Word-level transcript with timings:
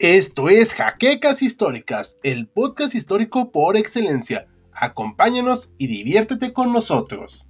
Esto 0.00 0.48
es 0.48 0.72
Jaquecas 0.72 1.42
Históricas, 1.42 2.16
el 2.22 2.48
podcast 2.48 2.94
histórico 2.94 3.52
por 3.52 3.76
excelencia. 3.76 4.48
Acompáñanos 4.72 5.74
y 5.76 5.88
diviértete 5.88 6.54
con 6.54 6.72
nosotros. 6.72 7.46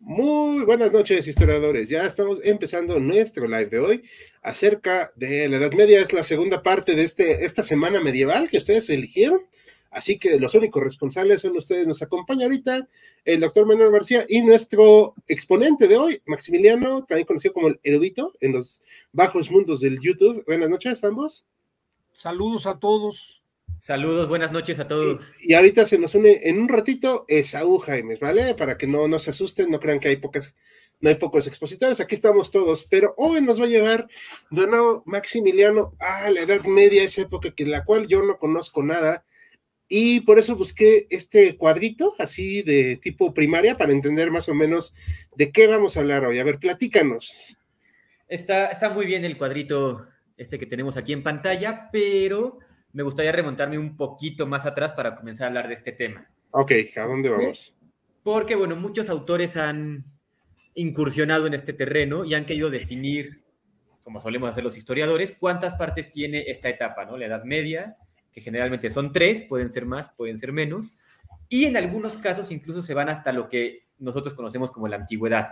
Muy 0.00 0.66
buenas 0.66 0.92
noches, 0.92 1.26
historiadores. 1.26 1.88
Ya 1.88 2.04
estamos 2.04 2.40
empezando 2.44 3.00
nuestro 3.00 3.46
live 3.46 3.70
de 3.70 3.78
hoy 3.78 4.02
acerca 4.42 5.10
de 5.16 5.48
la 5.48 5.56
Edad 5.56 5.72
Media. 5.72 6.00
Es 6.00 6.12
la 6.12 6.24
segunda 6.24 6.62
parte 6.62 6.94
de 6.94 7.04
este, 7.04 7.46
esta 7.46 7.62
semana 7.62 8.02
medieval 8.02 8.50
que 8.50 8.58
ustedes 8.58 8.90
eligieron. 8.90 9.46
Así 9.94 10.18
que 10.18 10.40
los 10.40 10.54
únicos 10.54 10.82
responsables 10.82 11.40
son 11.40 11.56
ustedes. 11.56 11.86
Nos 11.86 12.02
acompaña 12.02 12.46
ahorita 12.46 12.88
el 13.24 13.40
doctor 13.40 13.64
Manuel 13.64 13.92
García 13.92 14.24
y 14.28 14.42
nuestro 14.42 15.14
exponente 15.28 15.86
de 15.86 15.96
hoy, 15.96 16.20
Maximiliano, 16.26 17.04
también 17.04 17.26
conocido 17.26 17.54
como 17.54 17.68
el 17.68 17.78
erudito 17.84 18.32
en 18.40 18.52
los 18.52 18.82
bajos 19.12 19.52
mundos 19.52 19.80
del 19.80 20.00
YouTube. 20.00 20.44
Buenas 20.46 20.68
noches, 20.68 21.04
ambos. 21.04 21.46
Saludos 22.12 22.66
a 22.66 22.80
todos. 22.80 23.40
Saludos, 23.78 24.28
buenas 24.28 24.50
noches 24.50 24.80
a 24.80 24.88
todos. 24.88 25.32
Y, 25.40 25.54
ahorita 25.54 25.86
se 25.86 25.96
nos 25.96 26.16
une 26.16 26.40
en 26.42 26.58
un 26.58 26.68
ratito 26.68 27.24
Esaú 27.28 27.78
Jaimes, 27.78 28.18
¿vale? 28.18 28.54
Para 28.54 28.76
que 28.76 28.88
no, 28.88 29.06
no 29.06 29.20
se 29.20 29.30
asusten, 29.30 29.70
no 29.70 29.78
crean 29.78 30.00
que 30.00 30.08
hay 30.08 30.16
pocas, 30.16 30.56
no 31.00 31.08
hay 31.08 31.16
pocos 31.16 31.46
expositores, 31.46 32.00
aquí 32.00 32.16
estamos 32.16 32.50
todos, 32.50 32.84
pero 32.84 33.14
hoy 33.16 33.42
nos 33.42 33.60
va 33.60 33.66
a 33.66 33.68
llevar 33.68 34.08
de 34.50 34.66
nuevo 34.66 35.04
Maximiliano 35.06 35.94
a 36.00 36.30
la 36.30 36.40
Edad 36.40 36.64
Media, 36.64 37.04
esa 37.04 37.22
época 37.22 37.54
que 37.54 37.66
la 37.66 37.84
cual 37.84 38.08
yo 38.08 38.22
no 38.22 38.38
conozco 38.38 38.82
nada 38.82 39.24
y 39.88 40.20
por 40.20 40.38
eso 40.38 40.56
busqué 40.56 41.06
este 41.10 41.56
cuadrito 41.56 42.14
así 42.18 42.62
de 42.62 42.96
tipo 42.96 43.34
primaria 43.34 43.76
para 43.76 43.92
entender 43.92 44.30
más 44.30 44.48
o 44.48 44.54
menos 44.54 44.94
de 45.36 45.52
qué 45.52 45.66
vamos 45.66 45.96
a 45.96 46.00
hablar 46.00 46.24
hoy. 46.24 46.38
A 46.38 46.44
ver, 46.44 46.58
platícanos. 46.58 47.56
Está, 48.28 48.68
está 48.68 48.90
muy 48.90 49.06
bien 49.06 49.24
el 49.24 49.36
cuadrito 49.36 50.06
este 50.36 50.58
que 50.58 50.66
tenemos 50.66 50.96
aquí 50.96 51.12
en 51.12 51.22
pantalla, 51.22 51.90
pero 51.92 52.58
me 52.92 53.02
gustaría 53.02 53.32
remontarme 53.32 53.78
un 53.78 53.96
poquito 53.96 54.46
más 54.46 54.66
atrás 54.66 54.92
para 54.92 55.14
comenzar 55.14 55.44
a 55.44 55.48
hablar 55.48 55.68
de 55.68 55.74
este 55.74 55.92
tema. 55.92 56.30
Ok, 56.50 56.72
¿a 56.96 57.06
dónde 57.06 57.28
vamos? 57.28 57.74
Porque, 58.22 58.54
bueno, 58.54 58.76
muchos 58.76 59.10
autores 59.10 59.56
han 59.56 60.04
incursionado 60.74 61.46
en 61.46 61.54
este 61.54 61.72
terreno 61.72 62.24
y 62.24 62.34
han 62.34 62.46
querido 62.46 62.70
definir, 62.70 63.42
como 64.02 64.20
solemos 64.20 64.50
hacer 64.50 64.64
los 64.64 64.76
historiadores, 64.76 65.32
cuántas 65.38 65.74
partes 65.74 66.10
tiene 66.10 66.44
esta 66.46 66.68
etapa, 66.68 67.04
¿no? 67.04 67.16
La 67.16 67.26
Edad 67.26 67.44
Media, 67.44 67.96
que 68.34 68.40
generalmente 68.40 68.90
son 68.90 69.12
tres, 69.12 69.42
pueden 69.42 69.70
ser 69.70 69.86
más, 69.86 70.10
pueden 70.10 70.36
ser 70.36 70.52
menos, 70.52 70.94
y 71.48 71.66
en 71.66 71.76
algunos 71.76 72.16
casos 72.16 72.50
incluso 72.50 72.82
se 72.82 72.94
van 72.94 73.08
hasta 73.08 73.32
lo 73.32 73.48
que 73.48 73.86
nosotros 73.98 74.34
conocemos 74.34 74.72
como 74.72 74.88
la 74.88 74.96
antigüedad, 74.96 75.46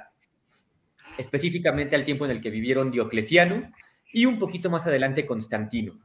específicamente 1.17 1.95
al 1.95 2.05
tiempo 2.05 2.25
en 2.25 2.33
el 2.33 2.41
que 2.41 2.51
vivieron 2.51 2.91
Diocleciano 2.91 3.71
y 4.13 4.27
un 4.27 4.39
poquito 4.39 4.69
más 4.69 4.87
adelante 4.87 5.25
Constantino. 5.25 6.01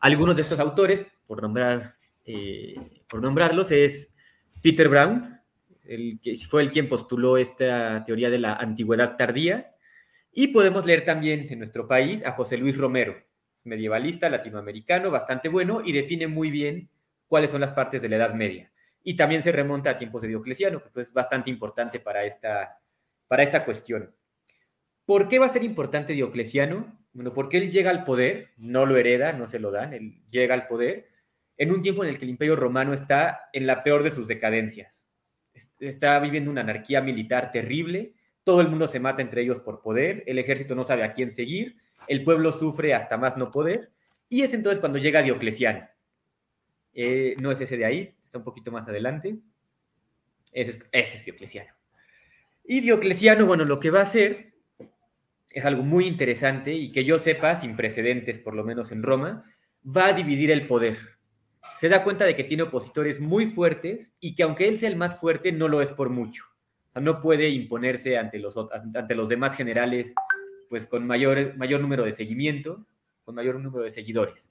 Algunos 0.00 0.34
de 0.34 0.42
estos 0.42 0.58
autores, 0.58 1.06
por, 1.26 1.40
nombrar, 1.40 1.94
eh, 2.26 2.74
por 3.08 3.22
nombrarlos, 3.22 3.70
es 3.70 4.16
Peter 4.60 4.88
Brown, 4.88 5.40
el 5.84 6.18
que 6.20 6.34
fue 6.36 6.62
el 6.62 6.70
quien 6.70 6.88
postuló 6.88 7.36
esta 7.36 8.02
teoría 8.04 8.28
de 8.30 8.38
la 8.38 8.54
antigüedad 8.54 9.16
tardía, 9.16 9.74
y 10.32 10.48
podemos 10.48 10.86
leer 10.86 11.04
también 11.04 11.46
en 11.50 11.58
nuestro 11.58 11.86
país 11.86 12.24
a 12.24 12.32
José 12.32 12.56
Luis 12.56 12.76
Romero, 12.76 13.14
medievalista 13.64 14.28
latinoamericano, 14.28 15.10
bastante 15.10 15.48
bueno 15.48 15.82
y 15.84 15.92
define 15.92 16.26
muy 16.26 16.50
bien 16.50 16.90
cuáles 17.26 17.50
son 17.50 17.60
las 17.60 17.72
partes 17.72 18.02
de 18.02 18.08
la 18.08 18.16
Edad 18.16 18.34
Media. 18.34 18.70
Y 19.02 19.16
también 19.16 19.42
se 19.42 19.52
remonta 19.52 19.90
a 19.90 19.96
tiempos 19.96 20.22
de 20.22 20.28
Diocleciano, 20.28 20.82
que 20.82 20.90
pues, 20.90 21.08
es 21.08 21.12
bastante 21.12 21.50
importante 21.50 21.98
para 22.00 22.24
esta, 22.24 22.80
para 23.26 23.42
esta 23.42 23.64
cuestión. 23.64 24.14
¿Por 25.04 25.28
qué 25.28 25.38
va 25.38 25.46
a 25.46 25.50
ser 25.50 25.64
importante 25.64 26.12
Diocleciano? 26.12 26.98
Bueno, 27.12 27.32
porque 27.34 27.58
él 27.58 27.70
llega 27.70 27.90
al 27.90 28.04
poder, 28.04 28.50
no 28.56 28.86
lo 28.86 28.96
hereda, 28.96 29.32
no 29.32 29.46
se 29.46 29.58
lo 29.58 29.70
dan, 29.70 29.92
él 29.92 30.22
llega 30.30 30.54
al 30.54 30.66
poder 30.66 31.08
en 31.56 31.72
un 31.72 31.82
tiempo 31.82 32.02
en 32.02 32.10
el 32.10 32.18
que 32.18 32.24
el 32.24 32.30
imperio 32.30 32.56
romano 32.56 32.92
está 32.92 33.48
en 33.52 33.66
la 33.66 33.82
peor 33.82 34.02
de 34.02 34.10
sus 34.10 34.28
decadencias. 34.28 35.06
Está 35.80 36.18
viviendo 36.18 36.50
una 36.50 36.62
anarquía 36.62 37.00
militar 37.00 37.52
terrible, 37.52 38.14
todo 38.44 38.60
el 38.60 38.68
mundo 38.68 38.86
se 38.86 39.00
mata 39.00 39.22
entre 39.22 39.42
ellos 39.42 39.60
por 39.60 39.82
poder, 39.82 40.24
el 40.26 40.38
ejército 40.38 40.74
no 40.74 40.84
sabe 40.84 41.04
a 41.04 41.12
quién 41.12 41.30
seguir, 41.30 41.76
el 42.08 42.24
pueblo 42.24 42.50
sufre 42.52 42.94
hasta 42.94 43.16
más 43.16 43.36
no 43.36 43.50
poder, 43.50 43.92
y 44.28 44.42
es 44.42 44.54
entonces 44.54 44.80
cuando 44.80 44.98
llega 44.98 45.22
Diocleciano. 45.22 45.86
Eh, 46.94 47.36
no 47.40 47.50
es 47.50 47.60
ese 47.60 47.76
de 47.76 47.84
ahí, 47.84 48.14
está 48.22 48.38
un 48.38 48.44
poquito 48.44 48.72
más 48.72 48.88
adelante. 48.88 49.38
Ese 50.52 50.82
es, 50.92 51.24
Diocleciano. 51.24 51.72
Y 52.64 52.80
Diocleciano, 52.80 53.46
bueno, 53.46 53.64
lo 53.64 53.80
que 53.80 53.90
va 53.90 54.00
a 54.00 54.02
hacer 54.02 54.54
es 55.50 55.64
algo 55.64 55.82
muy 55.82 56.06
interesante 56.06 56.72
y 56.72 56.92
que 56.92 57.04
yo 57.04 57.18
sepa, 57.18 57.56
sin 57.56 57.76
precedentes, 57.76 58.38
por 58.38 58.54
lo 58.54 58.64
menos 58.64 58.92
en 58.92 59.02
Roma, 59.02 59.44
va 59.84 60.06
a 60.06 60.12
dividir 60.12 60.50
el 60.50 60.66
poder. 60.66 60.96
Se 61.76 61.88
da 61.88 62.04
cuenta 62.04 62.24
de 62.24 62.36
que 62.36 62.44
tiene 62.44 62.64
opositores 62.64 63.20
muy 63.20 63.46
fuertes 63.46 64.14
y 64.20 64.34
que 64.34 64.42
aunque 64.42 64.68
él 64.68 64.78
sea 64.78 64.88
el 64.88 64.96
más 64.96 65.18
fuerte, 65.18 65.52
no 65.52 65.68
lo 65.68 65.82
es 65.82 65.90
por 65.90 66.10
mucho. 66.10 66.44
No 67.00 67.20
puede 67.20 67.48
imponerse 67.48 68.18
ante 68.18 68.38
los, 68.38 68.56
ante 68.56 69.14
los 69.14 69.28
demás 69.28 69.56
generales 69.56 70.14
pues 70.68 70.86
con 70.86 71.06
mayor, 71.06 71.56
mayor 71.56 71.80
número 71.80 72.04
de 72.04 72.12
seguimiento, 72.12 72.86
con 73.24 73.34
mayor 73.34 73.60
número 73.60 73.84
de 73.84 73.90
seguidores. 73.90 74.48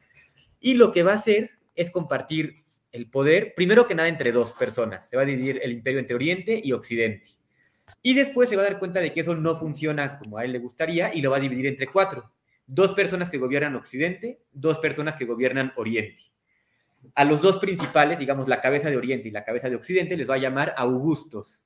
Y 0.60 0.76
lo 0.76 0.92
que 0.92 1.04
va 1.04 1.12
a 1.12 1.16
hacer 1.16 1.52
es 1.76 1.90
compartir 1.90 2.58
el 2.92 3.10
poder, 3.10 3.54
primero 3.56 3.88
que 3.88 3.96
nada, 3.96 4.10
entre 4.10 4.32
dos 4.32 4.52
personas. 4.52 5.10
Se 5.10 5.16
va 5.16 5.24
a 5.24 5.26
dividir 5.26 5.60
el 5.64 5.72
imperio 5.72 6.00
entre 6.00 6.16
Oriente 6.16 6.62
y 6.64 6.74
Occidente. 6.74 7.30
Y 8.02 8.14
después 8.14 8.50
se 8.50 8.56
va 8.56 8.62
a 8.62 8.66
dar 8.66 8.80
cuenta 8.80 9.00
de 9.00 9.12
que 9.12 9.22
eso 9.22 9.36
no 9.36 9.56
funciona 9.56 10.20
como 10.20 10.38
a 10.38 10.46
él 10.46 10.52
le 10.52 10.60
gustaría 10.60 11.14
y 11.14 11.22
lo 11.22 11.32
va 11.32 11.38
a 11.38 11.42
dividir 11.42 11.68
entre 11.68 11.88
cuatro. 11.88 12.32
Dos 12.68 12.94
personas 12.94 13.30
que 13.30 13.38
gobiernan 13.38 13.76
Occidente, 13.76 14.42
dos 14.52 14.78
personas 14.78 15.16
que 15.16 15.26
gobiernan 15.26 15.74
Oriente. 15.76 16.22
A 17.16 17.26
los 17.26 17.42
dos 17.42 17.58
principales, 17.58 18.20
digamos, 18.20 18.48
la 18.48 18.62
cabeza 18.62 18.90
de 18.90 18.98
Oriente 18.98 19.28
y 19.28 19.32
la 19.32 19.44
cabeza 19.44 19.70
de 19.70 19.76
Occidente, 19.76 20.16
les 20.16 20.30
va 20.30 20.36
a 20.36 20.40
llamar 20.40 20.74
Augustos. 20.78 21.66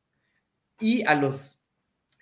Y 0.80 1.04
a 1.04 1.16
los 1.16 1.60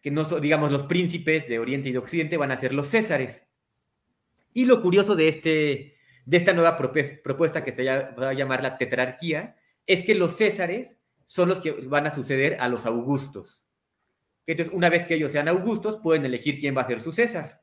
que 0.01 0.11
no 0.11 0.25
son, 0.25 0.41
digamos, 0.41 0.71
los 0.71 0.83
príncipes 0.83 1.47
de 1.47 1.59
Oriente 1.59 1.89
y 1.89 1.93
de 1.93 1.97
Occidente 1.97 2.37
van 2.37 2.51
a 2.51 2.57
ser 2.57 2.73
los 2.73 2.87
Césares. 2.87 3.47
Y 4.53 4.65
lo 4.65 4.81
curioso 4.81 5.15
de, 5.15 5.29
este, 5.29 5.95
de 6.25 6.37
esta 6.37 6.53
nueva 6.53 6.77
propuesta 6.77 7.63
que 7.63 7.71
se 7.71 7.85
va 7.85 8.29
a 8.29 8.33
llamar 8.33 8.61
la 8.61 8.77
tetrarquía 8.77 9.55
es 9.87 10.03
que 10.03 10.13
los 10.13 10.37
Césares 10.37 10.99
son 11.25 11.49
los 11.49 11.59
que 11.59 11.71
van 11.71 12.05
a 12.05 12.11
suceder 12.11 12.57
a 12.59 12.67
los 12.67 12.85
Augustos. 12.85 13.65
Entonces, 14.45 14.73
una 14.73 14.89
vez 14.89 15.05
que 15.05 15.15
ellos 15.15 15.31
sean 15.31 15.47
Augustos, 15.47 15.97
pueden 15.97 16.25
elegir 16.25 16.57
quién 16.59 16.75
va 16.75 16.81
a 16.81 16.85
ser 16.85 16.99
su 16.99 17.11
César. 17.11 17.61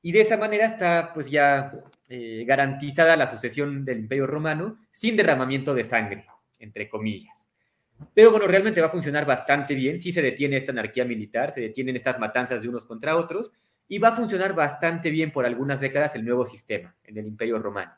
Y 0.00 0.12
de 0.12 0.22
esa 0.22 0.36
manera 0.36 0.64
está 0.64 1.12
pues 1.14 1.30
ya 1.30 1.72
eh, 2.08 2.44
garantizada 2.46 3.16
la 3.16 3.30
sucesión 3.30 3.84
del 3.84 4.00
Imperio 4.00 4.26
Romano 4.26 4.78
sin 4.90 5.16
derramamiento 5.16 5.74
de 5.74 5.84
sangre, 5.84 6.26
entre 6.58 6.88
comillas. 6.88 7.41
Pero 8.14 8.30
bueno, 8.30 8.46
realmente 8.46 8.80
va 8.80 8.88
a 8.88 8.90
funcionar 8.90 9.26
bastante 9.26 9.74
bien. 9.74 10.00
Sí 10.00 10.12
se 10.12 10.22
detiene 10.22 10.56
esta 10.56 10.72
anarquía 10.72 11.04
militar, 11.04 11.52
se 11.52 11.60
detienen 11.60 11.96
estas 11.96 12.18
matanzas 12.18 12.62
de 12.62 12.68
unos 12.68 12.86
contra 12.86 13.16
otros 13.16 13.52
y 13.88 13.98
va 13.98 14.08
a 14.08 14.12
funcionar 14.12 14.54
bastante 14.54 15.10
bien 15.10 15.32
por 15.32 15.44
algunas 15.44 15.80
décadas 15.80 16.14
el 16.14 16.24
nuevo 16.24 16.46
sistema 16.46 16.96
en 17.04 17.18
el 17.18 17.26
Imperio 17.26 17.58
Romano. 17.58 17.92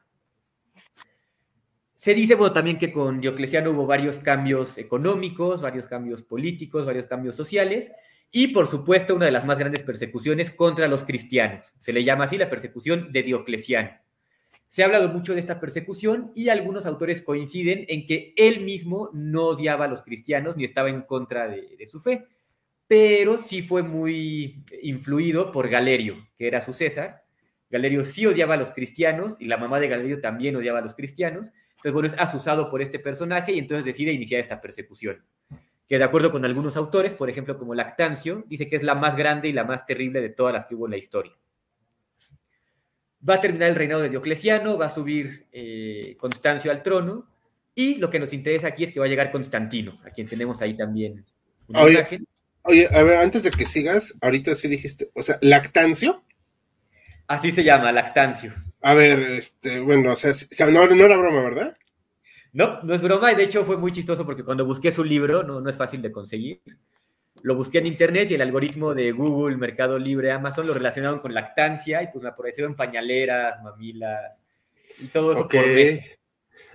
Se 1.94 2.14
dice, 2.14 2.34
bueno, 2.34 2.52
también 2.52 2.78
que 2.78 2.92
con 2.92 3.20
Diocleciano 3.20 3.70
hubo 3.70 3.86
varios 3.86 4.18
cambios 4.18 4.76
económicos, 4.76 5.62
varios 5.62 5.86
cambios 5.86 6.22
políticos, 6.22 6.84
varios 6.84 7.06
cambios 7.06 7.36
sociales 7.36 7.92
y, 8.30 8.48
por 8.48 8.66
supuesto, 8.66 9.14
una 9.14 9.26
de 9.26 9.32
las 9.32 9.46
más 9.46 9.58
grandes 9.58 9.82
persecuciones 9.82 10.50
contra 10.50 10.88
los 10.88 11.04
cristianos. 11.04 11.72
Se 11.80 11.92
le 11.92 12.04
llama 12.04 12.24
así 12.24 12.36
la 12.36 12.50
persecución 12.50 13.12
de 13.12 13.22
Diocleciano. 13.22 14.03
Se 14.74 14.82
ha 14.82 14.86
hablado 14.86 15.08
mucho 15.08 15.34
de 15.34 15.38
esta 15.38 15.60
persecución 15.60 16.32
y 16.34 16.48
algunos 16.48 16.84
autores 16.84 17.22
coinciden 17.22 17.84
en 17.86 18.06
que 18.06 18.34
él 18.36 18.64
mismo 18.64 19.08
no 19.12 19.44
odiaba 19.44 19.84
a 19.84 19.88
los 19.88 20.02
cristianos 20.02 20.56
ni 20.56 20.64
estaba 20.64 20.90
en 20.90 21.02
contra 21.02 21.46
de, 21.46 21.86
su 21.86 22.00
fe, 22.00 22.26
pero 22.88 23.38
sí 23.38 23.62
fue 23.62 23.84
muy 23.84 24.64
influido 24.82 25.52
por 25.52 25.68
Galerio, 25.68 26.16
que 26.36 26.48
era 26.48 26.60
su 26.60 26.72
César. 26.72 27.22
Galerio 27.70 28.02
sí 28.02 28.26
odiaba 28.26 28.54
a 28.54 28.56
los 28.56 28.72
cristianos 28.72 29.36
y 29.38 29.44
la 29.44 29.58
mamá 29.58 29.78
de 29.78 29.86
Galerio 29.86 30.20
también 30.20 30.56
odiaba 30.56 30.80
a 30.80 30.82
los 30.82 30.96
cristianos. 30.96 31.52
Entonces, 31.70 31.92
bueno, 31.92 32.08
es 32.08 32.18
asusado 32.18 32.68
por 32.68 32.82
este 32.82 32.98
personaje 32.98 33.52
y 33.52 33.60
entonces 33.60 33.84
decide 33.84 34.10
iniciar 34.10 34.40
esta 34.40 34.60
persecución. 34.60 35.24
Que 35.86 35.98
de 35.98 36.04
acuerdo 36.04 36.32
con 36.32 36.44
algunos 36.44 36.76
autores, 36.76 37.14
por 37.14 37.30
ejemplo 37.30 37.58
como 37.58 37.76
Lactancio, 37.76 38.42
dice 38.48 38.66
que 38.66 38.74
es 38.74 38.82
la 38.82 38.96
más 38.96 39.14
grande 39.16 39.46
y 39.46 39.52
la 39.52 39.62
más 39.62 39.86
terrible 39.86 40.20
de 40.20 40.30
todas 40.30 40.52
las 40.52 40.66
que 40.66 40.74
hubo 40.74 40.86
en 40.86 40.90
la 40.90 40.96
historia 40.96 41.38
va 43.28 43.34
a 43.34 43.40
terminar 43.40 43.68
el 43.68 43.74
reinado 43.74 44.02
de 44.02 44.08
Diocleciano, 44.08 44.78
va 44.78 44.86
a 44.86 44.90
subir 44.90 45.46
eh, 45.52 46.16
Constancio 46.18 46.70
al 46.70 46.82
trono, 46.82 47.28
y 47.74 47.96
lo 47.96 48.10
que 48.10 48.20
nos 48.20 48.32
interesa 48.32 48.68
aquí 48.68 48.84
es 48.84 48.92
que 48.92 49.00
va 49.00 49.06
a 49.06 49.08
llegar 49.08 49.30
Constantino, 49.30 50.00
a 50.04 50.10
quien 50.10 50.28
tenemos 50.28 50.62
ahí 50.62 50.76
también 50.76 51.24
oye, 51.68 52.26
Oye, 52.66 52.88
a 52.90 53.02
ver, 53.02 53.18
antes 53.18 53.42
de 53.42 53.50
que 53.50 53.66
sigas, 53.66 54.14
ahorita 54.22 54.54
sí 54.54 54.68
dijiste, 54.68 55.10
o 55.14 55.22
sea, 55.22 55.36
¿Lactancio? 55.42 56.24
Así 57.26 57.52
se 57.52 57.62
llama, 57.62 57.92
Lactancio. 57.92 58.54
A 58.80 58.94
ver, 58.94 59.18
este, 59.20 59.80
bueno, 59.80 60.12
o 60.12 60.16
sea, 60.16 60.32
no, 60.70 60.86
no 60.86 61.04
era 61.04 61.16
broma, 61.18 61.42
¿verdad? 61.42 61.76
No, 62.52 62.82
no 62.82 62.94
es 62.94 63.02
broma, 63.02 63.32
y 63.32 63.34
de 63.34 63.44
hecho 63.44 63.64
fue 63.64 63.76
muy 63.76 63.92
chistoso 63.92 64.24
porque 64.24 64.44
cuando 64.44 64.64
busqué 64.64 64.90
su 64.90 65.04
libro, 65.04 65.42
no, 65.42 65.60
no 65.60 65.68
es 65.68 65.76
fácil 65.76 66.00
de 66.00 66.12
conseguir, 66.12 66.62
lo 67.42 67.56
busqué 67.56 67.78
en 67.78 67.86
internet 67.86 68.30
y 68.30 68.34
el 68.34 68.42
algoritmo 68.42 68.94
de 68.94 69.12
Google, 69.12 69.56
Mercado 69.56 69.98
Libre, 69.98 70.32
Amazon 70.32 70.66
lo 70.66 70.74
relacionaron 70.74 71.18
con 71.18 71.34
lactancia 71.34 72.02
y 72.02 72.08
pues 72.08 72.22
me 72.22 72.28
aparecieron 72.28 72.74
pañaleras, 72.74 73.62
mamilas 73.62 74.40
y 74.98 75.06
todo 75.08 75.32
eso 75.32 75.48
por 75.48 75.66
meses. 75.66 76.22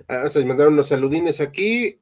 Ah, 0.08 0.28
se 0.28 0.44
mandaron 0.44 0.76
los 0.76 0.88
saludines 0.88 1.40
aquí. 1.40 2.00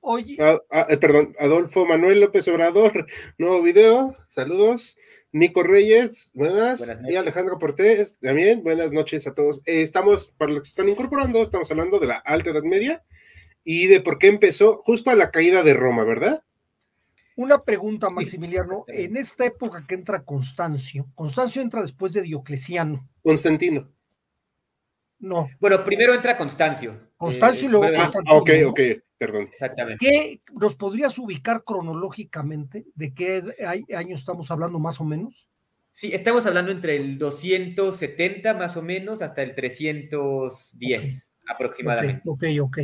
Oye. 0.00 0.36
Ah, 0.40 0.58
ah, 0.70 0.86
eh, 0.88 0.96
perdón, 0.96 1.34
Adolfo 1.38 1.84
Manuel 1.84 2.20
López 2.20 2.46
Obrador, 2.48 3.06
nuevo 3.38 3.62
video, 3.62 4.14
saludos. 4.28 4.96
Nico 5.30 5.62
Reyes, 5.62 6.30
buenas. 6.34 6.82
y 7.06 7.16
Alejandro 7.16 7.58
Portés, 7.58 8.18
también, 8.18 8.62
buenas 8.62 8.92
noches 8.92 9.26
a 9.26 9.34
todos. 9.34 9.60
Eh, 9.66 9.82
estamos, 9.82 10.34
para 10.38 10.52
los 10.52 10.62
que 10.62 10.68
están 10.68 10.88
incorporando, 10.88 11.42
estamos 11.42 11.70
hablando 11.70 11.98
de 11.98 12.06
la 12.06 12.16
Alta 12.16 12.50
Edad 12.50 12.62
Media 12.62 13.04
y 13.62 13.88
de 13.88 14.00
por 14.00 14.18
qué 14.18 14.28
empezó 14.28 14.82
justo 14.84 15.10
a 15.10 15.16
la 15.16 15.30
caída 15.30 15.62
de 15.62 15.74
Roma, 15.74 16.04
¿verdad? 16.04 16.42
Una 17.38 17.60
pregunta, 17.60 18.10
Maximiliano. 18.10 18.84
En 18.88 19.16
esta 19.16 19.44
época 19.44 19.84
que 19.86 19.94
entra 19.94 20.24
Constancio, 20.24 21.06
Constancio 21.14 21.62
entra 21.62 21.82
después 21.82 22.12
de 22.12 22.22
Diocleciano. 22.22 23.08
Constantino. 23.22 23.88
No. 25.20 25.48
Bueno, 25.60 25.84
primero 25.84 26.14
entra 26.14 26.36
Constancio. 26.36 27.12
Constancio 27.16 27.68
y 27.68 27.70
luego 27.70 27.86
ah, 27.86 27.92
Constantino. 27.94 28.36
ok, 28.38 28.50
ok, 28.66 28.80
perdón. 29.16 29.42
Exactamente. 29.52 30.04
¿Qué 30.04 30.40
nos 30.52 30.74
podrías 30.74 31.16
ubicar 31.16 31.62
cronológicamente? 31.62 32.86
¿De 32.96 33.14
qué 33.14 33.54
año 33.94 34.16
estamos 34.16 34.50
hablando 34.50 34.80
más 34.80 35.00
o 35.00 35.04
menos? 35.04 35.48
Sí, 35.92 36.10
estamos 36.12 36.44
hablando 36.44 36.72
entre 36.72 36.96
el 36.96 37.18
270 37.18 38.54
más 38.54 38.76
o 38.76 38.82
menos 38.82 39.22
hasta 39.22 39.42
el 39.42 39.54
310 39.54 41.36
aproximadamente. 41.46 42.22
Ok, 42.24 42.44
ok. 42.60 42.78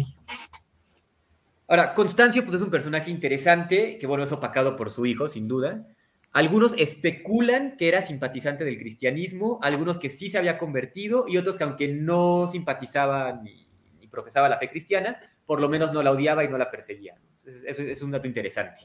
Ahora, 1.66 1.94
Constancio 1.94 2.44
pues 2.44 2.56
es 2.56 2.62
un 2.62 2.70
personaje 2.70 3.10
interesante, 3.10 3.98
que 3.98 4.06
bueno, 4.06 4.24
es 4.24 4.32
opacado 4.32 4.76
por 4.76 4.90
su 4.90 5.06
hijo, 5.06 5.28
sin 5.28 5.48
duda. 5.48 5.86
Algunos 6.32 6.74
especulan 6.76 7.76
que 7.76 7.88
era 7.88 8.02
simpatizante 8.02 8.64
del 8.64 8.78
cristianismo, 8.78 9.58
algunos 9.62 9.98
que 9.98 10.10
sí 10.10 10.28
se 10.28 10.36
había 10.36 10.58
convertido 10.58 11.26
y 11.26 11.38
otros 11.38 11.56
que 11.56 11.64
aunque 11.64 11.88
no 11.88 12.46
simpatizaba 12.48 13.40
ni, 13.42 13.64
profesaba 14.10 14.48
la 14.48 14.58
fe 14.58 14.68
cristiana, 14.68 15.18
por 15.44 15.60
lo 15.60 15.68
menos 15.68 15.92
no 15.92 16.02
la 16.02 16.12
odiaba 16.12 16.44
y 16.44 16.48
no 16.48 16.58
la 16.58 16.70
perseguía. 16.70 17.16
Eso 17.44 17.82
es 17.82 18.02
un 18.02 18.12
dato 18.12 18.28
interesante. 18.28 18.82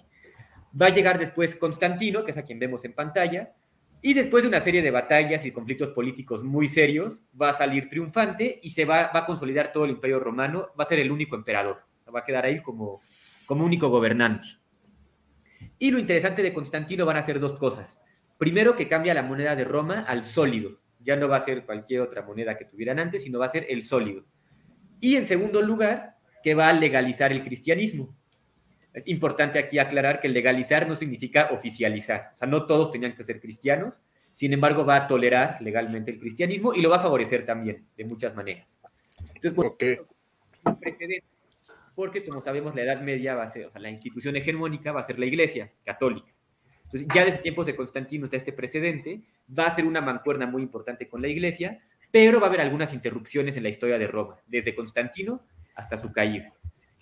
Va 0.80 0.88
a 0.88 0.90
llegar 0.90 1.20
después 1.20 1.56
Constantino, 1.56 2.24
que 2.24 2.32
es 2.32 2.38
a 2.38 2.44
quien 2.44 2.58
vemos 2.58 2.84
en 2.86 2.94
pantalla, 2.94 3.54
y 4.02 4.14
después 4.14 4.44
de 4.44 4.48
una 4.48 4.60
serie 4.60 4.82
de 4.82 4.90
batallas 4.90 5.46
y 5.46 5.52
conflictos 5.52 5.90
políticos 5.90 6.44
muy 6.44 6.68
serios, 6.68 7.26
va 7.40 7.50
a 7.50 7.54
salir 7.54 7.90
triunfante 7.90 8.60
y 8.64 8.72
se 8.72 8.86
va, 8.86 9.12
va 9.14 9.20
a 9.20 9.26
consolidar 9.26 9.72
todo 9.72 9.86
el 9.86 9.92
imperio 9.92 10.20
romano, 10.20 10.70
va 10.80 10.86
a 10.86 10.88
ser 10.88 11.00
el 11.00 11.12
único 11.12 11.36
emperador 11.36 11.89
va 12.12 12.22
a 12.22 12.26
quedar 12.26 12.46
ahí 12.46 12.62
como, 12.62 13.02
como 13.46 13.66
único 13.66 13.90
gobernante. 13.90 14.48
Y 15.78 15.92
lo 15.92 16.00
interesante 16.00 16.42
de 16.42 16.54
Constantino 16.54 17.06
van 17.06 17.18
a 17.18 17.24
ser 17.24 17.40
dos 17.40 17.56
cosas. 17.56 18.02
Primero, 18.38 18.76
que 18.76 18.88
cambia 18.88 19.14
la 19.14 19.24
moneda 19.24 19.56
de 19.56 19.66
Roma 19.66 20.02
al 20.08 20.24
sólido. 20.24 20.80
Ya 21.00 21.16
no 21.16 21.28
va 21.28 21.38
a 21.38 21.42
ser 21.42 21.66
cualquier 21.66 22.02
otra 22.02 22.22
moneda 22.22 22.58
que 22.58 22.66
tuvieran 22.66 23.00
antes, 23.00 23.24
sino 23.24 23.40
va 23.40 23.46
a 23.46 23.50
ser 23.50 23.66
el 23.70 23.84
sólido. 23.84 24.26
Y 25.00 25.16
en 25.16 25.26
segundo 25.26 25.62
lugar, 25.62 26.18
que 26.44 26.56
va 26.56 26.70
a 26.70 26.74
legalizar 26.74 27.32
el 27.32 27.44
cristianismo. 27.44 28.16
Es 28.94 29.08
importante 29.08 29.60
aquí 29.60 29.80
aclarar 29.80 30.20
que 30.20 30.30
legalizar 30.30 30.88
no 30.88 30.96
significa 30.96 31.50
oficializar. 31.52 32.32
O 32.34 32.38
sea, 32.38 32.48
no 32.48 32.66
todos 32.66 32.92
tenían 32.92 33.16
que 33.16 33.24
ser 33.24 33.40
cristianos. 33.40 34.02
Sin 34.34 34.54
embargo, 34.54 34.86
va 34.86 34.96
a 34.96 35.08
tolerar 35.08 35.62
legalmente 35.62 36.12
el 36.12 36.20
cristianismo 36.20 36.74
y 36.74 36.82
lo 36.82 36.90
va 36.90 36.98
a 36.98 37.02
favorecer 37.02 37.46
también, 37.46 37.86
de 37.96 38.06
muchas 38.06 38.36
maneras. 38.36 38.80
Entonces, 39.36 39.54
bueno, 39.54 39.76
un 40.66 40.80
precedente 40.80 41.26
porque 42.00 42.24
como 42.24 42.40
sabemos 42.40 42.76
la 42.76 42.84
Edad 42.84 43.02
Media 43.02 43.36
va 43.36 43.44
a 43.44 43.50
ser, 43.50 43.66
o 43.66 43.72
sea, 43.72 43.82
la 43.82 43.90
institución 43.90 44.34
hegemónica 44.38 44.94
va 44.94 45.02
a 45.02 45.04
ser 45.04 45.20
la 45.20 45.26
Iglesia 45.26 45.74
católica. 45.84 46.32
Entonces, 46.86 47.06
ya 47.14 47.26
desde 47.26 47.40
tiempos 47.40 47.66
de 47.66 47.76
Constantino 47.76 48.24
está 48.24 48.38
este 48.38 48.54
precedente, 48.54 49.24
va 49.52 49.66
a 49.66 49.70
ser 49.70 49.84
una 49.84 50.00
mancuerna 50.00 50.48
muy 50.48 50.62
importante 50.62 51.10
con 51.10 51.22
la 51.22 51.28
Iglesia, 51.28 51.82
pero 52.10 52.40
va 52.40 52.46
a 52.46 52.48
haber 52.48 52.62
algunas 52.62 52.94
interrupciones 52.94 53.58
en 53.58 53.64
la 53.64 53.70
historia 53.70 53.98
de 53.98 54.08
Roma, 54.08 54.38
desde 54.48 54.74
Constantino 54.76 55.44
hasta 55.76 55.98
su 55.98 56.14
caída, 56.14 56.54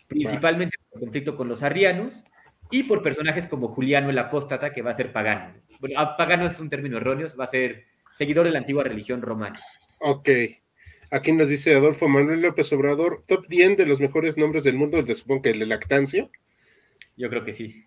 principalmente 0.08 0.78
por 0.90 0.98
el 0.98 1.06
conflicto 1.06 1.36
con 1.36 1.48
los 1.48 1.62
arrianos 1.62 2.24
y 2.72 2.82
por 2.82 3.04
personajes 3.04 3.46
como 3.46 3.68
Juliano 3.68 4.10
el 4.10 4.18
Apóstata, 4.18 4.74
que 4.74 4.82
va 4.82 4.90
a 4.90 4.96
ser 4.96 5.14
pagano. 5.14 5.54
Bueno, 5.80 6.00
ah, 6.00 6.18
pagano 6.18 6.48
es 6.48 6.60
un 6.60 6.70
término 6.70 6.98
erróneo, 6.98 7.28
va 7.40 7.44
a 7.44 7.50
ser 7.50 7.86
seguidor 8.14 8.48
de 8.48 8.52
la 8.52 8.58
antigua 8.58 8.84
religión 8.84 9.22
romana. 9.22 9.60
Ok. 10.00 10.28
Aquí 11.10 11.32
nos 11.32 11.50
dice 11.50 11.74
Adolfo 11.74 12.10
Manuel 12.10 12.42
López 12.42 12.72
Obrador, 12.74 13.22
top 13.28 13.48
10 13.48 13.78
de 13.78 13.86
los 13.86 14.00
mejores 14.00 14.38
nombres 14.38 14.64
del 14.64 14.76
mundo, 14.76 14.98
el 14.98 15.06
de 15.06 15.16
supongo 15.16 15.44
que 15.44 15.52
el 15.52 15.60
de 15.60 15.66
Lactancio. 15.66 16.30
Yo 17.16 17.30
creo 17.30 17.46
que 17.46 17.54
sí. 17.54 17.86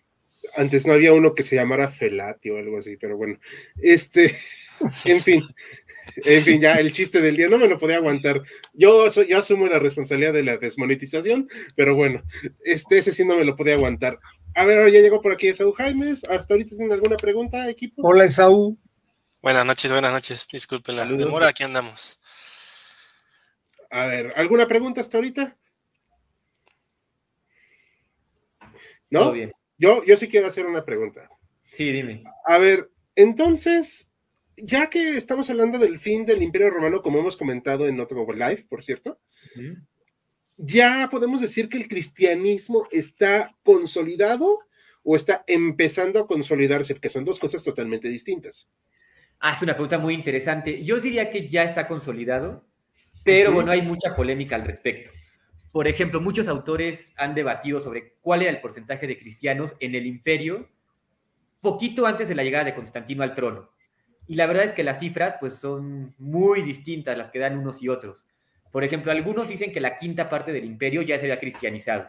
Antes 0.57 0.87
no 0.87 0.95
había 0.95 1.13
uno 1.13 1.35
que 1.35 1.43
se 1.43 1.57
llamara 1.57 1.91
Felati 1.91 2.51
o 2.51 2.57
algo 2.57 2.79
así, 2.79 2.97
pero 2.97 3.17
bueno. 3.17 3.39
Este, 3.77 4.37
en 5.05 5.23
fin, 5.23 5.43
en 6.17 6.43
fin, 6.43 6.61
ya 6.61 6.75
el 6.77 6.93
chiste 6.93 7.21
del 7.21 7.37
día 7.37 7.49
no 7.49 7.59
me 7.59 7.69
lo 7.69 7.79
podía 7.79 7.97
aguantar. 7.97 8.43
Yo, 8.73 9.07
yo 9.09 9.39
asumo 9.39 9.67
la 9.67 9.79
responsabilidad 9.79 10.33
de 10.33 10.43
la 10.43 10.57
desmonetización, 10.57 11.49
pero 11.77 11.95
bueno, 11.95 12.23
este, 12.65 12.99
ese 12.99 13.13
sí 13.13 13.25
no 13.25 13.37
me 13.37 13.45
lo 13.45 13.55
podía 13.55 13.75
aguantar. 13.75 14.19
A 14.55 14.65
ver, 14.65 14.91
ya 14.91 15.01
llegó 15.01 15.21
por 15.21 15.33
aquí 15.33 15.49
Esaú 15.49 15.73
Jaimes. 15.73 16.25
¿Hasta 16.25 16.55
ahorita 16.55 16.71
tienen 16.71 16.93
alguna 16.93 17.17
pregunta, 17.17 17.69
equipo? 17.69 18.03
Hola, 18.03 18.25
Esaú. 18.25 18.79
Buenas 19.43 19.65
noches, 19.65 19.93
buenas 19.93 20.13
noches. 20.13 20.49
Disculpen 20.51 20.97
la 20.97 21.07
demora, 21.07 21.49
aquí 21.49 21.63
andamos. 21.63 22.20
A 23.91 24.07
ver, 24.07 24.33
¿alguna 24.37 24.67
pregunta 24.69 25.01
hasta 25.01 25.19
ahorita? 25.19 25.57
¿No? 29.11 29.33
Bien. 29.33 29.53
Yo, 29.77 30.05
yo 30.05 30.17
sí 30.17 30.29
quiero 30.29 30.47
hacer 30.47 30.67
una 30.67 30.85
pregunta. 30.85 31.29
Sí, 31.67 31.91
dime. 31.91 32.23
A 32.45 32.59
ver, 32.59 32.91
entonces, 33.17 34.11
ya 34.57 34.89
que 34.89 35.17
estamos 35.17 35.51
hablando 35.51 35.79
del 35.79 35.99
fin 35.99 36.25
del 36.25 36.43
Imperio 36.43 36.71
Romano, 36.71 37.03
como 37.03 37.19
hemos 37.19 37.37
comentado 37.37 37.89
en 37.89 37.99
otro 37.99 38.27
live, 38.33 38.67
por 38.69 38.85
cierto, 38.85 39.21
ya 40.57 41.09
podemos 41.11 41.41
decir 41.41 41.69
que 41.69 41.79
el 41.79 41.89
cristianismo 41.89 42.87
está 42.91 43.57
consolidado 43.65 44.61
o 45.03 45.17
está 45.17 45.45
empezando 45.47 46.21
a 46.21 46.27
consolidarse, 46.27 46.95
porque 46.95 47.09
son 47.09 47.25
dos 47.25 47.39
cosas 47.39 47.65
totalmente 47.65 48.09
distintas. 48.09 48.71
Ah, 49.41 49.55
es 49.55 49.63
una 49.63 49.73
pregunta 49.73 49.99
muy 49.99 50.15
interesante. 50.15 50.85
Yo 50.85 51.01
diría 51.01 51.31
que 51.31 51.49
ya 51.49 51.65
está 51.65 51.89
consolidado. 51.89 52.70
Pero 53.25 53.53
bueno, 53.53 53.71
hay 53.71 53.83
mucha 53.83 54.17
polémica 54.17 54.57
al 54.57 54.65
respecto. 54.65 55.11
Por 55.73 55.87
ejemplo, 55.87 56.21
muchos 56.21 56.49
autores 56.49 57.15
han 57.17 57.35
debatido 57.35 57.81
sobre 57.81 58.15
cuál 58.21 58.43
era 58.43 58.51
el 58.51 58.61
porcentaje 58.61 59.07
de 59.07 59.19
cristianos 59.19 59.77
en 59.81 59.95
el 59.95 60.07
imperio 60.07 60.69
poquito 61.61 62.07
antes 62.07 62.29
de 62.29 62.35
la 62.35 62.43
llegada 62.43 62.65
de 62.65 62.75
Constantino 62.75 63.23
al 63.23 63.35
trono. 63.35 63.71
Y 64.27 64.37
la 64.37 64.47
verdad 64.47 64.65
es 64.65 64.73
que 64.73 64.85
las 64.85 65.01
cifras 65.01 65.37
pues 65.39 65.55
son 65.55 66.15
muy 66.19 66.63
distintas 66.63 67.17
las 67.17 67.31
que 67.31 67.39
dan 67.39 67.59
unos 67.59 67.83
y 67.83 67.89
otros. 67.89 68.27
Por 68.71 68.85
ejemplo, 68.85 69.13
algunos 69.13 69.49
dicen 69.49 69.73
que 69.73 69.81
la 69.81 69.97
quinta 69.97 70.29
parte 70.29 70.53
del 70.53 70.65
imperio 70.65 71.03
ya 71.03 71.19
se 71.19 71.25
había 71.25 71.41
cristianizado. 71.41 72.09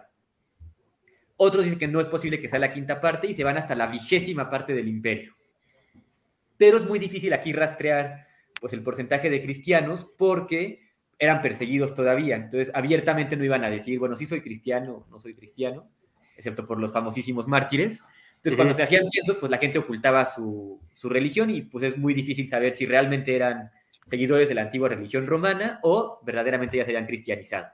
Otros 1.38 1.64
dicen 1.64 1.80
que 1.80 1.88
no 1.88 2.00
es 2.00 2.08
posible 2.08 2.40
que 2.40 2.48
sea 2.48 2.60
la 2.60 2.70
quinta 2.70 3.02
parte 3.02 3.28
y 3.28 3.34
se 3.34 3.44
van 3.44 3.58
hasta 3.58 3.76
la 3.76 3.88
vigésima 3.88 4.50
parte 4.50 4.74
del 4.74 4.88
imperio. 4.88 5.36
Pero 6.58 6.78
es 6.78 6.86
muy 6.86 7.00
difícil 7.00 7.34
aquí 7.34 7.52
rastrear 7.52 8.28
pues 8.60 8.74
el 8.74 8.84
porcentaje 8.84 9.32
de 9.32 9.42
cristianos 9.42 10.08
porque 10.18 10.91
eran 11.22 11.44
perseguidos 11.44 11.94
todavía. 11.94 12.36
Entonces, 12.36 12.72
abiertamente 12.74 13.38
no 13.38 13.46
iban 13.46 13.64
a 13.64 13.70
decir, 13.70 14.00
bueno, 14.00 14.16
sí 14.16 14.26
soy 14.26 14.42
cristiano, 14.42 15.06
no 15.12 15.20
soy 15.20 15.36
cristiano, 15.36 15.88
excepto 16.36 16.66
por 16.66 16.80
los 16.80 16.92
famosísimos 16.92 17.48
mártires. 17.48 18.02
Entonces, 18.38 18.56
cuando 18.56 18.74
se 18.74 18.82
hacían 18.82 19.06
censos, 19.06 19.38
pues 19.38 19.52
la 19.52 19.60
gente 19.60 19.78
ocultaba 19.78 20.26
su, 20.26 20.82
su, 20.96 21.10
religión 21.10 21.52
y 21.52 21.62
pues 21.62 21.84
es 21.84 21.96
muy 21.96 22.16
difícil 22.16 22.50
saber 22.50 22.74
si 22.74 22.88
realmente 22.88 23.36
eran 23.36 23.70
seguidores 24.04 24.50
de 24.50 24.56
la 24.56 24.64
antigua 24.64 24.90
religión 24.90 25.28
romana 25.28 25.80
o 25.84 26.20
verdaderamente 26.26 26.78
ya 26.78 26.86
se 26.86 26.90
habían 26.90 27.06
cristianizado. 27.06 27.68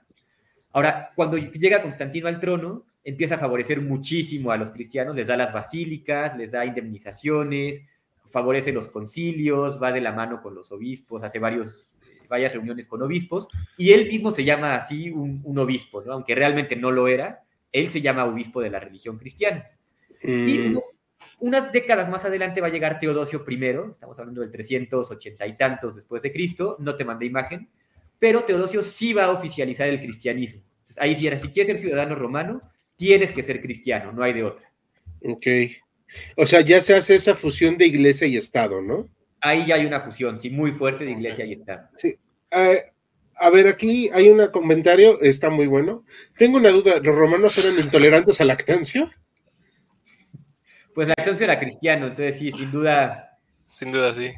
Ahora, 0.73 1.13
cuando 1.15 1.37
llega 1.37 1.81
Constantino 1.81 2.27
al 2.27 2.41
trono, 2.41 2.85
empieza 3.05 3.35
a 3.35 3.39
favorecer 3.39 3.79
muchísimo 3.79 4.51
a 4.51 4.57
los 4.57 4.71
cristianos, 4.71 5.15
les 5.15 5.27
da 5.27 5.37
las 5.37 5.53
basílicas, 5.53 6.35
les 6.35 6.51
da 6.51 6.65
indemnizaciones, 6.65 7.81
favorece 8.29 8.73
los 8.73 8.89
concilios, 8.89 9.81
va 9.81 9.93
de 9.93 10.01
la 10.01 10.11
mano 10.11 10.41
con 10.41 10.53
los 10.53 10.73
obispos, 10.73 11.23
hace 11.23 11.39
varios 11.39 11.87
varias 12.27 12.53
reuniones 12.53 12.87
con 12.87 13.01
obispos, 13.01 13.47
y 13.77 13.91
él 13.91 14.07
mismo 14.07 14.31
se 14.31 14.43
llama 14.43 14.75
así 14.75 15.09
un, 15.09 15.57
obispo, 15.57 16.01
¿no? 16.03 16.13
aunque 16.13 16.35
realmente 16.35 16.75
no 16.75 16.91
lo 16.91 17.07
era, 17.07 17.43
él 17.71 17.89
se 17.89 18.01
llama 18.01 18.25
obispo 18.25 18.61
de 18.61 18.69
la 18.69 18.79
religión 18.79 19.17
cristiana. 19.17 19.67
Y 20.23 20.59
mm. 20.59 20.79
unas 21.39 21.71
décadas 21.71 22.09
más 22.09 22.25
adelante 22.25 22.61
va 22.61 22.67
a 22.67 22.71
llegar 22.71 22.99
Teodosio 22.99 23.45
I, 23.47 23.91
estamos 23.91 24.17
hablando 24.19 24.41
del 24.41 24.51
380 24.51 25.47
y 25.47 25.57
tantos 25.57 25.95
después 25.95 26.23
de 26.23 26.31
Cristo, 26.31 26.77
no 26.79 26.95
te 26.95 27.05
mandé 27.05 27.25
imagen, 27.25 27.69
pero 28.19 28.43
Teodosio 28.43 28.83
sí 28.83 29.13
va 29.13 29.25
a 29.25 29.31
oficializar 29.31 29.87
el 29.87 29.99
cristianismo. 29.99 30.61
Entonces, 30.79 30.97
ahí 30.99 31.15
sí 31.15 31.27
era, 31.27 31.37
si 31.37 31.49
quieres 31.49 31.67
ser 31.67 31.77
ciudadano 31.77 32.15
romano, 32.15 32.61
tienes 32.95 33.31
que 33.31 33.43
ser 33.43 33.61
cristiano, 33.61 34.11
no 34.11 34.23
hay 34.23 34.33
de 34.33 34.43
otra. 34.43 34.71
Ok. 35.23 35.47
O 36.35 36.47
sea, 36.47 36.61
ya 36.61 36.81
se 36.81 36.95
hace 36.95 37.15
esa 37.15 37.35
fusión 37.35 37.77
de 37.77 37.85
iglesia 37.85 38.27
y 38.27 38.37
Estado, 38.37 38.81
¿no? 38.81 39.07
Ahí 39.41 39.65
ya 39.65 39.75
hay 39.75 39.85
una 39.85 39.99
fusión, 39.99 40.39
sí, 40.39 40.49
muy 40.49 40.71
fuerte 40.71 41.05
de 41.05 41.11
iglesia 41.11 41.45
y 41.45 41.53
Estado. 41.53 41.89
Sí. 41.95 42.17
Eh, 42.51 42.83
a 43.35 43.49
ver, 43.49 43.67
aquí 43.67 44.09
hay 44.13 44.29
un 44.29 44.45
comentario, 44.47 45.21
está 45.21 45.49
muy 45.49 45.67
bueno. 45.67 46.05
Tengo 46.37 46.57
una 46.57 46.69
duda, 46.69 46.99
¿los 46.99 47.15
romanos 47.15 47.57
eran 47.57 47.79
intolerantes 47.79 48.41
al 48.41 48.47
lactancia? 48.47 49.11
Pues 50.97 51.09
Lactancio 51.09 51.43
era 51.43 51.59
cristiano, 51.59 52.07
entonces 52.07 52.39
sí, 52.39 52.51
sin 52.51 52.71
duda. 52.71 53.37
Sin 53.67 53.91
duda, 53.91 54.15
sí. 54.15 54.31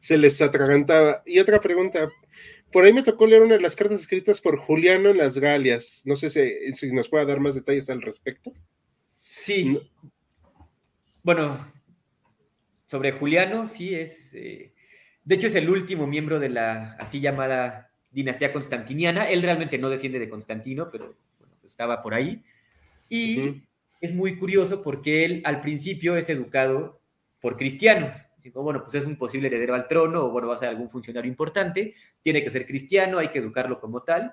Se 0.00 0.18
les 0.18 0.42
atragantaba. 0.42 1.22
Y 1.24 1.38
otra 1.38 1.60
pregunta. 1.60 2.10
Por 2.72 2.84
ahí 2.84 2.92
me 2.92 3.04
tocó 3.04 3.28
leer 3.28 3.42
una 3.42 3.54
de 3.54 3.60
las 3.60 3.76
cartas 3.76 4.00
escritas 4.00 4.40
por 4.40 4.58
Juliano 4.58 5.10
en 5.10 5.18
las 5.18 5.38
Galias. 5.38 6.02
No 6.06 6.16
sé 6.16 6.30
si, 6.30 6.92
nos 6.92 7.08
pueda 7.08 7.24
dar 7.24 7.38
más 7.38 7.54
detalles 7.54 7.90
al 7.90 8.02
respecto. 8.02 8.52
Sí. 9.20 9.78
Bueno, 11.22 11.72
sobre 12.90 13.12
Juliano, 13.12 13.68
sí, 13.68 13.94
es. 13.94 14.34
Eh, 14.34 14.72
de 15.22 15.34
hecho, 15.36 15.46
es 15.46 15.54
el 15.54 15.70
último 15.70 16.08
miembro 16.08 16.40
de 16.40 16.48
la 16.48 16.96
así 16.98 17.20
llamada 17.20 17.92
dinastía 18.10 18.52
constantiniana. 18.52 19.30
Él 19.30 19.44
realmente 19.44 19.78
no 19.78 19.90
desciende 19.90 20.18
de 20.18 20.28
Constantino, 20.28 20.88
pero 20.90 21.14
estaba 21.64 22.02
por 22.02 22.14
ahí. 22.14 22.42
Y 23.08 23.62
es 24.00 24.12
muy 24.12 24.36
curioso 24.36 24.82
porque 24.82 25.24
él 25.24 25.40
al 25.44 25.60
principio 25.60 26.16
es 26.16 26.30
educado 26.30 27.00
por 27.40 27.56
cristianos. 27.56 28.16
bueno, 28.54 28.82
pues 28.82 28.96
es 28.96 29.04
un 29.04 29.16
posible 29.16 29.46
heredero 29.46 29.76
al 29.76 29.86
trono 29.86 30.24
o 30.24 30.30
bueno, 30.32 30.48
va 30.48 30.56
a 30.56 30.58
ser 30.58 30.68
algún 30.68 30.90
funcionario 30.90 31.30
importante, 31.30 31.94
tiene 32.22 32.42
que 32.42 32.50
ser 32.50 32.66
cristiano, 32.66 33.18
hay 33.18 33.28
que 33.28 33.38
educarlo 33.38 33.78
como 33.78 34.02
tal. 34.02 34.32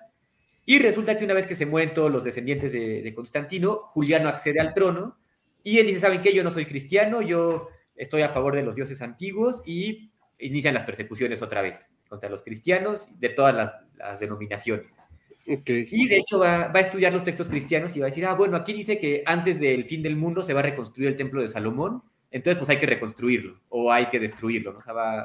Y 0.66 0.80
resulta 0.80 1.16
que 1.16 1.26
una 1.26 1.36
vez 1.36 1.46
que 1.46 1.54
se 1.54 1.68
mueren 1.68 1.94
todos 1.94 2.12
los 2.12 2.24
descendientes 2.24 2.72
de, 2.72 3.14
Constantino, 3.14 3.82
Juliano 3.86 4.30
accede 4.30 4.60
al 4.60 4.74
trono 4.74 5.20
y 5.64 5.78
él 5.78 5.86
dice, 5.86 6.00
¿saben 6.00 6.24
qué? 6.24 6.34
Yo 6.34 6.44
no 6.44 6.50
soy 6.50 6.66
cristiano, 6.66 7.22
yo 7.22 7.70
estoy 7.98 8.22
a 8.22 8.30
favor 8.30 8.56
de 8.56 8.64
los 8.64 8.76
dioses 8.76 9.02
antiguos 9.02 9.62
y 9.66 10.12
inician 10.40 10.74
las 10.74 10.84
persecuciones 10.84 11.42
otra 11.42 11.62
vez 11.62 11.92
contra 12.08 12.30
los 12.30 12.44
cristianos 12.44 13.20
de 13.20 13.30
todas 13.30 13.74
las 13.98 14.20
denominaciones. 14.20 15.02
Y 15.48 16.08
de 16.08 16.18
hecho 16.18 16.40
va, 16.40 16.72
a 16.74 16.80
estudiar 16.80 17.14
los 17.14 17.24
textos 17.24 17.48
cristianos 17.48 17.96
y 17.96 18.00
va 18.00 18.08
a 18.08 18.10
decir, 18.10 18.26
ah, 18.26 18.34
bueno, 18.34 18.58
aquí 18.58 18.74
dice 18.74 19.00
que 19.00 19.24
antes 19.26 19.62
del 19.62 19.86
fin 19.86 20.04
del 20.04 20.18
mundo 20.18 20.44
se 20.44 20.54
va 20.54 20.60
a 20.60 20.64
reconstruir 20.64 21.08
el 21.08 21.16
templo 21.16 21.42
de 21.42 21.48
Salomón, 21.48 22.04
entonces 22.30 22.58
pues 22.58 22.70
hay 22.70 22.78
que 22.78 22.86
reconstruirlo 22.86 23.62
o 23.70 23.92
hay 23.92 24.08
que 24.08 24.20
destruirlo, 24.20 24.74
¿no? 24.74 24.80
O 24.80 24.82
sea, 24.82 24.92
va, 24.92 25.22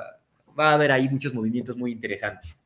a 0.56 0.72
haber 0.74 0.92
ahí 0.92 1.08
muchos 1.08 1.34
movimientos 1.34 1.76
muy 1.76 1.90
interesantes. 1.90 2.64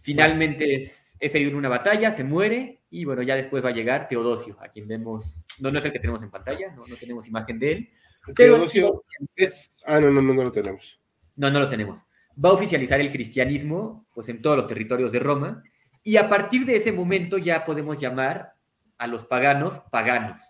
Finalmente 0.00 0.74
es, 0.74 1.18
es 1.20 1.34
en 1.34 1.54
una 1.54 1.68
batalla, 1.68 2.10
se 2.10 2.24
muere 2.24 2.80
y 2.88 3.04
bueno, 3.04 3.22
ya 3.22 3.36
después 3.36 3.62
va 3.62 3.68
a 3.68 3.74
llegar 3.74 4.08
Teodosio, 4.08 4.56
a 4.62 4.68
quien 4.68 4.88
vemos, 4.88 5.44
no, 5.58 5.70
no 5.70 5.78
es 5.78 5.84
el 5.84 5.92
que 5.92 5.98
tenemos 5.98 6.22
en 6.22 6.30
pantalla, 6.30 6.72
no, 6.74 6.86
no 6.86 6.96
tenemos 6.96 7.26
imagen 7.26 7.58
de 7.58 7.72
él. 7.72 7.90
Teodosio 8.34 9.02
es... 9.36 9.78
Ah, 9.86 10.00
no, 10.00 10.10
no, 10.10 10.22
no, 10.22 10.34
no 10.34 10.44
lo 10.44 10.52
tenemos. 10.52 11.00
No, 11.36 11.50
no 11.50 11.60
lo 11.60 11.68
tenemos. 11.68 12.04
Va 12.42 12.50
a 12.50 12.52
oficializar 12.52 13.00
el 13.00 13.12
cristianismo 13.12 14.06
pues 14.14 14.28
en 14.28 14.42
todos 14.42 14.56
los 14.56 14.66
territorios 14.66 15.12
de 15.12 15.18
Roma 15.18 15.62
y 16.02 16.16
a 16.16 16.28
partir 16.28 16.64
de 16.66 16.76
ese 16.76 16.92
momento 16.92 17.38
ya 17.38 17.64
podemos 17.64 17.98
llamar 18.00 18.54
a 18.98 19.06
los 19.06 19.24
paganos 19.24 19.80
paganos. 19.90 20.42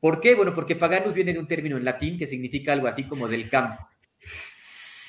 ¿Por 0.00 0.20
qué? 0.20 0.34
Bueno, 0.34 0.54
porque 0.54 0.76
paganos 0.76 1.14
viene 1.14 1.32
de 1.32 1.38
un 1.38 1.46
término 1.46 1.76
en 1.76 1.84
latín 1.84 2.18
que 2.18 2.26
significa 2.26 2.72
algo 2.72 2.86
así 2.86 3.04
como 3.04 3.26
del 3.26 3.48
campo. 3.48 3.88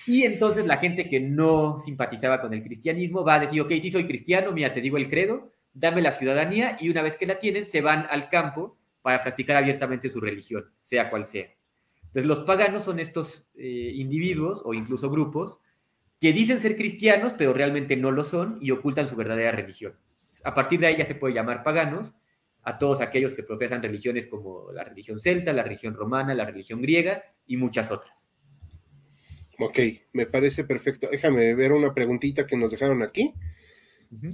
Y 0.07 0.23
entonces 0.23 0.67
la 0.67 0.77
gente 0.77 1.09
que 1.09 1.19
no 1.19 1.79
simpatizaba 1.79 2.39
con 2.39 2.53
el 2.53 2.63
cristianismo 2.63 3.23
va 3.23 3.35
a 3.35 3.39
decir, 3.39 3.59
ok, 3.59 3.71
sí 3.81 3.89
soy 3.89 4.05
cristiano, 4.05 4.51
mira, 4.51 4.71
te 4.71 4.81
digo 4.81 4.97
el 4.97 5.09
credo, 5.09 5.51
dame 5.73 6.01
la 6.01 6.11
ciudadanía 6.11 6.77
y 6.79 6.89
una 6.89 7.01
vez 7.01 7.17
que 7.17 7.25
la 7.25 7.39
tienen 7.39 7.65
se 7.65 7.81
van 7.81 8.07
al 8.09 8.29
campo 8.29 8.77
para 9.01 9.21
practicar 9.21 9.57
abiertamente 9.57 10.09
su 10.09 10.21
religión, 10.21 10.71
sea 10.81 11.09
cual 11.09 11.25
sea. 11.25 11.47
Entonces 12.15 12.29
los 12.29 12.45
paganos 12.45 12.85
son 12.85 13.01
estos 13.01 13.49
eh, 13.55 13.91
individuos 13.93 14.61
o 14.63 14.73
incluso 14.73 15.09
grupos 15.09 15.59
que 16.21 16.31
dicen 16.31 16.61
ser 16.61 16.77
cristianos, 16.77 17.33
pero 17.37 17.51
realmente 17.51 17.97
no 17.97 18.09
lo 18.09 18.23
son 18.23 18.57
y 18.61 18.71
ocultan 18.71 19.09
su 19.09 19.17
verdadera 19.17 19.51
religión. 19.51 19.99
A 20.45 20.55
partir 20.55 20.79
de 20.79 20.87
ahí 20.87 20.95
ya 20.95 21.03
se 21.03 21.15
puede 21.15 21.33
llamar 21.33 21.61
paganos 21.61 22.15
a 22.61 22.77
todos 22.77 23.01
aquellos 23.01 23.33
que 23.33 23.43
profesan 23.43 23.83
religiones 23.83 24.27
como 24.27 24.71
la 24.71 24.85
religión 24.85 25.19
celta, 25.19 25.51
la 25.51 25.63
religión 25.63 25.93
romana, 25.93 26.33
la 26.33 26.45
religión 26.45 26.81
griega 26.81 27.21
y 27.45 27.57
muchas 27.57 27.91
otras. 27.91 28.31
Ok, 29.59 29.79
me 30.13 30.25
parece 30.25 30.63
perfecto. 30.63 31.09
Déjame 31.11 31.53
ver 31.53 31.73
una 31.73 31.93
preguntita 31.93 32.47
que 32.47 32.55
nos 32.55 32.71
dejaron 32.71 33.03
aquí. 33.03 33.33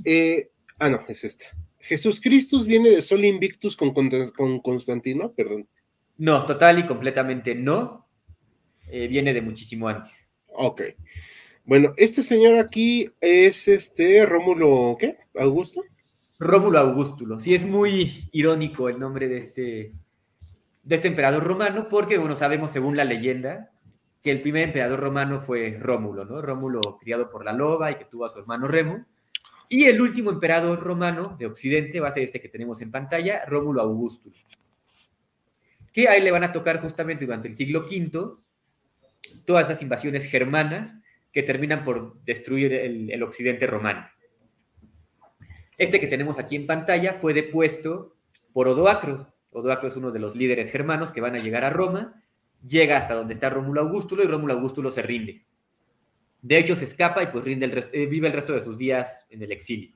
Eh, 0.05 0.51
ah, 0.77 0.89
no, 0.89 0.99
es 1.07 1.23
esta. 1.23 1.45
¿Jesús 1.79 2.21
Cristo 2.21 2.63
viene 2.63 2.91
de 2.91 3.01
Sol 3.01 3.25
Invictus 3.25 3.75
con, 3.75 3.91
con 3.91 4.59
Constantino? 4.59 5.33
Perdón. 5.33 5.67
No, 6.21 6.45
total 6.45 6.77
y 6.77 6.85
completamente 6.85 7.55
no. 7.55 8.05
Eh, 8.91 9.07
viene 9.07 9.33
de 9.33 9.41
muchísimo 9.41 9.87
antes. 9.87 10.29
Ok. 10.49 10.83
Bueno, 11.65 11.93
este 11.97 12.21
señor 12.21 12.59
aquí 12.59 13.09
es 13.19 13.67
este 13.67 14.23
Rómulo, 14.27 14.97
¿qué? 14.99 15.17
¿Augusto? 15.39 15.81
Rómulo 16.37 16.77
Augustulo. 16.77 17.39
Sí, 17.39 17.55
es 17.55 17.65
muy 17.65 18.29
irónico 18.31 18.87
el 18.87 18.99
nombre 18.99 19.29
de 19.29 19.39
este, 19.39 19.93
de 20.83 20.95
este 20.95 21.07
emperador 21.07 21.43
romano, 21.43 21.87
porque, 21.89 22.19
bueno, 22.19 22.35
sabemos 22.35 22.69
según 22.69 22.95
la 22.95 23.03
leyenda 23.03 23.71
que 24.21 24.29
el 24.29 24.43
primer 24.43 24.65
emperador 24.65 24.99
romano 24.99 25.39
fue 25.39 25.75
Rómulo, 25.79 26.25
¿no? 26.25 26.39
Rómulo 26.39 26.99
criado 26.99 27.31
por 27.31 27.43
la 27.43 27.53
loba 27.53 27.89
y 27.89 27.95
que 27.95 28.05
tuvo 28.05 28.25
a 28.25 28.29
su 28.29 28.37
hermano 28.37 28.67
Remo. 28.67 29.03
Y 29.69 29.85
el 29.85 29.99
último 29.99 30.29
emperador 30.29 30.81
romano 30.81 31.35
de 31.39 31.47
Occidente 31.47 31.99
va 31.99 32.09
a 32.09 32.11
ser 32.11 32.21
este 32.21 32.39
que 32.39 32.49
tenemos 32.49 32.79
en 32.81 32.91
pantalla, 32.91 33.43
Rómulo 33.47 33.81
Augustulo. 33.81 34.35
Que 35.91 36.07
ahí 36.07 36.21
le 36.21 36.31
van 36.31 36.43
a 36.43 36.51
tocar 36.51 36.79
justamente 36.79 37.25
durante 37.25 37.47
el 37.47 37.55
siglo 37.55 37.81
V 37.81 38.37
todas 39.45 39.65
esas 39.65 39.81
invasiones 39.81 40.25
germanas 40.25 40.97
que 41.31 41.43
terminan 41.43 41.83
por 41.83 42.21
destruir 42.23 42.73
el, 42.73 43.23
occidente 43.23 43.67
romano. 43.67 44.05
Este 45.77 45.99
que 45.99 46.07
tenemos 46.07 46.37
aquí 46.37 46.55
en 46.55 46.67
pantalla 46.67 47.13
fue 47.13 47.33
depuesto 47.33 48.15
por 48.53 48.67
Odoacro. 48.67 49.33
Odoacro 49.51 49.87
es 49.87 49.95
uno 49.95 50.11
de 50.11 50.19
los 50.19 50.35
líderes 50.35 50.71
germanos 50.71 51.11
que 51.11 51.21
van 51.21 51.35
a 51.35 51.39
llegar 51.39 51.63
a 51.63 51.69
Roma, 51.69 52.21
llega 52.65 52.97
hasta 52.97 53.13
donde 53.13 53.33
está 53.33 53.49
Rómulo 53.49 53.81
Augustulo 53.81 54.23
y 54.23 54.27
Rómulo 54.27 54.53
Augustulo 54.53 54.91
se 54.91 55.01
rinde. 55.01 55.45
De 56.41 56.57
hecho, 56.57 56.75
se 56.75 56.85
escapa 56.85 57.23
y 57.23 57.27
pues 57.27 57.45
rinde 57.45 57.65
el 57.65 57.89
eh, 57.93 58.05
vive 58.07 58.27
el 58.27 58.33
resto 58.33 58.53
de 58.53 58.61
sus 58.61 58.77
días 58.77 59.27
en 59.29 59.43
el 59.43 59.51
exilio. 59.51 59.91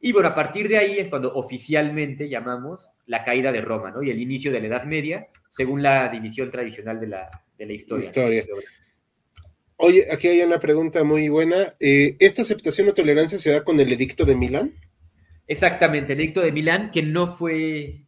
Y 0.00 0.12
bueno, 0.12 0.28
a 0.28 0.34
partir 0.34 0.68
de 0.68 0.78
ahí 0.78 0.98
es 0.98 1.08
cuando 1.08 1.32
oficialmente 1.34 2.28
llamamos 2.28 2.90
la 3.06 3.24
caída 3.24 3.52
de 3.52 3.60
Roma, 3.60 3.90
¿no? 3.90 4.02
Y 4.02 4.10
el 4.10 4.20
inicio 4.20 4.52
de 4.52 4.60
la 4.60 4.66
Edad 4.66 4.84
Media, 4.84 5.28
según 5.50 5.82
la 5.82 6.08
división 6.08 6.50
tradicional 6.50 7.00
de 7.00 7.06
la, 7.06 7.44
de 7.58 7.66
la 7.66 7.72
historia. 7.72 8.06
historia. 8.06 8.44
Oye, 9.78 10.06
aquí 10.10 10.28
hay 10.28 10.40
una 10.40 10.58
pregunta 10.58 11.04
muy 11.04 11.28
buena. 11.28 11.74
Eh, 11.80 12.16
¿Esta 12.18 12.42
aceptación 12.42 12.88
o 12.88 12.92
tolerancia 12.92 13.38
se 13.38 13.50
da 13.50 13.64
con 13.64 13.78
el 13.78 13.92
edicto 13.92 14.24
de 14.24 14.34
Milán? 14.34 14.72
Exactamente, 15.46 16.14
el 16.14 16.20
edicto 16.20 16.40
de 16.40 16.52
Milán, 16.52 16.90
que 16.90 17.02
no 17.02 17.26
fue, 17.26 18.06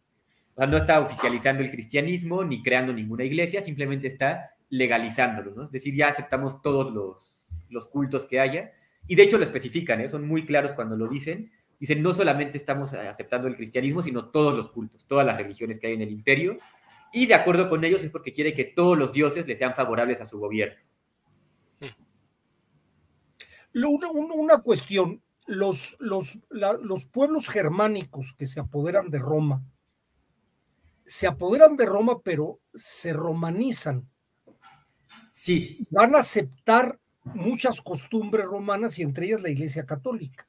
no 0.57 0.77
está 0.77 1.01
oficializando 1.01 1.63
el 1.63 1.71
cristianismo 1.71 2.43
ni 2.43 2.63
creando 2.63 2.93
ninguna 2.93 3.25
iglesia, 3.25 3.63
simplemente 3.63 4.07
está 4.07 4.57
legalizándolo, 4.71 5.55
¿no? 5.55 5.65
Es 5.65 5.71
decir, 5.71 5.95
ya 5.95 6.09
aceptamos 6.09 6.63
todos 6.63 6.93
los, 6.93 7.45
los 7.69 7.87
cultos 7.89 8.27
que 8.27 8.41
haya, 8.41 8.73
y 9.07 9.15
de 9.15 9.23
hecho 9.23 9.39
lo 9.39 9.45
especifican, 9.45 10.01
¿eh? 10.01 10.09
son 10.09 10.27
muy 10.29 10.45
claros 10.45 10.73
cuando 10.75 10.97
lo 10.97 11.09
dicen. 11.09 11.51
Dicen, 11.79 12.03
no 12.03 12.13
solamente 12.13 12.57
estamos 12.57 12.93
aceptando 12.95 13.47
el 13.47 13.57
cristianismo, 13.57 14.03
sino 14.03 14.31
todos 14.31 14.55
los 14.55 14.69
cultos, 14.69 15.07
todas 15.07 15.25
las 15.25 15.37
religiones 15.37 15.79
que 15.79 15.87
hay 15.87 15.95
en 15.95 16.03
el 16.03 16.11
imperio, 16.11 16.59
y 17.13 17.27
de 17.27 17.35
acuerdo 17.35 17.69
con 17.69 17.85
ellos 17.85 18.03
es 18.03 18.11
porque 18.11 18.33
quiere 18.33 18.55
que 18.55 18.65
todos 18.65 18.99
los 18.99 19.13
dioses 19.13 19.47
le 19.47 19.57
sean 19.57 19.75
favorables 19.75 20.21
a 20.21 20.27
su 20.27 20.39
gobierno. 20.39 20.81
Una, 23.75 24.59
cuestión, 24.59 25.23
los, 25.47 25.97
los, 26.01 26.39
los 26.51 27.05
pueblos 27.05 27.49
germánicos 27.49 28.35
que 28.37 28.47
se 28.47 28.61
apoderan 28.61 29.11
de 29.11 29.19
Roma, 29.19 29.63
se 31.07 31.27
apoderan 31.27 31.77
de 31.77 31.87
Roma, 31.87 32.21
pero 32.23 32.61
se 32.75 33.13
romanizan. 33.13 34.09
Sí. 35.31 35.87
Van 35.91 36.15
a 36.15 36.19
aceptar 36.19 36.99
muchas 37.25 37.81
costumbres 37.81 38.47
romanas 38.47 38.99
y 38.99 39.03
entre 39.03 39.27
ellas 39.27 39.43
la 39.43 39.51
Iglesia 39.51 39.87
Católica. 39.87 40.47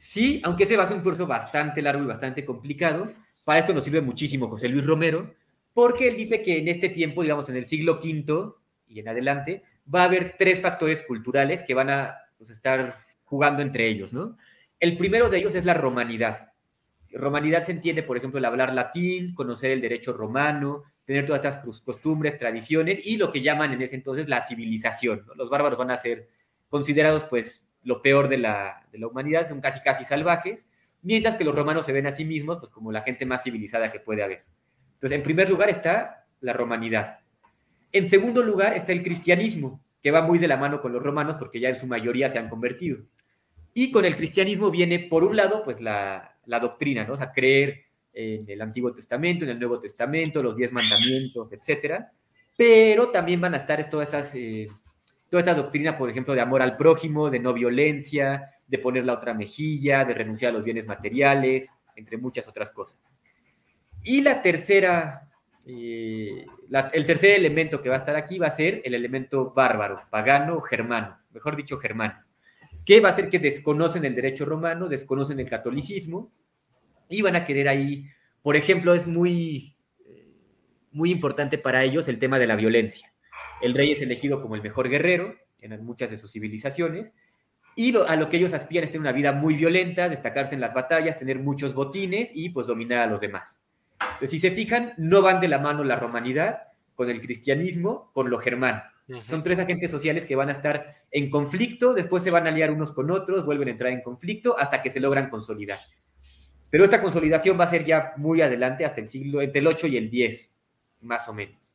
Sí, 0.00 0.40
aunque 0.44 0.64
ese 0.64 0.78
va 0.78 0.84
a 0.84 0.86
ser 0.86 0.96
un 0.96 1.02
curso 1.02 1.26
bastante 1.26 1.82
largo 1.82 2.02
y 2.02 2.06
bastante 2.06 2.42
complicado. 2.42 3.12
Para 3.44 3.60
esto 3.60 3.74
nos 3.74 3.84
sirve 3.84 4.00
muchísimo 4.00 4.48
José 4.48 4.66
Luis 4.66 4.86
Romero, 4.86 5.34
porque 5.74 6.08
él 6.08 6.16
dice 6.16 6.42
que 6.42 6.56
en 6.56 6.68
este 6.68 6.88
tiempo, 6.88 7.20
digamos 7.20 7.50
en 7.50 7.56
el 7.56 7.66
siglo 7.66 8.00
V 8.02 8.54
y 8.88 9.00
en 9.00 9.08
adelante, 9.08 9.62
va 9.94 10.00
a 10.00 10.04
haber 10.04 10.36
tres 10.38 10.62
factores 10.62 11.02
culturales 11.02 11.62
que 11.62 11.74
van 11.74 11.90
a 11.90 12.16
pues, 12.38 12.48
estar 12.48 13.04
jugando 13.24 13.60
entre 13.60 13.88
ellos, 13.88 14.14
¿no? 14.14 14.38
El 14.78 14.96
primero 14.96 15.28
de 15.28 15.36
ellos 15.36 15.54
es 15.54 15.66
la 15.66 15.74
romanidad. 15.74 16.54
Romanidad 17.12 17.64
se 17.64 17.72
entiende, 17.72 18.02
por 18.02 18.16
ejemplo, 18.16 18.38
el 18.38 18.46
hablar 18.46 18.72
latín, 18.72 19.34
conocer 19.34 19.70
el 19.70 19.82
derecho 19.82 20.14
romano, 20.14 20.84
tener 21.04 21.26
todas 21.26 21.44
estas 21.44 21.82
costumbres, 21.82 22.38
tradiciones 22.38 23.04
y 23.04 23.18
lo 23.18 23.30
que 23.30 23.42
llaman 23.42 23.74
en 23.74 23.82
ese 23.82 23.96
entonces 23.96 24.30
la 24.30 24.40
civilización. 24.40 25.26
Los 25.36 25.50
bárbaros 25.50 25.78
van 25.78 25.90
a 25.90 25.98
ser 25.98 26.30
considerados, 26.70 27.24
pues, 27.24 27.66
lo 27.82 28.02
peor 28.02 28.28
de 28.28 28.38
la, 28.38 28.86
de 28.92 28.98
la 28.98 29.06
humanidad, 29.06 29.48
son 29.48 29.60
casi, 29.60 29.80
casi 29.80 30.04
salvajes, 30.04 30.68
mientras 31.02 31.36
que 31.36 31.44
los 31.44 31.54
romanos 31.54 31.86
se 31.86 31.92
ven 31.92 32.06
a 32.06 32.12
sí 32.12 32.24
mismos, 32.24 32.58
pues, 32.58 32.70
como 32.70 32.92
la 32.92 33.02
gente 33.02 33.26
más 33.26 33.42
civilizada 33.42 33.90
que 33.90 34.00
puede 34.00 34.22
haber. 34.22 34.44
Entonces, 34.94 35.16
en 35.16 35.24
primer 35.24 35.48
lugar 35.48 35.70
está 35.70 36.26
la 36.40 36.52
romanidad. 36.52 37.20
En 37.92 38.08
segundo 38.08 38.42
lugar 38.42 38.74
está 38.76 38.92
el 38.92 39.02
cristianismo 39.02 39.82
que 40.02 40.10
va 40.10 40.22
muy 40.22 40.38
de 40.38 40.48
la 40.48 40.56
mano 40.56 40.80
con 40.80 40.92
los 40.92 41.02
romanos 41.02 41.36
porque 41.38 41.60
ya 41.60 41.68
en 41.68 41.76
su 41.76 41.86
mayoría 41.86 42.28
se 42.28 42.38
han 42.38 42.48
convertido. 42.48 42.98
Y 43.74 43.90
con 43.90 44.04
el 44.04 44.16
cristianismo 44.16 44.70
viene, 44.70 44.98
por 44.98 45.24
un 45.24 45.36
lado, 45.36 45.62
pues 45.64 45.80
la, 45.80 46.36
doctrina, 46.46 47.04
¿no? 47.04 47.14
O 47.14 47.16
sea, 47.16 47.30
creer 47.30 47.84
en 48.12 48.48
el 48.48 48.60
Antiguo 48.60 48.92
Testamento, 48.92 49.44
en 49.44 49.52
el 49.52 49.58
Nuevo 49.58 49.78
Testamento, 49.78 50.42
los 50.42 50.56
diez 50.56 50.72
mandamientos, 50.72 51.52
etcétera, 51.52 52.12
pero 52.56 53.10
también 53.10 53.40
van 53.40 53.54
a 53.54 53.58
estar 53.58 53.88
todas 53.88 54.08
estas, 54.08 54.34
eh, 54.34 54.66
toda 55.30 55.40
esta 55.40 55.54
doctrina, 55.54 55.96
por 55.96 56.10
ejemplo, 56.10 56.34
de 56.34 56.40
amor 56.40 56.60
al 56.60 56.76
prójimo, 56.76 57.30
de 57.30 57.38
no 57.38 57.54
violencia, 57.54 58.50
de 58.66 58.78
poner 58.78 59.06
la 59.06 59.14
otra 59.14 59.32
mejilla, 59.32 60.04
de 60.04 60.12
renunciar 60.12 60.50
a 60.50 60.54
los 60.54 60.64
bienes 60.64 60.86
materiales, 60.86 61.70
entre 61.96 62.18
muchas 62.18 62.48
otras 62.48 62.72
cosas. 62.72 62.98
Y 64.02 64.22
la 64.22 64.42
tercera, 64.42 65.20
eh, 65.66 66.46
el 66.92 67.04
tercer 67.04 67.36
elemento 67.36 67.80
que 67.80 67.88
va 67.88 67.94
a 67.94 67.98
estar 67.98 68.16
aquí 68.16 68.38
va 68.38 68.48
a 68.48 68.50
ser 68.50 68.82
el 68.84 68.94
elemento 68.94 69.52
bárbaro, 69.52 70.02
pagano, 70.10 70.60
germano, 70.60 71.18
mejor 71.32 71.54
dicho, 71.54 71.78
germano, 71.78 72.24
que 72.84 73.00
va 73.00 73.10
a 73.10 73.12
ser 73.12 73.28
que 73.28 73.38
desconocen 73.38 74.04
el 74.04 74.16
derecho 74.16 74.44
romano, 74.44 74.88
desconocen 74.88 75.38
el 75.38 75.48
catolicismo 75.48 76.32
y 77.08 77.22
van 77.22 77.36
a 77.36 77.44
querer 77.44 77.68
ahí, 77.68 78.06
por 78.42 78.56
ejemplo, 78.56 78.94
es 78.94 79.06
muy, 79.06 79.76
eh, 80.06 80.26
muy 80.90 81.12
importante 81.12 81.56
para 81.56 81.84
ellos 81.84 82.08
el 82.08 82.18
tema 82.18 82.38
de 82.38 82.46
la 82.48 82.56
violencia. 82.56 83.12
El 83.60 83.74
rey 83.74 83.92
es 83.92 84.02
elegido 84.02 84.40
como 84.40 84.54
el 84.54 84.62
mejor 84.62 84.88
guerrero 84.88 85.36
en 85.60 85.84
muchas 85.84 86.10
de 86.10 86.18
sus 86.18 86.32
civilizaciones 86.32 87.14
y 87.76 87.96
a 87.96 88.16
lo 88.16 88.28
que 88.28 88.36
ellos 88.36 88.52
aspiran 88.54 88.84
es 88.84 88.90
tener 88.90 89.02
una 89.02 89.12
vida 89.12 89.32
muy 89.32 89.54
violenta, 89.54 90.08
destacarse 90.08 90.54
en 90.54 90.60
las 90.60 90.74
batallas, 90.74 91.16
tener 91.16 91.38
muchos 91.38 91.74
botines 91.74 92.32
y 92.34 92.50
pues 92.50 92.66
dominar 92.66 93.00
a 93.00 93.06
los 93.06 93.20
demás. 93.20 93.60
Entonces, 94.00 94.30
si 94.30 94.38
se 94.38 94.50
fijan, 94.50 94.94
no 94.96 95.22
van 95.22 95.40
de 95.40 95.48
la 95.48 95.58
mano 95.58 95.84
la 95.84 95.96
romanidad 95.96 96.62
con 96.94 97.08
el 97.10 97.20
cristianismo, 97.20 98.10
con 98.12 98.28
lo 98.28 98.38
germano. 98.38 98.82
Son 99.22 99.42
tres 99.42 99.58
agentes 99.58 99.90
sociales 99.90 100.24
que 100.24 100.36
van 100.36 100.50
a 100.50 100.52
estar 100.52 100.86
en 101.10 101.30
conflicto, 101.30 101.94
después 101.94 102.22
se 102.22 102.30
van 102.30 102.46
a 102.46 102.50
aliar 102.50 102.70
unos 102.70 102.92
con 102.92 103.10
otros, 103.10 103.44
vuelven 103.44 103.68
a 103.68 103.70
entrar 103.72 103.92
en 103.92 104.02
conflicto 104.02 104.56
hasta 104.56 104.82
que 104.82 104.90
se 104.90 105.00
logran 105.00 105.30
consolidar. 105.30 105.80
Pero 106.70 106.84
esta 106.84 107.02
consolidación 107.02 107.58
va 107.58 107.64
a 107.64 107.68
ser 107.68 107.84
ya 107.84 108.12
muy 108.16 108.40
adelante, 108.40 108.84
hasta 108.84 109.00
el 109.00 109.08
siglo, 109.08 109.42
entre 109.42 109.60
el 109.60 109.66
8 109.66 109.88
y 109.88 109.96
el 109.96 110.10
10, 110.10 110.54
más 111.00 111.28
o 111.28 111.34
menos. 111.34 111.69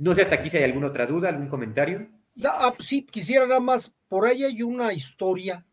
No 0.00 0.14
sé 0.14 0.22
hasta 0.22 0.36
aquí 0.36 0.48
si 0.48 0.56
hay 0.56 0.64
alguna 0.64 0.86
otra 0.86 1.04
duda, 1.04 1.28
algún 1.28 1.48
comentario. 1.48 2.08
Ah, 2.42 2.72
sí, 2.78 3.02
quisiera 3.02 3.46
nada 3.46 3.60
más, 3.60 3.92
por 4.08 4.26
ahí 4.26 4.44
hay 4.44 4.62
una 4.62 4.94
historia 4.94 5.66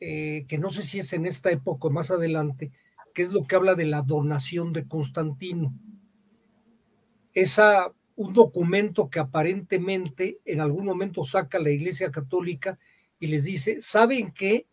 eh, 0.00 0.46
que 0.48 0.56
no 0.56 0.70
sé 0.70 0.82
si 0.82 1.00
es 1.00 1.12
en 1.12 1.26
esta 1.26 1.50
época 1.50 1.88
o 1.88 1.90
más 1.90 2.10
adelante, 2.10 2.72
que 3.12 3.20
es 3.20 3.32
lo 3.32 3.44
que 3.44 3.54
habla 3.54 3.74
de 3.74 3.84
la 3.84 4.00
donación 4.00 4.72
de 4.72 4.88
Constantino. 4.88 5.74
Esa, 7.34 7.92
un 8.16 8.32
documento 8.32 9.10
que 9.10 9.18
aparentemente 9.18 10.38
en 10.46 10.62
algún 10.62 10.86
momento 10.86 11.22
saca 11.22 11.58
la 11.58 11.70
Iglesia 11.70 12.10
Católica 12.10 12.78
y 13.20 13.26
les 13.26 13.44
dice, 13.44 13.78
¿saben 13.82 14.32
qué? 14.32 14.66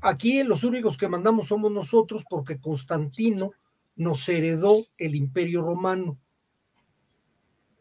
Aquí 0.00 0.42
los 0.42 0.64
únicos 0.64 0.96
que 0.96 1.08
mandamos 1.08 1.48
somos 1.48 1.70
nosotros 1.70 2.24
porque 2.30 2.58
Constantino 2.58 3.50
nos 3.94 4.26
heredó 4.26 4.86
el 4.96 5.16
imperio 5.16 5.60
romano. 5.60 6.18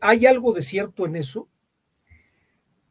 ¿Hay 0.06 0.26
algo 0.26 0.52
de 0.52 0.62
cierto 0.62 1.06
en 1.06 1.16
eso? 1.16 1.48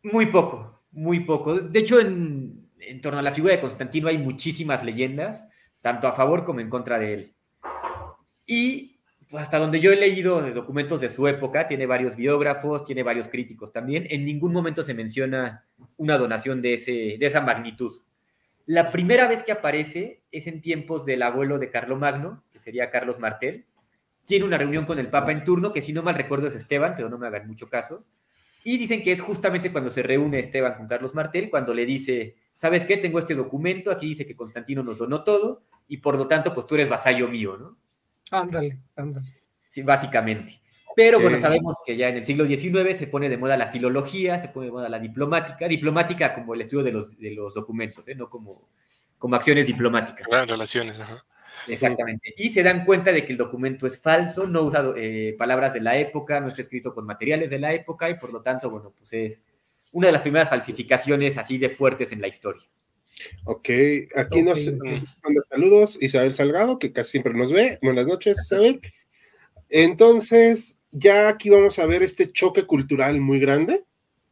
Muy 0.03 0.27
poco, 0.27 0.83
muy 0.93 1.21
poco. 1.21 1.61
De 1.61 1.79
hecho, 1.79 2.01
en, 2.01 2.71
torno 3.03 3.19
a 3.19 3.23
la 3.23 3.33
figura 3.33 3.55
de 3.55 3.61
Constantino 3.61 4.09
hay 4.09 4.17
muchísimas 4.17 4.83
leyendas 4.83 5.45
tanto 5.83 6.09
a 6.09 6.13
favor 6.13 6.45
como 6.45 6.61
en 6.61 6.71
contra 6.71 6.99
de 6.99 7.13
él. 7.13 7.35
Y 8.47 8.99
pues, 9.29 9.43
hasta 9.43 9.59
donde 9.59 9.79
yo 9.79 9.93
he 9.93 9.97
leído 9.97 10.41
de 10.41 10.53
documentos 10.53 11.03
de 11.03 11.11
su 11.11 11.29
época, 11.29 11.69
tiene 11.69 11.85
varios 11.85 12.17
biógrafos, 12.17 12.87
tiene 12.87 13.03
varios 13.03 13.29
críticos 13.29 13.73
también, 13.73 14.07
en 14.09 14.25
ningún 14.25 14.55
momento 14.55 14.83
se 14.83 14.95
menciona 14.95 15.67
una 15.99 16.17
donación 16.17 16.63
de, 16.63 16.75
ese, 16.75 17.17
de 17.19 17.27
esa 17.27 17.43
magnitud. 17.43 18.01
La 18.65 18.91
primera 18.91 19.29
vez 19.29 19.43
que 19.43 19.53
aparece 19.53 20.23
es 20.31 20.47
en 20.47 20.63
tiempos 20.63 21.05
del 21.05 21.23
abuelo 21.23 21.59
de 21.59 21.69
Carlomagno, 21.69 22.43
que 22.51 22.59
sería 22.59 22.91
Carlos 22.91 23.19
Martel. 23.19 23.67
Tiene 24.25 24.45
una 24.45 24.59
reunión 24.59 24.85
con 24.87 24.99
el 24.99 25.11
Papa 25.11 25.33
en 25.33 25.45
turno, 25.45 25.73
que 25.73 25.83
si 25.83 25.93
no 25.93 26.03
mal 26.03 26.15
recuerdo 26.15 26.47
es 26.47 26.55
Esteban, 26.55 26.95
pero 26.97 27.09
no 27.09 27.19
me 27.19 27.27
hagan 27.27 27.47
mucho 27.47 27.69
caso. 27.69 28.05
Y 28.65 28.79
dicen 28.79 29.03
que 29.03 29.11
es 29.11 29.21
justamente 29.21 29.73
cuando 29.73 29.91
se 29.91 30.03
reúne 30.03 30.39
Esteban 30.39 30.75
con 30.75 30.87
Carlos 30.87 31.15
Martel, 31.15 31.51
cuando 31.51 31.75
le 31.75 31.85
dice, 31.85 32.37
¿sabes 32.53 32.85
qué? 32.85 32.97
Tengo 32.97 33.19
este 33.19 33.35
documento, 33.35 33.91
aquí 33.91 34.07
dice 34.07 34.25
que 34.25 34.37
Constantino 34.37 34.83
nos 34.83 34.99
donó 34.99 35.25
todo, 35.25 35.63
y 35.89 35.97
por 35.97 36.17
lo 36.17 36.29
tanto, 36.29 36.55
pues 36.55 36.67
tú 36.67 36.77
eres 36.77 36.89
vasallo 36.89 37.29
mío, 37.29 37.57
¿no? 37.57 37.77
Ándale, 38.31 38.79
ándale. 38.97 39.43
Sí, 39.69 39.83
básicamente. 39.83 40.61
Pero 40.95 41.19
bueno, 41.19 41.39
sabemos 41.39 41.79
que 41.85 41.97
ya 41.97 42.09
en 42.09 42.17
el 42.17 42.25
siglo 42.25 42.47
XIX 42.47 42.97
se 42.99 43.07
pone 43.07 43.31
de 43.31 43.39
moda 43.39 43.57
la 43.57 43.69
filología, 43.69 44.39
se 44.39 44.49
pone 44.49 44.67
de 44.67 44.73
moda 44.73 44.89
la 44.89 44.99
diplomática, 44.99 45.67
diplomática 45.67 46.35
como 46.35 46.55
el 46.55 46.61
estudio 46.61 46.85
de 46.85 46.93
los, 46.93 47.19
de 47.19 47.31
los 47.31 47.55
documentos, 47.55 48.07
¿eh? 48.09 48.15
no 48.15 48.29
como, 48.29 48.69
como 49.19 49.35
acciones 49.35 49.67
diplomáticas. 49.67 50.27
relaciones, 50.47 51.01
Exactamente. 51.69 52.35
Y 52.37 52.51
se 52.51 52.63
dan 52.63 52.85
cuenta 52.85 53.13
de 53.13 53.25
que 53.25 53.33
el 53.33 53.39
documento 53.39 53.87
es 53.87 54.01
falso, 54.01 54.47
no 54.47 54.63
usa 54.63 54.93
eh, 54.97 55.35
palabras 55.39 55.75
de 55.75 55.81
la 55.81 55.97
época, 55.97 56.41
no 56.41 56.49
está 56.49 56.63
escrito 56.63 56.95
con 56.95 57.07
materiales 57.07 57.51
de 57.51 57.59
la 57.59 57.73
época 57.73 58.11
y 58.11 58.15
por 58.15 58.33
lo 58.33 58.43
tanto, 58.43 58.71
bueno, 58.71 58.93
pues 58.99 59.13
es 59.13 59.45
una 59.93 60.09
de 60.09 60.13
las 60.13 60.23
primeras 60.23 60.49
falsificaciones 60.49 61.39
así 61.39 61.59
de 61.59 61.69
fuertes 61.69 62.13
en 62.13 62.21
la 62.21 62.29
historia. 62.29 62.63
Ok, 63.45 63.69
aquí 64.17 64.43
nos 64.43 64.67
manda 64.67 65.43
saludos 65.49 65.99
Isabel 66.01 66.33
Salgado, 66.33 66.79
que 66.79 66.93
casi 66.93 67.13
siempre 67.13 67.35
nos 67.35 67.53
ve. 67.53 67.79
Buenas 67.83 68.07
noches, 68.07 68.37
Isabel. 68.43 68.81
Entonces, 69.69 70.81
ya 70.91 71.29
aquí 71.29 71.51
vamos 71.51 71.79
a 71.79 71.87
ver 71.87 72.03
este 72.03 72.31
choque 72.31 72.65
cultural 72.65 73.21
muy 73.21 73.39
grande. 73.39 73.85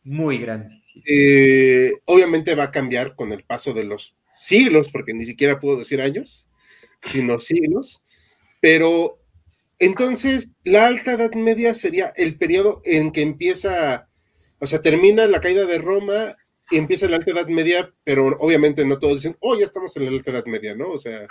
Muy 0.02 0.38
grande. 0.38 0.80
Eh, 1.06 1.92
obviamente 2.06 2.54
va 2.54 2.64
a 2.64 2.70
cambiar 2.72 3.14
con 3.14 3.32
el 3.32 3.44
paso 3.44 3.72
de 3.72 3.84
los 3.84 4.16
siglos, 4.42 4.90
porque 4.90 5.12
ni 5.14 5.24
siquiera 5.24 5.60
puedo 5.60 5.78
decir 5.78 6.00
años, 6.00 6.48
sino 7.02 7.40
siglos. 7.40 8.02
Pero 8.60 9.20
entonces, 9.80 10.54
la 10.62 10.86
Alta 10.86 11.12
Edad 11.12 11.32
Media 11.32 11.72
sería 11.72 12.12
el 12.14 12.36
periodo 12.36 12.82
en 12.84 13.12
que 13.12 13.22
empieza, 13.22 14.08
o 14.58 14.66
sea, 14.66 14.82
termina 14.82 15.26
la 15.26 15.40
caída 15.40 15.64
de 15.64 15.78
Roma 15.78 16.36
y 16.70 16.76
empieza 16.76 17.08
la 17.08 17.16
Alta 17.16 17.30
Edad 17.30 17.48
Media, 17.48 17.90
pero 18.04 18.26
obviamente 18.40 18.84
no 18.84 18.98
todos 18.98 19.16
dicen, 19.16 19.36
oh, 19.40 19.58
ya 19.58 19.64
estamos 19.64 19.96
en 19.96 20.04
la 20.04 20.10
Alta 20.10 20.30
Edad 20.32 20.44
Media, 20.44 20.74
¿no? 20.74 20.90
O 20.90 20.98
sea. 20.98 21.26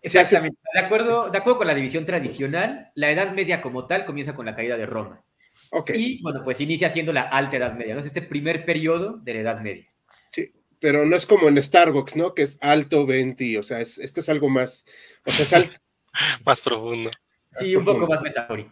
Exactamente. 0.00 0.56
De 0.72 0.80
acuerdo, 0.80 1.28
de 1.28 1.38
acuerdo 1.38 1.58
con 1.58 1.66
la 1.66 1.74
división 1.74 2.06
tradicional, 2.06 2.92
la 2.94 3.10
Edad 3.10 3.32
Media 3.32 3.60
como 3.60 3.88
tal 3.88 4.04
comienza 4.04 4.36
con 4.36 4.46
la 4.46 4.54
caída 4.54 4.76
de 4.76 4.86
Roma. 4.86 5.24
Okay. 5.72 6.00
Y 6.00 6.22
bueno, 6.22 6.42
pues 6.44 6.60
inicia 6.60 6.88
siendo 6.88 7.12
la 7.12 7.22
Alta 7.22 7.56
Edad 7.56 7.74
Media, 7.74 7.94
¿no? 7.94 8.00
Es 8.00 8.06
este 8.06 8.22
primer 8.22 8.64
periodo 8.64 9.18
de 9.18 9.34
la 9.34 9.40
Edad 9.40 9.60
Media. 9.60 9.90
Sí, 10.30 10.52
pero 10.80 11.06
no 11.06 11.14
es 11.14 11.26
como 11.26 11.48
en 11.48 11.62
Starbucks, 11.62 12.16
¿no? 12.16 12.34
Que 12.34 12.42
es 12.42 12.58
alto 12.60 13.06
20, 13.06 13.58
o 13.58 13.62
sea, 13.62 13.80
es, 13.80 13.98
este 13.98 14.20
es 14.20 14.28
algo 14.28 14.48
más, 14.48 14.84
o 15.26 15.30
sea, 15.30 15.44
es 15.44 15.52
alto. 15.52 15.80
más 16.44 16.60
profundo. 16.60 17.10
Sí, 17.52 17.76
un 17.76 17.84
poco 17.84 18.06
más 18.06 18.22
metafórico. 18.22 18.70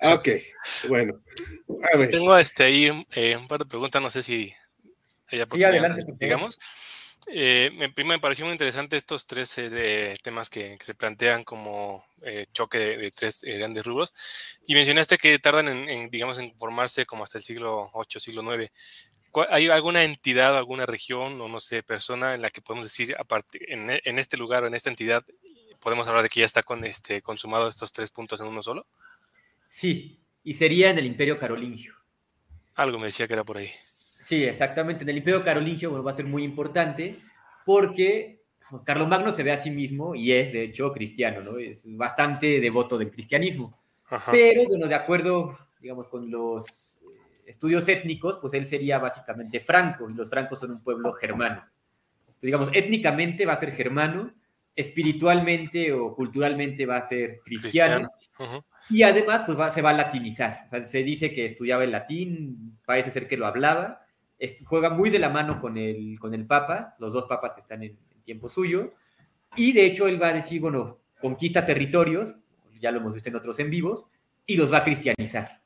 Ok, 0.00 0.28
bueno. 0.88 1.20
Tengo 2.10 2.36
este, 2.36 2.64
ahí 2.64 3.06
eh, 3.12 3.36
un 3.36 3.46
par 3.46 3.60
de 3.60 3.66
preguntas, 3.66 4.02
no 4.02 4.10
sé 4.10 4.22
si 4.22 4.52
haya 5.30 5.46
sí, 5.46 5.64
adelante, 5.64 6.04
digamos. 6.20 6.58
Eh, 7.28 7.70
me, 7.72 7.90
me 8.04 8.18
pareció 8.18 8.44
muy 8.44 8.52
interesante 8.52 8.98
estos 8.98 9.26
tres 9.26 9.56
eh, 9.56 10.16
temas 10.22 10.50
que, 10.50 10.76
se 10.78 10.94
plantean 10.94 11.42
como 11.42 12.04
choque 12.52 12.78
de, 12.78 13.10
tres 13.12 13.40
grandes 13.42 13.84
rubros. 13.84 14.12
Y 14.66 14.74
mencionaste 14.74 15.16
que 15.16 15.38
tardan 15.38 15.68
en, 15.68 16.10
digamos, 16.10 16.38
en 16.38 16.54
formarse 16.58 17.06
como 17.06 17.24
hasta 17.24 17.38
el 17.38 17.44
siglo 17.44 17.90
VIII, 17.94 18.20
siglo 18.20 18.54
IX. 18.54 18.70
¿Hay 19.50 19.68
alguna 19.68 20.04
entidad, 20.04 20.56
alguna 20.56 20.86
región 20.86 21.40
o 21.40 21.48
no 21.48 21.60
sé, 21.60 21.82
persona 21.82 22.34
en 22.34 22.42
la 22.42 22.50
que 22.50 22.60
podemos 22.60 22.86
decir, 22.86 23.14
aparte, 23.18 23.72
en, 23.72 23.88
en 23.90 24.18
este 24.18 24.36
lugar 24.36 24.64
o 24.64 24.66
en 24.66 24.74
esta 24.74 24.90
entidad, 24.90 25.24
podemos 25.84 26.08
hablar 26.08 26.22
de 26.22 26.28
que 26.28 26.40
ya 26.40 26.46
está 26.46 26.62
con 26.62 26.82
este, 26.84 27.20
consumado 27.20 27.68
estos 27.68 27.92
tres 27.92 28.10
puntos 28.10 28.40
en 28.40 28.46
uno 28.46 28.62
solo? 28.62 28.86
Sí, 29.66 30.18
y 30.42 30.54
sería 30.54 30.90
en 30.90 30.98
el 30.98 31.06
Imperio 31.06 31.38
Carolingio. 31.38 31.94
Algo 32.76 32.98
me 32.98 33.06
decía 33.06 33.26
que 33.26 33.34
era 33.34 33.44
por 33.44 33.58
ahí. 33.58 33.68
Sí, 34.18 34.44
exactamente. 34.44 35.04
En 35.04 35.10
el 35.10 35.18
Imperio 35.18 35.44
Carolingio 35.44 35.90
bueno, 35.90 36.02
va 36.02 36.10
a 36.10 36.14
ser 36.14 36.24
muy 36.24 36.42
importante 36.42 37.14
porque 37.66 38.42
Carlomagno 38.84 39.30
se 39.30 39.42
ve 39.42 39.52
a 39.52 39.56
sí 39.56 39.70
mismo 39.70 40.14
y 40.14 40.32
es, 40.32 40.52
de 40.52 40.64
hecho, 40.64 40.92
cristiano, 40.92 41.42
¿no? 41.42 41.58
Es 41.58 41.84
bastante 41.96 42.60
devoto 42.60 42.96
del 42.96 43.10
cristianismo. 43.10 43.78
Pero, 44.30 44.64
bueno, 44.64 44.86
de 44.86 44.94
acuerdo, 44.94 45.58
digamos, 45.80 46.08
con 46.08 46.30
los 46.30 46.93
estudios 47.46 47.88
étnicos, 47.88 48.38
pues 48.38 48.54
él 48.54 48.66
sería 48.66 48.98
básicamente 48.98 49.60
franco 49.60 50.08
y 50.08 50.14
los 50.14 50.30
francos 50.30 50.60
son 50.60 50.72
un 50.72 50.82
pueblo 50.82 51.12
germano. 51.14 51.64
digamos, 52.40 52.70
étnicamente 52.72 53.46
va 53.46 53.54
a 53.54 53.56
ser 53.56 53.72
germano, 53.72 54.32
espiritualmente 54.76 55.92
o 55.92 56.14
culturalmente 56.14 56.86
va 56.86 56.96
a 56.96 57.02
ser 57.02 57.40
cristiano. 57.44 58.06
Y 58.90 59.02
además, 59.02 59.42
pues 59.46 59.72
se 59.72 59.82
va 59.82 59.90
a 59.90 59.94
latinizar. 59.94 60.62
O 60.66 60.68
sea, 60.68 60.82
se 60.82 61.02
dice 61.02 61.32
que 61.32 61.46
estudiaba 61.46 61.84
el 61.84 61.92
latín, 61.92 62.78
parece 62.84 63.10
ser 63.10 63.28
que 63.28 63.36
lo 63.36 63.46
hablaba. 63.46 64.04
juega 64.64 64.90
muy 64.90 65.10
de 65.10 65.18
la 65.18 65.30
mano 65.30 65.60
con 65.60 65.78
el, 65.78 66.18
con 66.18 66.34
el 66.34 66.46
Papa, 66.46 66.96
los 66.98 67.12
dos 67.12 67.26
papas 67.26 67.54
que 67.54 67.60
están 67.60 67.82
en, 67.82 67.98
tiempo 68.24 68.48
suyo. 68.48 68.90
Y 69.56 69.72
de 69.72 69.84
hecho, 69.84 70.08
él 70.08 70.20
va 70.20 70.28
a 70.28 70.32
decir, 70.32 70.60
bueno, 70.60 70.98
conquista 71.20 71.66
territorios, 71.66 72.36
ya 72.80 72.90
lo 72.90 73.00
hemos 73.00 73.12
visto 73.12 73.28
en 73.28 73.36
otros 73.36 73.58
en 73.58 73.70
vivos, 73.70 74.06
y 74.46 74.56
los 74.56 74.72
va 74.72 74.78
a 74.78 74.84
cristianizar. 74.84 75.60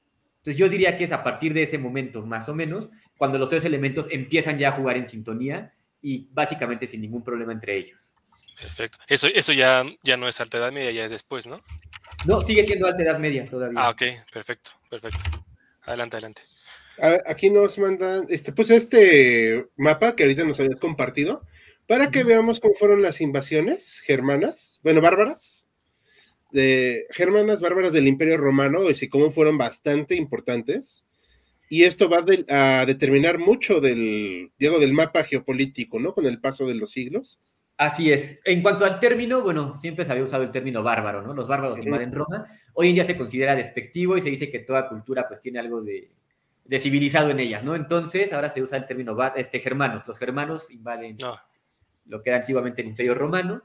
Entonces, 0.49 0.61
yo 0.61 0.71
diría 0.71 0.97
que 0.97 1.05
es 1.05 1.13
a 1.13 1.23
partir 1.23 1.53
de 1.53 1.63
ese 1.63 1.77
momento, 1.77 2.25
más 2.25 2.49
o 2.49 2.55
menos, 2.55 2.89
cuando 3.19 3.37
los 3.37 3.51
tres 3.51 3.67
elementos 3.67 4.09
empiezan 4.11 4.57
ya 4.57 4.71
a 4.71 4.73
jugar 4.73 4.97
en 4.97 5.07
sintonía 5.07 5.75
y 6.01 6.27
básicamente 6.33 6.87
sin 6.87 7.03
ningún 7.03 7.23
problema 7.23 7.53
entre 7.53 7.77
ellos. 7.77 8.15
Perfecto. 8.59 8.97
Eso, 9.09 9.27
eso 9.27 9.53
ya, 9.53 9.85
ya 10.03 10.17
no 10.17 10.27
es 10.27 10.41
alta 10.41 10.57
edad 10.57 10.73
media, 10.73 10.91
ya 10.91 11.05
es 11.05 11.11
después, 11.11 11.47
¿no? 11.47 11.61
No, 12.25 12.41
sigue 12.41 12.65
siendo 12.65 12.87
alta 12.87 13.03
edad 13.03 13.19
media 13.19 13.45
todavía. 13.45 13.79
Ah, 13.79 13.91
ok, 13.91 14.03
perfecto, 14.33 14.71
perfecto. 14.89 15.19
Adelante, 15.83 16.17
adelante. 16.17 16.43
aquí 17.27 17.51
nos 17.51 17.77
mandan, 17.79 18.25
este, 18.31 18.53
pues 18.53 18.71
este 18.71 19.67
mapa 19.77 20.17
que 20.17 20.23
ahorita 20.23 20.45
nos 20.45 20.59
habías 20.61 20.81
compartido, 20.81 21.45
para 21.87 22.11
que 22.11 22.25
veamos 22.25 22.59
cómo 22.59 22.73
fueron 22.73 23.03
las 23.03 23.21
invasiones 23.21 24.01
germanas, 24.01 24.81
bueno, 24.83 25.03
bárbaras, 25.03 25.58
de 26.51 27.07
germanas 27.11 27.61
bárbaras 27.61 27.93
del 27.93 28.09
Imperio 28.09 28.37
Romano, 28.37 28.81
y 28.91 29.09
cómo 29.09 29.31
fueron 29.31 29.59
bastante 29.59 30.15
importantes. 30.15 31.07
Y 31.71 31.85
esto 31.85 32.09
va 32.09 32.25
a 32.49 32.87
determinar 32.87 33.39
mucho 33.39 33.81
del, 33.81 34.53
Diego, 34.59 34.79
del 34.79 34.95
mapa 34.95 35.25
geopolítico, 35.25 35.99
¿no? 35.99 36.15
Con 36.15 36.25
el 36.27 36.41
paso 36.41 36.67
de 36.67 36.75
los 36.75 36.91
siglos. 36.91 37.41
Así 37.79 38.11
es. 38.11 38.41
En 38.45 38.61
cuanto 38.61 38.85
al 38.85 38.99
término, 38.99 39.41
bueno, 39.41 39.73
siempre 39.75 40.05
se 40.05 40.11
había 40.11 40.25
usado 40.25 40.43
el 40.43 40.51
término 40.51 40.83
bárbaro, 40.83 41.23
¿no? 41.23 41.33
Los 41.33 41.47
bárbaros 41.47 41.81
invaden 41.85 42.13
Roma. 42.13 42.45
Hoy 42.75 42.89
en 42.89 42.95
día 42.95 43.05
se 43.05 43.17
considera 43.17 43.55
despectivo 43.55 44.17
y 44.17 44.21
se 44.21 44.31
dice 44.31 44.51
que 44.51 44.59
toda 44.59 44.89
cultura 44.89 45.29
pues 45.29 45.41
tiene 45.41 45.61
algo 45.61 45.81
de, 45.81 46.11
civilizado 46.81 47.31
en 47.31 47.39
ellas, 47.39 47.63
¿no? 47.63 47.77
Entonces 47.77 48.33
ahora 48.33 48.51
se 48.51 48.63
usa 48.63 48.79
el 48.79 48.87
término 48.87 49.17
este, 49.37 49.61
germanos. 49.61 50.09
Los 50.09 50.19
germanos 50.19 50.73
invaden 50.73 51.19
lo 52.07 52.21
que 52.21 52.31
era 52.31 52.39
antiguamente 52.41 52.83
el 52.83 52.89
Imperio 52.89 53.15
Romano. 53.15 53.63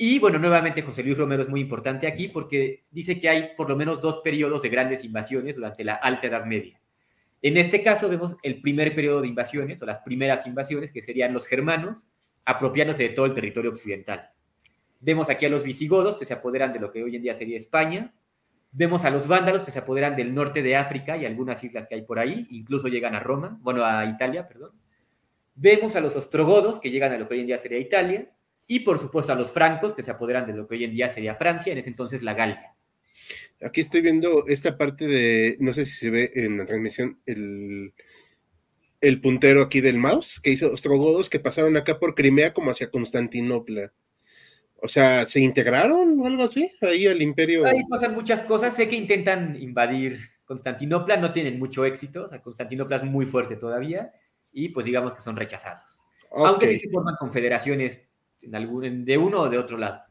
Y 0.00 0.20
bueno, 0.20 0.38
nuevamente 0.38 0.82
José 0.82 1.02
Luis 1.02 1.18
Romero 1.18 1.42
es 1.42 1.48
muy 1.48 1.60
importante 1.60 2.06
aquí 2.06 2.28
porque 2.28 2.84
dice 2.92 3.18
que 3.18 3.28
hay 3.28 3.50
por 3.56 3.68
lo 3.68 3.74
menos 3.74 4.00
dos 4.00 4.18
periodos 4.18 4.62
de 4.62 4.68
grandes 4.68 5.02
invasiones 5.02 5.56
durante 5.56 5.82
la 5.82 5.94
Alta 5.94 6.28
Edad 6.28 6.44
Media. 6.44 6.80
En 7.42 7.56
este 7.56 7.82
caso 7.82 8.08
vemos 8.08 8.36
el 8.44 8.60
primer 8.60 8.94
periodo 8.94 9.20
de 9.22 9.26
invasiones 9.26 9.82
o 9.82 9.86
las 9.86 9.98
primeras 9.98 10.46
invasiones 10.46 10.92
que 10.92 11.02
serían 11.02 11.32
los 11.32 11.48
germanos 11.48 12.06
apropiándose 12.44 13.02
de 13.02 13.08
todo 13.08 13.26
el 13.26 13.34
territorio 13.34 13.72
occidental. 13.72 14.30
Vemos 15.00 15.30
aquí 15.30 15.46
a 15.46 15.48
los 15.48 15.64
visigodos 15.64 16.16
que 16.16 16.24
se 16.24 16.34
apoderan 16.34 16.72
de 16.72 16.78
lo 16.78 16.92
que 16.92 17.02
hoy 17.02 17.16
en 17.16 17.22
día 17.22 17.34
sería 17.34 17.56
España. 17.56 18.14
Vemos 18.70 19.04
a 19.04 19.10
los 19.10 19.26
vándalos 19.26 19.64
que 19.64 19.72
se 19.72 19.80
apoderan 19.80 20.14
del 20.14 20.32
norte 20.32 20.62
de 20.62 20.76
África 20.76 21.16
y 21.16 21.26
algunas 21.26 21.64
islas 21.64 21.88
que 21.88 21.96
hay 21.96 22.02
por 22.02 22.20
ahí, 22.20 22.46
incluso 22.52 22.86
llegan 22.86 23.16
a 23.16 23.20
Roma, 23.20 23.58
bueno, 23.62 23.84
a 23.84 24.04
Italia, 24.04 24.46
perdón. 24.46 24.70
Vemos 25.56 25.96
a 25.96 26.00
los 26.00 26.14
ostrogodos 26.14 26.78
que 26.78 26.92
llegan 26.92 27.10
a 27.10 27.18
lo 27.18 27.26
que 27.26 27.34
hoy 27.34 27.40
en 27.40 27.46
día 27.48 27.56
sería 27.56 27.80
Italia 27.80 28.30
y 28.68 28.80
por 28.80 28.98
supuesto 28.98 29.32
a 29.32 29.34
los 29.34 29.50
francos 29.50 29.94
que 29.94 30.02
se 30.04 30.12
apoderan 30.12 30.46
de 30.46 30.52
lo 30.52 30.68
que 30.68 30.76
hoy 30.76 30.84
en 30.84 30.92
día 30.92 31.08
sería 31.08 31.34
Francia, 31.34 31.72
en 31.72 31.78
ese 31.78 31.88
entonces 31.88 32.22
la 32.22 32.34
Galia. 32.34 32.74
Aquí 33.60 33.80
estoy 33.80 34.02
viendo 34.02 34.46
esta 34.46 34.76
parte 34.76 35.08
de, 35.08 35.56
no 35.58 35.72
sé 35.72 35.84
si 35.84 35.96
se 35.96 36.10
ve 36.10 36.30
en 36.34 36.58
la 36.58 36.64
transmisión, 36.66 37.18
el, 37.26 37.92
el 39.00 39.20
puntero 39.20 39.62
aquí 39.62 39.80
del 39.80 39.98
mouse, 39.98 40.38
que 40.40 40.50
hizo 40.50 40.70
ostrogodos 40.70 41.30
que 41.30 41.40
pasaron 41.40 41.76
acá 41.76 41.98
por 41.98 42.14
Crimea 42.14 42.54
como 42.54 42.70
hacia 42.70 42.90
Constantinopla. 42.90 43.92
O 44.80 44.86
sea, 44.86 45.26
¿se 45.26 45.40
integraron 45.40 46.20
o 46.20 46.26
algo 46.26 46.44
así 46.44 46.70
ahí 46.82 47.06
al 47.06 47.20
imperio? 47.20 47.66
Ahí 47.66 47.82
pasan 47.88 48.14
muchas 48.14 48.42
cosas. 48.42 48.76
Sé 48.76 48.88
que 48.88 48.94
intentan 48.94 49.60
invadir 49.60 50.18
Constantinopla, 50.44 51.16
no 51.16 51.32
tienen 51.32 51.58
mucho 51.58 51.84
éxito. 51.84 52.24
O 52.24 52.28
sea, 52.28 52.40
Constantinopla 52.40 52.96
es 52.96 53.02
muy 53.02 53.26
fuerte 53.26 53.56
todavía 53.56 54.12
y 54.52 54.68
pues 54.68 54.86
digamos 54.86 55.14
que 55.14 55.20
son 55.20 55.36
rechazados. 55.36 56.02
Aunque 56.30 56.68
sí 56.68 56.78
se 56.78 56.90
forman 56.90 57.16
confederaciones 57.18 58.07
en 58.48 58.54
algún, 58.54 59.04
de 59.04 59.18
uno 59.18 59.42
o 59.42 59.50
de 59.50 59.58
otro 59.58 59.76
lado 59.76 60.08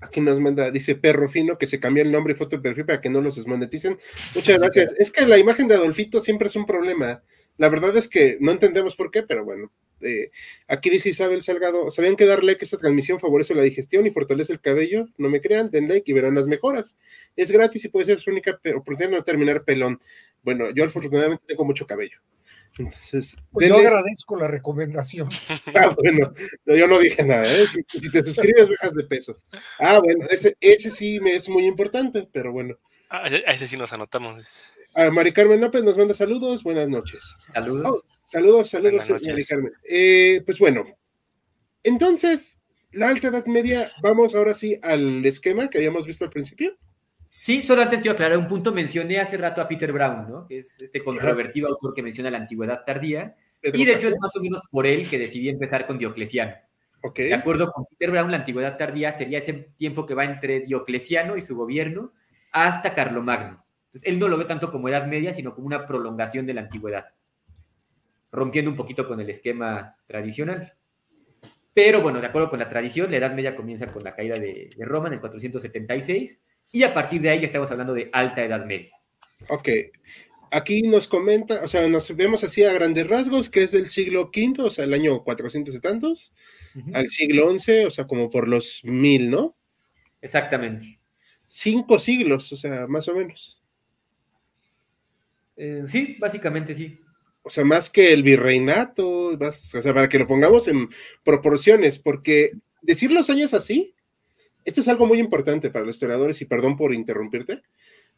aquí 0.00 0.20
nos 0.20 0.40
manda, 0.40 0.70
dice 0.70 0.94
Perro 0.96 1.28
Fino, 1.28 1.56
que 1.56 1.66
se 1.66 1.80
cambió 1.80 2.02
el 2.02 2.10
nombre 2.10 2.32
y 2.32 2.36
foto 2.36 2.56
de 2.56 2.62
perfil 2.62 2.86
para 2.86 3.00
que 3.00 3.10
no 3.10 3.20
los 3.20 3.36
desmoneticen. 3.36 3.96
Muchas 4.34 4.58
gracias. 4.58 4.94
Es 4.98 5.10
que 5.10 5.26
la 5.26 5.38
imagen 5.38 5.68
de 5.68 5.74
Adolfito 5.74 6.20
siempre 6.20 6.48
es 6.48 6.56
un 6.56 6.66
problema. 6.66 7.22
La 7.56 7.68
verdad 7.68 7.96
es 7.96 8.08
que 8.08 8.38
no 8.40 8.52
entendemos 8.52 8.96
por 8.96 9.10
qué, 9.10 9.22
pero 9.22 9.44
bueno. 9.44 9.70
Eh, 10.00 10.30
aquí 10.66 10.88
dice 10.88 11.10
Isabel 11.10 11.42
Salgado, 11.42 11.90
¿sabían 11.90 12.16
que 12.16 12.24
dar 12.24 12.42
like 12.42 12.62
a 12.62 12.64
esta 12.64 12.78
transmisión 12.78 13.20
favorece 13.20 13.54
la 13.54 13.62
digestión 13.62 14.06
y 14.06 14.10
fortalece 14.10 14.52
el 14.52 14.60
cabello? 14.60 15.06
No 15.18 15.28
me 15.28 15.40
crean, 15.40 15.70
den 15.70 15.88
like 15.88 16.10
y 16.10 16.14
verán 16.14 16.34
las 16.34 16.46
mejoras. 16.46 16.98
Es 17.36 17.52
gratis 17.52 17.84
y 17.84 17.88
puede 17.88 18.06
ser 18.06 18.20
su 18.20 18.30
única 18.30 18.58
oportunidad 18.74 19.10
de 19.10 19.16
no 19.16 19.24
terminar 19.24 19.64
pelón. 19.64 20.00
Bueno, 20.42 20.70
yo 20.70 20.84
afortunadamente 20.84 21.44
tengo 21.46 21.64
mucho 21.64 21.86
cabello. 21.86 22.18
Entonces, 22.78 23.36
pues 23.52 23.68
yo 23.68 23.76
agradezco 23.76 24.38
la 24.38 24.48
recomendación. 24.48 25.28
Ah, 25.74 25.94
bueno, 25.96 26.32
yo 26.64 26.88
no 26.88 26.98
dije 26.98 27.24
nada, 27.24 27.46
¿eh? 27.46 27.66
si, 27.86 28.10
te 28.10 28.24
suscribes, 28.24 28.68
bajas 28.68 28.94
de 28.94 29.04
peso. 29.04 29.36
Ah, 29.78 30.00
bueno, 30.00 30.26
ese, 30.30 30.56
ese 30.60 30.90
sí 30.90 31.20
me 31.20 31.34
es 31.34 31.48
muy 31.48 31.66
importante, 31.66 32.28
pero 32.32 32.52
bueno. 32.52 32.76
Ah, 33.08 33.24
a 33.24 33.52
ese 33.52 33.68
sí 33.68 33.76
nos 33.76 33.92
anotamos. 33.92 34.44
Ah, 34.94 35.10
Mari 35.10 35.32
Carmen 35.32 35.60
López 35.60 35.82
nos 35.82 35.96
manda 35.96 36.14
saludos, 36.14 36.62
buenas 36.62 36.88
noches. 36.88 37.36
Saludos. 37.52 37.86
Oh, 37.86 38.02
saludos, 38.24 38.70
saludos, 38.70 39.08
Mari 39.08 39.44
Carmen. 39.44 39.72
Eh, 39.88 40.42
pues 40.44 40.58
bueno, 40.58 40.84
entonces, 41.82 42.60
la 42.92 43.08
alta 43.08 43.28
edad 43.28 43.46
media, 43.46 43.92
vamos 44.02 44.34
ahora 44.34 44.54
sí 44.54 44.78
al 44.82 45.24
esquema 45.24 45.70
que 45.70 45.78
habíamos 45.78 46.06
visto 46.06 46.24
al 46.24 46.30
principio. 46.30 46.76
Sí, 47.42 47.62
solo 47.62 47.80
antes 47.80 48.02
quiero 48.02 48.12
aclarar 48.12 48.36
un 48.36 48.46
punto. 48.46 48.70
Mencioné 48.70 49.18
hace 49.18 49.38
rato 49.38 49.62
a 49.62 49.66
Peter 49.66 49.90
Brown, 49.94 50.28
¿no? 50.28 50.46
Que 50.46 50.58
es 50.58 50.82
este 50.82 51.02
controvertido 51.02 51.68
autor 51.68 51.94
que 51.94 52.02
menciona 52.02 52.30
la 52.30 52.36
antigüedad 52.36 52.84
tardía. 52.84 53.34
y 53.62 53.86
de 53.86 53.94
hecho 53.94 54.08
es 54.08 54.16
más 54.20 54.36
o 54.36 54.42
menos 54.42 54.60
por 54.70 54.86
él 54.86 55.08
que 55.08 55.18
decidí 55.18 55.48
empezar 55.48 55.86
con 55.86 55.96
Diocleciano. 55.96 56.52
Okay. 57.02 57.28
De 57.28 57.34
acuerdo 57.34 57.70
con 57.70 57.86
Peter 57.86 58.10
Brown, 58.10 58.30
la 58.30 58.36
antigüedad 58.36 58.76
tardía 58.76 59.10
sería 59.12 59.38
ese 59.38 59.54
tiempo 59.54 60.04
que 60.04 60.12
va 60.12 60.26
entre 60.26 60.60
Diocleciano 60.60 61.38
y 61.38 61.40
su 61.40 61.56
gobierno 61.56 62.12
hasta 62.52 62.92
Carlomagno. 62.92 63.64
Entonces, 63.86 64.06
él 64.06 64.18
no 64.18 64.28
lo 64.28 64.36
ve 64.36 64.44
tanto 64.44 64.70
como 64.70 64.90
Edad 64.90 65.06
Media, 65.06 65.32
sino 65.32 65.54
como 65.54 65.66
una 65.66 65.86
prolongación 65.86 66.44
de 66.44 66.52
la 66.52 66.60
antigüedad, 66.60 67.06
rompiendo 68.30 68.70
un 68.70 68.76
poquito 68.76 69.06
con 69.06 69.18
el 69.18 69.30
esquema 69.30 69.96
tradicional. 70.06 70.74
Pero 71.72 72.02
bueno, 72.02 72.20
de 72.20 72.26
acuerdo 72.26 72.50
con 72.50 72.58
la 72.58 72.68
tradición, 72.68 73.10
la 73.10 73.16
Edad 73.16 73.32
Media 73.32 73.56
comienza 73.56 73.86
con 73.86 74.04
la 74.04 74.14
caída 74.14 74.38
de, 74.38 74.68
de 74.76 74.84
Roma 74.84 75.08
en 75.08 75.14
el 75.14 75.20
476 75.20 76.42
y 76.72 76.82
a 76.82 76.94
partir 76.94 77.20
de 77.20 77.30
ahí 77.30 77.44
estamos 77.44 77.70
hablando 77.70 77.94
de 77.94 78.10
alta 78.12 78.44
edad 78.44 78.64
media. 78.64 78.92
Ok. 79.48 79.68
Aquí 80.52 80.82
nos 80.82 81.06
comenta, 81.06 81.62
o 81.62 81.68
sea, 81.68 81.88
nos 81.88 82.14
vemos 82.16 82.42
así 82.42 82.64
a 82.64 82.72
grandes 82.72 83.06
rasgos, 83.06 83.50
que 83.50 83.62
es 83.62 83.70
del 83.70 83.88
siglo 83.88 84.30
V, 84.34 84.62
o 84.62 84.70
sea, 84.70 84.84
el 84.84 84.94
año 84.94 85.22
400 85.22 85.74
y 85.74 85.80
tantos, 85.80 86.32
al 86.92 87.08
siglo 87.08 87.56
XI, 87.56 87.84
o 87.84 87.90
sea, 87.90 88.06
como 88.08 88.30
por 88.30 88.48
los 88.48 88.80
mil, 88.84 89.30
¿no? 89.30 89.56
Exactamente. 90.20 90.98
Cinco 91.46 92.00
siglos, 92.00 92.52
o 92.52 92.56
sea, 92.56 92.88
más 92.88 93.06
o 93.06 93.14
menos. 93.14 93.62
Eh, 95.56 95.84
sí, 95.86 96.16
básicamente 96.18 96.74
sí. 96.74 96.98
O 97.42 97.50
sea, 97.50 97.64
más 97.64 97.88
que 97.88 98.12
el 98.12 98.22
virreinato, 98.22 99.38
o 99.38 99.52
sea, 99.52 99.94
para 99.94 100.08
que 100.08 100.18
lo 100.18 100.26
pongamos 100.26 100.66
en 100.66 100.88
proporciones, 101.22 101.98
porque 102.00 102.52
decir 102.82 103.12
los 103.12 103.30
años 103.30 103.54
así 103.54 103.94
esto 104.64 104.80
es 104.80 104.88
algo 104.88 105.06
muy 105.06 105.18
importante 105.18 105.70
para 105.70 105.84
los 105.84 105.96
historiadores 105.96 106.40
y 106.42 106.44
perdón 106.44 106.76
por 106.76 106.94
interrumpirte, 106.94 107.62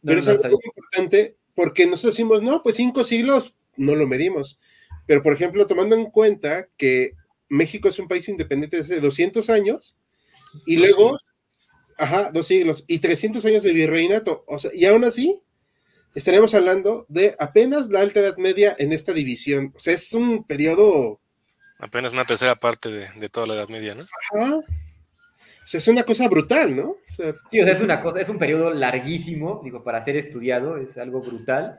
pero 0.05 0.21
es 0.21 0.29
algo 0.29 0.43
muy 0.43 0.65
importante 0.65 1.37
porque 1.55 1.87
nosotros 1.87 2.15
decimos, 2.15 2.43
no, 2.43 2.63
pues 2.63 2.77
cinco 2.77 3.05
siglos 3.05 3.57
no 3.77 3.95
lo 3.95 4.07
medimos. 4.07 4.59
Pero, 5.07 5.23
por 5.23 5.33
ejemplo, 5.33 5.67
tomando 5.67 5.97
en 5.97 6.07
cuenta 6.07 6.69
que 6.77 7.13
México 7.49 7.89
es 7.89 7.99
un 7.99 8.09
país 8.09 8.29
independiente 8.29 8.79
desde 8.79 9.01
200 9.01 9.51
años 9.51 9.97
y 10.67 10.77
luego, 10.77 11.19
ajá, 11.99 12.31
dos 12.33 12.47
siglos 12.47 12.85
y 12.87 12.99
300 12.99 13.45
años 13.45 13.63
de 13.63 13.73
virreinato, 13.73 14.45
o 14.47 14.59
sea, 14.59 14.71
y 14.75 14.85
aún 14.87 15.05
así 15.05 15.43
estaremos 16.15 16.55
hablando 16.55 17.07
de 17.09 17.37
apenas 17.39 17.89
la 17.89 18.01
alta 18.01 18.21
edad 18.21 18.37
media 18.37 18.77
en 18.79 18.93
esta 18.93 19.13
división. 19.13 19.73
O 19.75 19.81
sea, 19.81 19.95
es 19.95 20.13
un 20.13 20.45
periodo... 20.45 21.21
Apenas 21.79 22.13
una 22.13 22.25
tercera 22.25 22.55
parte 22.55 22.91
de, 22.91 23.09
de 23.19 23.29
toda 23.29 23.47
la 23.47 23.55
edad 23.55 23.69
media, 23.69 23.95
¿no? 23.95 24.07
Ajá. 24.35 24.61
O 25.65 25.69
sea, 25.69 25.79
es 25.79 25.89
una 25.89 26.03
cosa 26.03 26.29
brutal, 26.29 26.75
¿no? 26.75 26.97
sí, 27.49 27.61
o 27.61 27.65
sea, 27.65 27.73
es 27.73 27.81
una 27.81 28.01
cosa, 28.01 28.21
es 28.21 28.29
un 28.29 28.39
periodo 28.39 28.71
larguísimo, 28.71 29.61
digo, 29.63 29.85
para 29.85 30.01
ser 30.01 30.17
estudiado, 30.17 30.77
es 30.77 30.99
algo 30.99 31.21
brutal. 31.21 31.79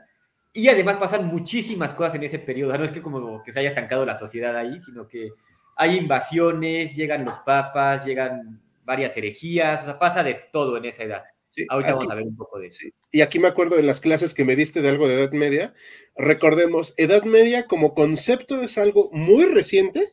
Y 0.53 0.69
además 0.69 0.97
pasan 0.97 1.27
muchísimas 1.27 1.93
cosas 1.93 2.15
en 2.15 2.23
ese 2.23 2.39
periodo. 2.39 2.77
no 2.77 2.83
es 2.83 2.91
que 2.91 3.01
como 3.01 3.43
que 3.43 3.51
se 3.51 3.59
haya 3.59 3.69
estancado 3.69 4.05
la 4.05 4.15
sociedad 4.15 4.55
ahí, 4.55 4.79
sino 4.79 5.07
que 5.07 5.31
hay 5.75 5.97
invasiones, 5.97 6.95
llegan 6.95 7.25
los 7.25 7.39
papas, 7.39 8.05
llegan 8.05 8.61
varias 8.85 9.17
herejías, 9.17 9.81
o 9.81 9.85
sea, 9.85 9.99
pasa 9.99 10.23
de 10.23 10.39
todo 10.51 10.77
en 10.77 10.85
esa 10.85 11.03
edad. 11.03 11.23
Ahorita 11.69 11.93
vamos 11.93 12.09
a 12.09 12.15
ver 12.15 12.25
un 12.25 12.35
poco 12.35 12.59
de 12.59 12.67
eso. 12.67 12.85
Y 13.11 13.21
aquí 13.21 13.39
me 13.39 13.47
acuerdo 13.47 13.75
de 13.75 13.83
las 13.83 13.99
clases 13.99 14.33
que 14.33 14.45
me 14.45 14.55
diste 14.55 14.81
de 14.81 14.89
algo 14.89 15.07
de 15.07 15.15
Edad 15.15 15.31
Media. 15.31 15.73
Recordemos, 16.15 16.93
Edad 16.97 17.23
Media 17.23 17.67
como 17.67 17.93
concepto 17.93 18.61
es 18.61 18.77
algo 18.77 19.09
muy 19.11 19.45
reciente 19.45 20.07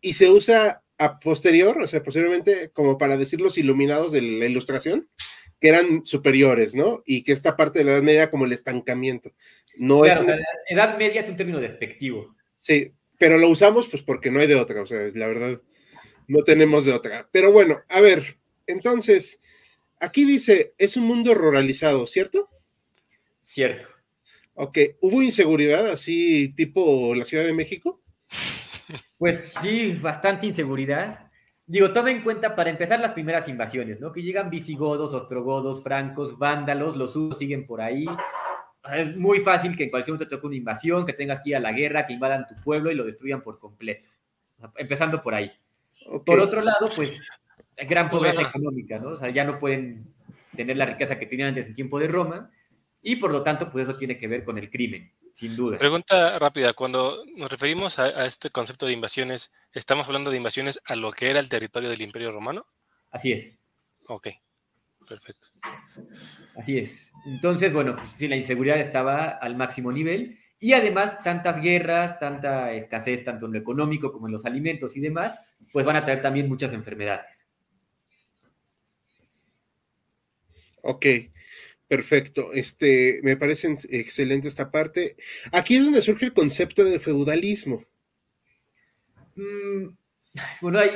y 0.00 0.14
se 0.14 0.30
usa 0.30 0.81
posterior, 1.20 1.80
o 1.80 1.86
sea, 1.86 2.02
posteriormente, 2.02 2.70
como 2.72 2.98
para 2.98 3.16
decir 3.16 3.40
los 3.40 3.58
iluminados 3.58 4.12
de 4.12 4.22
la 4.22 4.46
ilustración, 4.46 5.08
que 5.60 5.68
eran 5.68 6.04
superiores, 6.04 6.74
¿no? 6.74 7.02
Y 7.06 7.22
que 7.22 7.32
esta 7.32 7.56
parte 7.56 7.78
de 7.78 7.84
la 7.84 7.92
Edad 7.92 8.02
Media 8.02 8.30
como 8.30 8.44
el 8.44 8.52
estancamiento. 8.52 9.32
No 9.76 10.04
es 10.04 10.20
la 10.20 10.38
Edad 10.68 10.98
Media 10.98 11.20
es 11.20 11.28
un 11.28 11.36
término 11.36 11.60
despectivo. 11.60 12.34
Sí, 12.58 12.92
pero 13.18 13.38
lo 13.38 13.48
usamos 13.48 13.88
pues 13.88 14.02
porque 14.02 14.30
no 14.30 14.40
hay 14.40 14.48
de 14.48 14.56
otra, 14.56 14.82
o 14.82 14.86
sea, 14.86 14.98
la 15.14 15.28
verdad, 15.28 15.62
no 16.26 16.42
tenemos 16.44 16.84
de 16.84 16.92
otra. 16.92 17.28
Pero 17.30 17.52
bueno, 17.52 17.80
a 17.88 18.00
ver, 18.00 18.38
entonces, 18.66 19.40
aquí 20.00 20.24
dice, 20.24 20.74
es 20.78 20.96
un 20.96 21.04
mundo 21.04 21.34
ruralizado, 21.34 22.06
¿cierto? 22.06 22.48
Cierto. 23.40 23.86
Ok, 24.54 24.78
¿hubo 25.00 25.22
inseguridad 25.22 25.88
así 25.88 26.52
tipo 26.54 27.14
la 27.14 27.24
Ciudad 27.24 27.44
de 27.44 27.54
México? 27.54 28.02
Pues 29.18 29.54
sí, 29.54 29.98
bastante 30.00 30.46
inseguridad. 30.46 31.30
digo, 31.66 31.92
toma 31.92 32.10
en 32.10 32.22
cuenta 32.22 32.54
para 32.54 32.70
empezar 32.70 33.00
las 33.00 33.12
primeras 33.12 33.48
invasiones, 33.48 34.00
¿no? 34.00 34.12
Que 34.12 34.22
llegan 34.22 34.50
visigodos, 34.50 35.14
ostrogodos, 35.14 35.82
francos, 35.82 36.38
vándalos, 36.38 36.96
los 36.96 37.16
usos 37.16 37.38
siguen 37.38 37.66
por 37.66 37.80
ahí. 37.80 38.06
Es 38.94 39.16
muy 39.16 39.40
fácil 39.40 39.76
que 39.76 39.84
en 39.84 39.90
cualquier 39.90 40.14
momento 40.14 40.28
te 40.28 40.36
toque 40.36 40.46
una 40.48 40.56
invasión, 40.56 41.06
que 41.06 41.12
tengas 41.12 41.40
que 41.40 41.50
ir 41.50 41.56
a 41.56 41.60
la 41.60 41.72
guerra, 41.72 42.06
que 42.06 42.12
invadan 42.12 42.46
tu 42.48 42.56
pueblo 42.56 42.90
y 42.90 42.94
lo 42.94 43.04
destruyan 43.04 43.42
por 43.42 43.58
completo. 43.58 44.08
Empezando 44.76 45.22
por 45.22 45.34
ahí. 45.34 45.52
Por 46.26 46.40
otro 46.40 46.62
lado, 46.62 46.88
pues, 46.94 47.22
gran 47.76 48.10
pobreza 48.10 48.42
económica, 48.42 48.98
¿no? 48.98 49.10
O 49.10 49.16
sea, 49.16 49.30
ya 49.30 49.44
no 49.44 49.58
pueden 49.58 50.12
tener 50.56 50.76
la 50.76 50.86
riqueza 50.86 51.18
que 51.18 51.26
tenían 51.26 51.48
antes 51.48 51.66
en 51.66 51.74
tiempo 51.74 51.98
de 51.98 52.08
Roma 52.08 52.50
y 53.02 53.16
por 53.16 53.32
lo 53.32 53.42
tanto, 53.42 53.70
pues 53.70 53.88
eso 53.88 53.96
tiene 53.96 54.16
que 54.16 54.28
ver 54.28 54.44
con 54.44 54.58
el 54.58 54.70
crimen, 54.70 55.10
sin 55.32 55.56
duda. 55.56 55.78
Pregunta 55.78 56.38
rápida, 56.38 56.72
cuando 56.74 57.24
nos 57.36 57.50
referimos 57.50 57.98
a, 57.98 58.26
este 58.26 58.50
concepto 58.50 58.86
de 58.86 58.92
invasiones, 58.92 59.52
¿estamos 59.72 60.06
hablando 60.06 60.30
de 60.30 60.36
invasiones 60.36 60.80
a 60.84 60.94
lo 60.94 61.10
que 61.10 61.30
era 61.30 61.40
el 61.40 61.48
territorio 61.48 61.88
del 61.88 62.02
Imperio 62.02 62.30
Romano? 62.32 62.66
Así 63.10 63.32
es. 63.32 63.62
Ok, 64.06 64.28
perfecto. 65.08 65.48
Así 66.56 66.78
es. 66.78 67.12
Entonces, 67.26 67.72
bueno, 67.72 67.96
pues 67.96 68.10
sí, 68.10 68.28
la 68.28 68.36
inseguridad 68.36 68.78
estaba 68.78 69.28
al 69.28 69.56
máximo 69.56 69.90
nivel 69.90 70.38
y 70.58 70.74
además 70.74 71.22
tantas 71.22 71.60
guerras, 71.60 72.18
tanta 72.18 72.72
escasez, 72.72 73.24
tanto 73.24 73.46
en 73.46 73.52
lo 73.52 73.58
económico 73.58 74.12
como 74.12 74.28
en 74.28 74.32
los 74.32 74.44
alimentos 74.44 74.96
y 74.96 75.00
demás, 75.00 75.36
pues 75.72 75.84
van 75.84 75.96
a 75.96 76.04
traer 76.04 76.22
también 76.22 76.48
muchas 76.48 76.72
enfermedades. 76.72 77.48
Ok. 80.82 81.06
Perfecto, 81.92 82.54
este, 82.54 83.20
me 83.22 83.36
parece 83.36 83.68
excelente 83.90 84.48
esta 84.48 84.70
parte. 84.70 85.14
Aquí 85.52 85.76
es 85.76 85.84
donde 85.84 86.00
surge 86.00 86.24
el 86.24 86.32
concepto 86.32 86.82
de 86.84 86.98
feudalismo. 86.98 87.84
Mm, 89.36 89.88
bueno, 90.62 90.78
hay, 90.78 90.88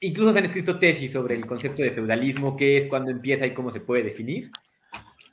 incluso 0.00 0.32
se 0.32 0.38
han 0.38 0.46
escrito 0.46 0.78
tesis 0.78 1.12
sobre 1.12 1.34
el 1.34 1.44
concepto 1.44 1.82
de 1.82 1.90
feudalismo, 1.90 2.56
qué 2.56 2.78
es, 2.78 2.86
cuándo 2.86 3.10
empieza 3.10 3.44
y 3.44 3.52
cómo 3.52 3.70
se 3.70 3.82
puede 3.82 4.04
definir. 4.04 4.50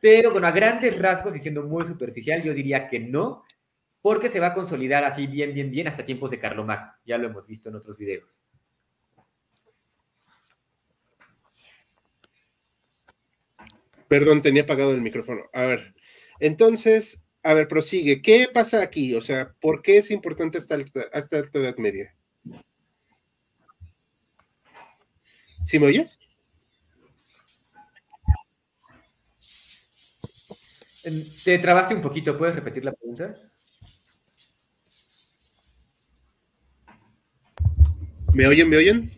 Pero 0.02 0.34
bueno, 0.34 0.48
a 0.48 0.52
grandes 0.52 1.00
rasgos 1.00 1.34
y 1.38 1.40
siendo 1.40 1.64
muy 1.64 1.86
superficial, 1.86 2.44
yo 2.44 2.54
diría 2.54 2.90
que 2.90 3.00
no, 3.00 3.46
porque 4.02 4.28
se 4.28 4.42
va 4.42 4.48
a 4.48 4.54
consolidar 4.54 5.06
así 5.06 5.28
bien, 5.28 5.54
bien, 5.54 5.72
bien 5.72 5.88
hasta 5.88 6.04
tiempos 6.04 6.32
de 6.32 6.40
Carlomagno. 6.40 6.92
Ya 7.06 7.18
lo 7.18 7.30
hemos 7.30 7.48
visto 7.48 7.70
en 7.70 7.76
otros 7.76 7.98
videos. 7.98 8.28
Perdón, 14.08 14.42
tenía 14.42 14.64
apagado 14.64 14.94
el 14.94 15.02
micrófono. 15.02 15.44
A 15.54 15.64
ver, 15.64 15.96
entonces, 16.40 17.24
a 17.44 17.54
ver, 17.54 17.68
prosigue. 17.68 18.22
¿Qué 18.22 18.48
pasa 18.54 18.82
aquí? 18.82 19.16
O 19.16 19.22
sea, 19.22 19.54
¿por 19.60 19.82
qué 19.82 19.98
es 19.98 20.12
importante 20.12 20.58
esta, 20.58 20.76
esta 20.76 21.38
alta 21.38 21.60
edad 21.60 21.78
media? 21.78 22.16
¿Sí 25.64 25.80
me 25.80 25.88
oyes? 25.88 26.20
Te 31.44 31.60
trabaste 31.60 31.94
un 31.94 32.02
poquito, 32.02 32.36
¿puedes 32.36 32.56
repetir 32.56 32.84
la 32.84 32.92
pregunta? 32.92 33.36
¿Me 38.34 38.48
oyen? 38.48 38.70
¿Me 38.70 38.78
oyen? 38.78 39.12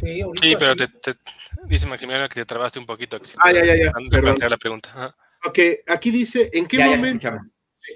Sí, 0.00 0.56
pero 0.58 0.76
te, 0.76 0.88
dice 1.66 1.86
Maximiliano 1.86 2.28
que 2.28 2.34
te 2.34 2.46
trabaste 2.46 2.78
un 2.78 2.86
poquito. 2.86 3.18
ah, 3.38 3.52
ya, 3.52 3.64
ya, 3.64 3.76
ya. 3.76 3.92
Perdón. 4.10 4.36
la 4.48 4.56
pregunta. 4.56 5.14
Ok, 5.44 5.58
aquí 5.86 6.10
dice, 6.10 6.50
¿en 6.52 6.66
qué 6.66 6.84
momento? 6.84 7.30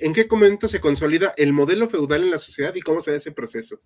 ¿En 0.01 0.13
qué 0.13 0.27
momento 0.31 0.69
se 0.69 0.81
consolida 0.81 1.33
el 1.37 1.53
modelo 1.53 1.89
feudal 1.89 2.23
en 2.23 2.31
la 2.31 2.39
sociedad 2.39 2.75
y 2.75 2.81
cómo 2.81 3.01
se 3.01 3.13
da 3.13 3.17
ese 3.17 3.33
proceso? 3.33 3.81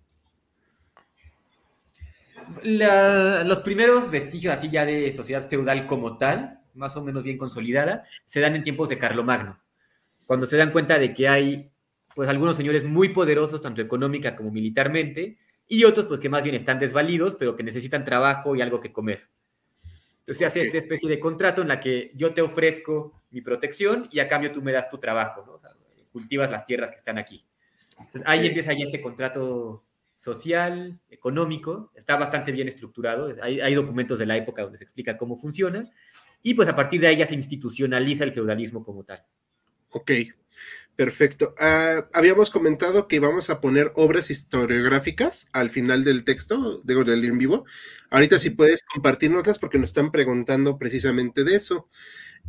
los 2.63 3.59
primeros 3.61 4.11
vestigios 4.11 4.53
así 4.53 4.69
ya 4.69 4.85
de 4.85 5.11
sociedad 5.11 5.47
feudal 5.47 5.87
como 5.87 6.17
tal, 6.17 6.59
más 6.73 6.95
o 6.97 7.03
menos 7.03 7.23
bien 7.23 7.37
consolidada, 7.37 8.05
se 8.25 8.39
dan 8.39 8.55
en 8.55 8.61
tiempos 8.61 8.89
de 8.89 8.97
Carlomagno, 8.97 9.61
cuando 10.25 10.45
se 10.45 10.57
dan 10.57 10.71
cuenta 10.71 10.99
de 10.99 11.13
que 11.13 11.27
hay 11.27 11.71
pues 12.15 12.29
algunos 12.29 12.55
señores 12.55 12.83
muy 12.83 13.09
poderosos, 13.09 13.61
tanto 13.61 13.81
económica 13.81 14.35
como 14.35 14.51
militarmente, 14.51 15.37
y 15.67 15.85
otros 15.85 16.05
pues 16.05 16.19
que 16.19 16.29
más 16.29 16.43
bien 16.43 16.55
están 16.55 16.79
desvalidos, 16.79 17.35
pero 17.35 17.55
que 17.55 17.63
necesitan 17.63 18.05
trabajo 18.05 18.55
y 18.55 18.61
algo 18.61 18.81
que 18.81 18.93
comer. 18.93 19.29
Entonces 20.23 20.37
se 20.37 20.45
hace 20.45 20.61
esta 20.61 20.77
especie 20.77 21.09
de 21.09 21.19
contrato 21.19 21.61
en 21.61 21.67
la 21.67 21.81
que 21.81 22.11
yo 22.15 22.33
te 22.33 22.41
ofrezco 22.41 23.21
mi 23.29 23.41
protección 23.41 24.07
y 24.09 24.19
a 24.19 24.27
cambio 24.29 24.53
tú 24.53 24.61
me 24.61 24.71
das 24.71 24.89
tu 24.89 24.97
trabajo, 24.97 25.43
¿no? 25.45 25.61
cultivas 26.13 26.49
las 26.49 26.63
tierras 26.63 26.91
que 26.91 26.95
están 26.95 27.17
aquí. 27.17 27.45
Entonces 27.99 28.23
ahí 28.25 28.47
empieza 28.47 28.71
ya 28.71 28.85
este 28.85 29.01
contrato 29.01 29.83
social, 30.15 30.97
económico, 31.09 31.91
está 31.93 32.15
bastante 32.15 32.53
bien 32.53 32.69
estructurado, 32.69 33.35
hay, 33.41 33.59
hay, 33.59 33.73
documentos 33.73 34.17
de 34.17 34.27
la 34.27 34.37
época 34.37 34.61
donde 34.61 34.77
se 34.77 34.85
explica 34.85 35.17
cómo 35.17 35.35
funciona, 35.35 35.91
y 36.41 36.53
pues 36.53 36.69
a 36.69 36.75
partir 36.75 37.01
de 37.01 37.07
ahí 37.07 37.17
ya 37.17 37.27
se 37.27 37.35
institucionaliza 37.35 38.23
el 38.23 38.31
feudalismo 38.31 38.81
como 38.81 39.03
tal. 39.03 39.25
Ok, 39.89 40.11
Perfecto. 40.95 41.55
Ah, 41.57 42.07
habíamos 42.13 42.51
comentado 42.51 43.07
que 43.07 43.15
íbamos 43.15 43.49
a 43.49 43.59
poner 43.61 43.91
obras 43.95 44.29
historiográficas 44.29 45.47
al 45.51 45.71
final 45.71 46.03
del 46.03 46.23
texto, 46.23 46.81
digo, 46.83 47.03
del 47.03 47.25
en 47.25 47.39
vivo. 47.39 47.65
Ahorita 48.11 48.37
si 48.37 48.51
puedes 48.51 48.83
compartirnoslas 48.83 49.57
porque 49.57 49.79
nos 49.79 49.89
están 49.89 50.11
preguntando 50.11 50.77
precisamente 50.77 51.43
de 51.43 51.55
eso. 51.55 51.89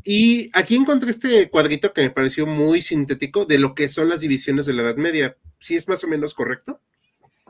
Y 0.02 0.50
aquí 0.52 0.76
encontré 0.76 1.10
este 1.10 1.48
cuadrito 1.48 1.94
que 1.94 2.02
me 2.02 2.10
pareció 2.10 2.46
muy 2.46 2.82
sintético 2.82 3.46
de 3.46 3.58
lo 3.58 3.74
que 3.74 3.88
son 3.88 4.10
las 4.10 4.20
divisiones 4.20 4.66
de 4.66 4.74
la 4.74 4.82
Edad 4.82 4.96
Media. 4.96 5.38
¿Sí 5.58 5.76
es 5.76 5.88
más 5.88 6.04
o 6.04 6.08
menos 6.08 6.34
correcto? 6.34 6.82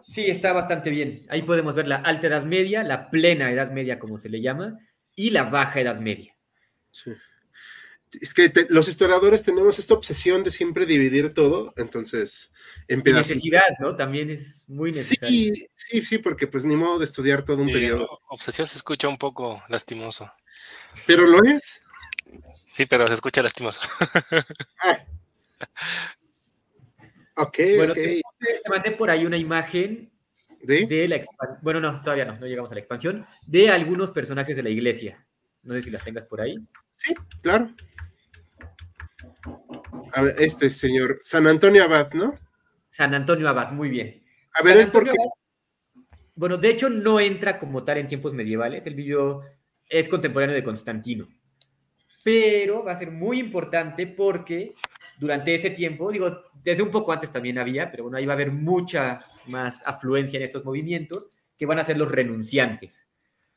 Sí, 0.07 0.27
está 0.27 0.53
bastante 0.53 0.91
bien. 0.91 1.27
Ahí 1.29 1.43
podemos 1.43 1.75
ver 1.75 1.89
la 1.89 1.97
Alta 1.97 2.29
Edad 2.29 2.45
Media, 2.45 2.85
la 2.85 3.11
Plena 3.11 3.51
Edad 3.51 3.73
Media, 3.73 3.99
como 3.99 4.19
se 4.19 4.29
le 4.29 4.41
llama, 4.41 4.79
y 5.17 5.31
la 5.31 5.45
Baja 5.45 5.81
Edad 5.81 5.99
Media. 5.99 6.37
Sí 6.93 7.11
es 8.21 8.35
que 8.35 8.53
los 8.69 8.89
historiadores 8.89 9.43
tenemos 9.43 9.79
esta 9.79 9.95
obsesión 9.95 10.43
de 10.43 10.51
siempre 10.51 10.87
dividir 10.87 11.33
todo, 11.33 11.73
entonces 11.77 12.53
en 12.89 13.03
Necesidad, 13.05 13.63
¿no? 13.81 13.97
También 13.97 14.31
es 14.31 14.69
muy 14.69 14.91
necesario. 14.91 15.55
Sí, 15.55 15.67
sí, 15.75 16.03
sí, 16.03 16.19
porque 16.19 16.47
pues 16.47 16.65
ni 16.65 16.77
modo 16.77 16.99
de 16.99 17.05
estudiar 17.05 17.45
todo 17.45 17.59
un 17.59 17.71
periodo. 17.71 18.21
Obsesión 18.29 18.67
se 18.67 18.77
escucha 18.77 19.09
un 19.09 19.19
poco 19.19 19.63
lastimoso. 19.69 20.33
¿Pero 21.07 21.27
lo 21.27 21.43
es? 21.45 21.81
Sí, 22.67 22.87
pero 22.87 23.07
se 23.07 23.15
escucha 23.15 23.43
lastimoso. 23.43 23.81
ah. 24.83 25.05
Ok, 27.37 27.59
bueno, 27.77 27.95
Te, 27.95 28.23
mandé 28.69 28.93
por 28.93 29.11
ahí 29.11 29.27
una 29.27 29.37
imagen 29.37 30.11
de 30.63 31.09
la 31.09 31.21
Bueno, 31.63 31.81
no, 31.81 31.95
todavía 32.01 32.25
no, 32.25 32.39
no 32.39 32.47
llegamos 32.47 32.71
a 32.71 32.75
la 32.75 32.81
expansión, 32.81 33.27
de 33.47 33.71
algunos 33.71 34.11
personajes 34.11 34.57
de 34.57 34.63
la 34.63 34.71
iglesia. 34.71 35.27
No 35.63 35.75
sé 35.75 35.83
si 35.83 35.91
las 35.91 36.05
tengas 36.05 36.27
por 36.27 36.41
ahí. 36.41 36.57
Sí, 36.91 37.15
claro. 37.43 37.75
A 40.13 40.23
ver, 40.23 40.35
este 40.39 40.71
señor, 40.71 41.21
San 41.23 41.47
Antonio 41.47 41.85
Abad, 41.85 42.13
¿no? 42.13 42.35
San 42.89 43.15
Antonio 43.15 43.49
Abad, 43.49 43.73
muy 43.73 43.89
bien. 43.89 44.23
A 44.55 44.63
ver, 44.63 44.91
¿por 44.91 45.05
qué? 45.05 45.13
bueno, 46.37 46.57
de 46.57 46.71
hecho 46.71 46.91
no 46.91 47.21
entra 47.21 47.59
como 47.59 47.85
tal 47.85 47.99
en 47.99 48.07
tiempos 48.07 48.35
medievales, 48.35 48.87
él 48.87 48.95
vivió, 48.95 49.43
es 49.89 50.09
contemporáneo 50.09 50.55
de 50.55 50.65
Constantino, 50.65 51.29
pero 52.23 52.85
va 52.85 52.93
a 52.93 52.97
ser 52.97 53.11
muy 53.11 53.39
importante 53.39 54.07
porque 54.07 54.75
durante 55.19 55.55
ese 55.55 55.71
tiempo, 55.71 56.11
digo, 56.11 56.43
desde 56.63 56.83
un 56.83 56.91
poco 56.91 57.13
antes 57.13 57.31
también 57.31 57.59
había, 57.59 57.91
pero 57.91 58.05
bueno, 58.05 58.19
ahí 58.19 58.27
va 58.27 58.33
a 58.33 58.37
haber 58.37 58.51
mucha 58.51 59.21
más 59.47 59.83
afluencia 59.87 60.39
en 60.39 60.45
estos 60.45 60.65
movimientos 60.65 61.29
que 61.57 61.67
van 61.67 61.79
a 61.79 61.85
ser 61.85 61.99
los 61.99 62.11
renunciantes. 62.11 63.07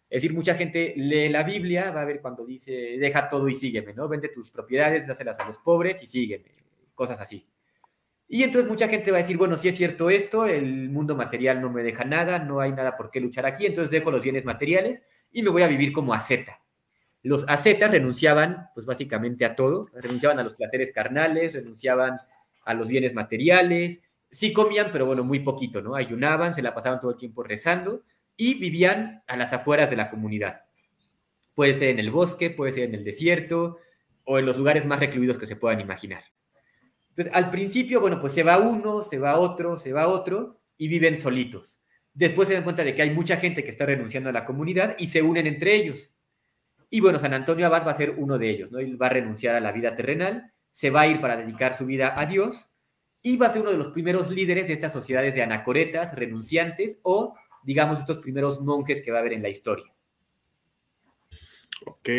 Es 0.09 0.21
decir, 0.21 0.35
mucha 0.35 0.55
gente 0.55 0.93
lee 0.95 1.29
la 1.29 1.43
Biblia, 1.43 1.91
va 1.91 2.01
a 2.01 2.05
ver 2.05 2.21
cuando 2.21 2.45
dice, 2.45 2.71
deja 2.71 3.27
todo 3.27 3.49
y 3.49 3.55
sígueme, 3.55 3.93
¿no? 3.93 4.07
Vende 4.07 4.29
tus 4.29 4.51
propiedades, 4.51 5.07
dáselas 5.07 5.39
a 5.39 5.45
los 5.47 5.57
pobres 5.57 6.01
y 6.01 6.07
sígueme, 6.07 6.45
cosas 6.95 7.19
así. 7.19 7.45
Y 8.29 8.43
entonces 8.43 8.69
mucha 8.69 8.87
gente 8.87 9.11
va 9.11 9.17
a 9.17 9.21
decir, 9.21 9.37
bueno, 9.37 9.55
si 9.55 9.69
es 9.69 9.75
cierto 9.75 10.09
esto, 10.09 10.45
el 10.45 10.89
mundo 10.89 11.15
material 11.15 11.61
no 11.61 11.69
me 11.69 11.83
deja 11.83 12.03
nada, 12.03 12.39
no 12.39 12.59
hay 12.59 12.71
nada 12.71 12.97
por 12.97 13.09
qué 13.09 13.19
luchar 13.19 13.45
aquí, 13.45 13.65
entonces 13.65 13.91
dejo 13.91 14.11
los 14.11 14.21
bienes 14.21 14.45
materiales 14.45 15.03
y 15.31 15.43
me 15.43 15.49
voy 15.49 15.63
a 15.63 15.67
vivir 15.67 15.93
como 15.93 16.13
asceta. 16.13 16.61
Los 17.23 17.47
ascetas 17.49 17.91
renunciaban, 17.91 18.69
pues 18.73 18.85
básicamente 18.85 19.45
a 19.45 19.55
todo, 19.55 19.89
renunciaban 19.93 20.39
a 20.39 20.43
los 20.43 20.53
placeres 20.55 20.91
carnales, 20.91 21.53
renunciaban 21.53 22.15
a 22.63 22.73
los 22.73 22.87
bienes 22.87 23.13
materiales, 23.13 24.03
sí 24.29 24.53
comían, 24.53 24.89
pero 24.91 25.05
bueno, 25.05 25.23
muy 25.23 25.39
poquito, 25.39 25.81
¿no? 25.81 25.95
Ayunaban, 25.95 26.53
se 26.53 26.61
la 26.61 26.73
pasaban 26.73 26.99
todo 26.99 27.11
el 27.11 27.17
tiempo 27.17 27.43
rezando, 27.43 28.03
y 28.38 28.54
vivían 28.54 29.23
a 29.28 29.36
las 29.36 29.52
afueras 29.52 29.89
de 29.89 29.95
la 29.95 30.10
comunidad. 30.10 30.65
Puede 31.56 31.78
ser 31.78 31.89
en 31.89 32.00
el 32.00 32.12
bosque, 32.12 32.52
puede 32.52 32.71
ser 32.71 32.84
en 32.84 32.95
el 32.95 33.04
desierto 33.04 33.80
o 34.23 34.38
en 34.38 34.45
los 34.45 34.56
lugares 34.56 34.86
más 34.86 35.00
recluidos 35.00 35.38
que 35.38 35.47
se 35.47 35.56
puedan 35.56 35.80
imaginar. 35.80 36.23
Entonces, 37.10 37.34
al 37.34 37.50
principio, 37.50 38.00
bueno, 38.00 38.19
pues 38.21 38.34
se 38.34 38.43
va 38.43 38.60
uno, 38.60 39.02
se 39.02 39.17
va 39.17 39.39
otro, 39.39 39.76
se 39.76 39.91
va 39.91 40.08
otro 40.08 40.62
y 40.78 40.88
viven 40.88 41.19
solitos. 41.19 41.82
Después 42.13 42.47
se 42.47 42.54
dan 42.54 42.63
cuenta 42.63 42.84
de 42.84 42.93
que 42.93 43.02
hay 43.02 43.10
mucha 43.10 43.38
gente 43.38 43.63
que 43.63 43.71
está 43.71 43.86
renunciando 43.88 44.30
a 44.30 44.34
la 44.34 44.45
comunidad 44.45 44.95
y 45.00 45.08
se 45.08 45.23
unen 45.23 45.47
entre 45.47 45.76
ellos. 45.76 46.15
Y 46.89 47.00
bueno, 47.02 47.19
San 47.19 47.34
Antonio 47.34 47.65
Abad 47.65 47.86
va 47.86 47.91
a 47.91 47.95
ser 47.95 48.12
uno 48.17 48.38
de 48.38 48.50
ellos, 48.50 48.71
¿no? 48.71 48.80
Él 48.80 49.02
va 49.02 49.08
a 49.08 49.12
renunciar 49.12 49.56
a 49.56 49.60
la 49.60 49.71
vida 49.71 49.95
terrenal, 49.95 50.54
se 50.71 50.89
va 50.89 51.02
a 51.02 51.08
ir 51.08 51.19
para 51.19 51.38
dedicar 51.38 51.73
su 51.73 51.86
vida 51.86 52.13
a 52.19 52.26
Dios 52.28 52.69
y 53.21 53.38
va 53.38 53.47
a 53.47 53.50
ser 53.50 53.62
uno 53.62 53.71
de 53.71 53.78
los 53.78 53.89
primeros 53.89 54.30
líderes 54.30 54.67
de 54.67 54.73
estas 54.73 54.93
sociedades 54.93 55.36
de 55.36 55.41
anacoretas, 55.41 56.15
renunciantes 56.15 57.00
o 57.04 57.36
digamos, 57.67 57.99
estos 57.99 58.19
primeros 58.19 58.62
monjes 58.62 59.01
que 59.01 59.12
va 59.12 59.17
a 59.17 59.19
haber 59.19 59.34
en 59.34 59.41
la 59.41 59.49
historia. 59.49 59.93
Ok. 61.86 62.10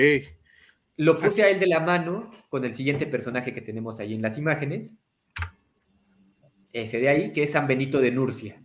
Lo 0.99 1.19
puse 1.19 1.43
a 1.43 1.49
él 1.49 1.59
de 1.59 1.67
la 1.67 1.81
mano 1.81 2.31
con 2.51 2.67
el 2.67 2.75
siguiente 2.75 3.07
personaje 3.07 3.55
que 3.55 3.63
tenemos 3.63 3.99
ahí 3.99 4.13
en 4.13 4.21
las 4.21 4.37
imágenes. 4.37 4.99
Ese 6.71 7.01
de 7.01 7.09
ahí, 7.09 7.33
que 7.33 7.45
es 7.45 7.53
San 7.53 7.67
Benito 7.67 7.99
de 7.99 8.11
Nurcia. 8.11 8.63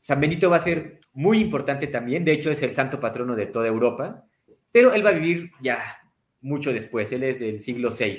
San 0.00 0.20
Benito 0.20 0.50
va 0.50 0.58
a 0.58 0.60
ser 0.60 1.00
muy 1.14 1.38
importante 1.38 1.86
también, 1.86 2.26
de 2.26 2.32
hecho 2.32 2.50
es 2.50 2.62
el 2.62 2.74
santo 2.74 3.00
patrono 3.00 3.34
de 3.34 3.46
toda 3.46 3.68
Europa, 3.68 4.26
pero 4.70 4.92
él 4.92 5.06
va 5.06 5.10
a 5.10 5.14
vivir 5.14 5.50
ya 5.62 5.78
mucho 6.42 6.74
después, 6.74 7.10
él 7.12 7.22
es 7.22 7.40
del 7.40 7.58
siglo 7.58 7.88
VI. 7.90 8.18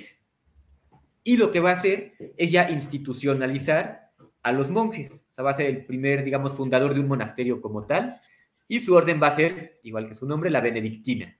Y 1.23 1.37
lo 1.37 1.51
que 1.51 1.59
va 1.59 1.69
a 1.69 1.73
hacer 1.73 2.13
es 2.37 2.51
ya 2.51 2.71
institucionalizar 2.71 4.02
a 4.43 4.51
los 4.51 4.69
monjes, 4.69 5.27
o 5.31 5.33
sea, 5.33 5.43
va 5.43 5.51
a 5.51 5.55
ser 5.55 5.67
el 5.67 5.85
primer, 5.85 6.23
digamos, 6.23 6.55
fundador 6.55 6.93
de 6.93 6.99
un 6.99 7.07
monasterio 7.07 7.61
como 7.61 7.85
tal, 7.85 8.21
y 8.67 8.81
su 8.81 8.93
orden 8.93 9.21
va 9.21 9.27
a 9.27 9.31
ser, 9.31 9.79
igual 9.83 10.07
que 10.07 10.13
su 10.13 10.27
nombre, 10.27 10.49
la 10.49 10.61
benedictina, 10.61 11.37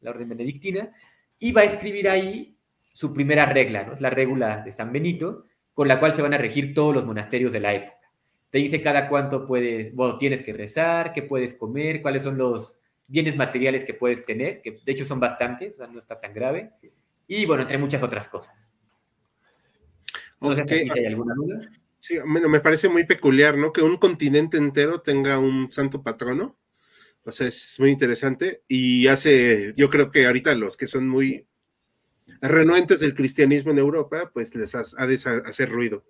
la 0.00 0.10
orden 0.10 0.28
benedictina, 0.28 0.90
y 1.38 1.52
va 1.52 1.62
a 1.62 1.64
escribir 1.64 2.08
ahí 2.08 2.56
su 2.80 3.12
primera 3.12 3.46
regla, 3.46 3.84
¿no? 3.84 3.92
Es 3.92 4.00
la 4.00 4.10
regla 4.10 4.62
de 4.62 4.72
San 4.72 4.92
Benito, 4.92 5.46
con 5.74 5.88
la 5.88 6.00
cual 6.00 6.12
se 6.12 6.22
van 6.22 6.34
a 6.34 6.38
regir 6.38 6.74
todos 6.74 6.94
los 6.94 7.04
monasterios 7.04 7.52
de 7.52 7.60
la 7.60 7.74
época. 7.74 7.98
Te 8.50 8.58
dice 8.58 8.82
cada 8.82 9.08
cuánto 9.08 9.46
puedes, 9.46 9.94
bueno, 9.94 10.18
tienes 10.18 10.42
que 10.42 10.52
rezar, 10.52 11.12
qué 11.12 11.22
puedes 11.22 11.54
comer, 11.54 12.02
cuáles 12.02 12.22
son 12.22 12.36
los 12.36 12.78
bienes 13.06 13.36
materiales 13.36 13.84
que 13.84 13.94
puedes 13.94 14.24
tener, 14.24 14.62
que 14.62 14.80
de 14.84 14.92
hecho 14.92 15.04
son 15.04 15.20
bastantes, 15.20 15.74
o 15.74 15.76
sea, 15.78 15.86
no 15.86 15.98
está 15.98 16.20
tan 16.20 16.32
grave, 16.32 16.72
y 17.26 17.46
bueno, 17.46 17.62
entre 17.62 17.78
muchas 17.78 18.02
otras 18.02 18.28
cosas. 18.28 18.70
No 20.40 20.54
sé 20.54 20.64
si 20.66 20.98
hay 20.98 21.06
alguna 21.06 21.34
duda. 21.34 21.60
Sí, 22.00 22.18
bueno, 22.26 22.48
me 22.48 22.60
parece 22.60 22.88
muy 22.88 23.04
peculiar, 23.04 23.58
¿no? 23.58 23.72
Que 23.72 23.82
un 23.82 23.98
continente 23.98 24.56
entero 24.56 25.02
tenga 25.02 25.38
un 25.38 25.70
santo 25.70 26.02
patrono. 26.02 26.58
O 27.24 27.30
sea, 27.30 27.46
es 27.46 27.76
muy 27.78 27.90
interesante 27.90 28.62
y 28.66 29.06
hace, 29.06 29.74
yo 29.76 29.90
creo 29.90 30.10
que 30.10 30.26
ahorita 30.26 30.54
los 30.54 30.78
que 30.78 30.86
son 30.86 31.06
muy 31.06 31.46
renuentes 32.40 33.00
del 33.00 33.12
cristianismo 33.12 33.72
en 33.72 33.78
Europa, 33.78 34.30
pues 34.32 34.54
les 34.54 34.74
ha, 34.74 35.06
de 35.06 35.20
hacer 35.44 35.70
ruido. 35.70 36.06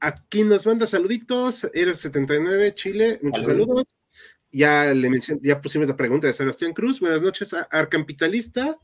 Aquí 0.00 0.44
nos 0.44 0.66
manda 0.66 0.86
saluditos, 0.86 1.70
Eres 1.72 1.98
79 2.00 2.74
Chile, 2.74 3.18
muchos 3.22 3.46
saludos. 3.46 3.84
Ya 4.52 4.92
le 4.92 5.10
ya 5.40 5.62
pusimos 5.62 5.88
la 5.88 5.96
pregunta 5.96 6.26
de 6.26 6.34
Sebastián 6.34 6.74
Cruz. 6.74 7.00
Buenas 7.00 7.22
noches, 7.22 7.54
Arcapitalista. 7.70 8.76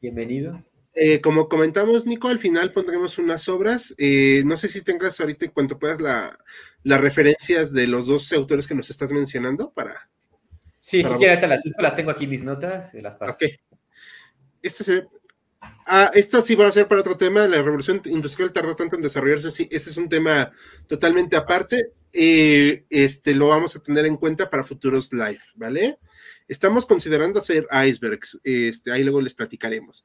Bienvenido. 0.00 0.62
Eh, 0.94 1.20
como 1.20 1.48
comentamos, 1.48 2.06
Nico, 2.06 2.28
al 2.28 2.38
final 2.38 2.72
pondremos 2.72 3.18
unas 3.18 3.48
obras. 3.48 3.94
Eh, 3.98 4.42
no 4.46 4.56
sé 4.56 4.68
si 4.68 4.80
tengas 4.82 5.20
ahorita, 5.20 5.44
en 5.44 5.50
cuanto 5.50 5.78
puedas, 5.78 6.00
las 6.00 7.00
referencias 7.00 7.72
de 7.72 7.86
los 7.86 8.06
dos 8.06 8.32
autores 8.32 8.66
que 8.66 8.74
nos 8.74 8.90
estás 8.90 9.10
mencionando 9.10 9.72
para. 9.72 10.08
Sí, 10.78 11.02
si 11.02 11.14
quieres, 11.14 11.48
las, 11.48 11.60
las 11.78 11.96
tengo 11.96 12.10
aquí 12.10 12.26
mis 12.26 12.44
notas, 12.44 12.94
las 12.94 13.16
paso. 13.16 13.34
Ok. 13.34 13.44
Este 14.62 15.06
ah, 15.86 16.10
esto 16.14 16.40
sí 16.42 16.54
va 16.54 16.68
a 16.68 16.72
ser 16.72 16.86
para 16.86 17.00
otro 17.00 17.16
tema. 17.16 17.46
La 17.48 17.62
revolución 17.62 18.00
industrial 18.04 18.52
tardó 18.52 18.74
tanto 18.74 18.96
en 18.96 19.02
desarrollarse. 19.02 19.50
Sí, 19.50 19.68
ese 19.70 19.90
es 19.90 19.96
un 19.96 20.08
tema 20.08 20.50
totalmente 20.86 21.36
aparte. 21.36 21.92
Eh, 22.12 22.84
este 22.90 23.34
lo 23.34 23.48
vamos 23.48 23.74
a 23.74 23.82
tener 23.82 24.06
en 24.06 24.16
cuenta 24.16 24.48
para 24.48 24.62
futuros 24.62 25.12
live, 25.12 25.40
¿vale? 25.56 25.98
Estamos 26.46 26.84
considerando 26.84 27.40
hacer 27.40 27.66
icebergs. 27.86 28.38
Este, 28.44 28.92
ahí 28.92 29.02
luego 29.02 29.20
les 29.20 29.34
platicaremos. 29.34 30.04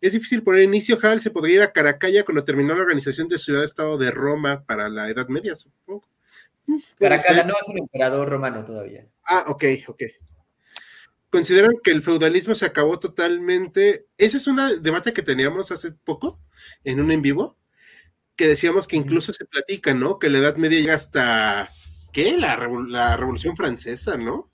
Es 0.00 0.12
difícil 0.12 0.42
poner 0.42 0.62
inicio, 0.62 0.98
Hal. 1.02 1.20
Se 1.20 1.30
podría 1.30 1.56
ir 1.56 1.62
a 1.62 1.72
Caracalla 1.72 2.24
cuando 2.24 2.44
terminó 2.44 2.74
la 2.74 2.82
organización 2.82 3.28
de 3.28 3.38
Ciudad-Estado 3.38 3.98
de 3.98 4.10
Roma 4.10 4.64
para 4.64 4.88
la 4.88 5.08
Edad 5.08 5.28
Media, 5.28 5.56
supongo. 5.56 6.08
Mm, 6.66 6.78
Caracalla 6.98 7.44
no 7.44 7.54
es 7.60 7.68
un 7.68 7.78
emperador 7.78 8.28
romano 8.28 8.64
todavía. 8.64 9.06
Ah, 9.24 9.44
ok, 9.48 9.64
ok. 9.88 10.02
Consideran 11.28 11.74
que 11.82 11.90
el 11.90 12.02
feudalismo 12.02 12.54
se 12.54 12.66
acabó 12.66 12.98
totalmente. 12.98 14.06
Ese 14.16 14.36
es 14.36 14.46
un 14.46 14.58
debate 14.82 15.12
que 15.12 15.22
teníamos 15.22 15.70
hace 15.72 15.92
poco 15.92 16.40
en 16.84 17.00
un 17.00 17.10
en 17.10 17.22
vivo, 17.22 17.56
que 18.36 18.48
decíamos 18.48 18.86
que 18.88 18.96
incluso 18.96 19.32
se 19.32 19.44
platica, 19.44 19.94
¿no? 19.94 20.18
Que 20.18 20.28
la 20.28 20.38
Edad 20.38 20.56
Media 20.56 20.80
llega 20.80 20.94
hasta, 20.94 21.68
¿qué? 22.12 22.36
La, 22.36 22.56
la 22.88 23.16
Revolución 23.16 23.56
Francesa, 23.56 24.16
¿no? 24.16 24.50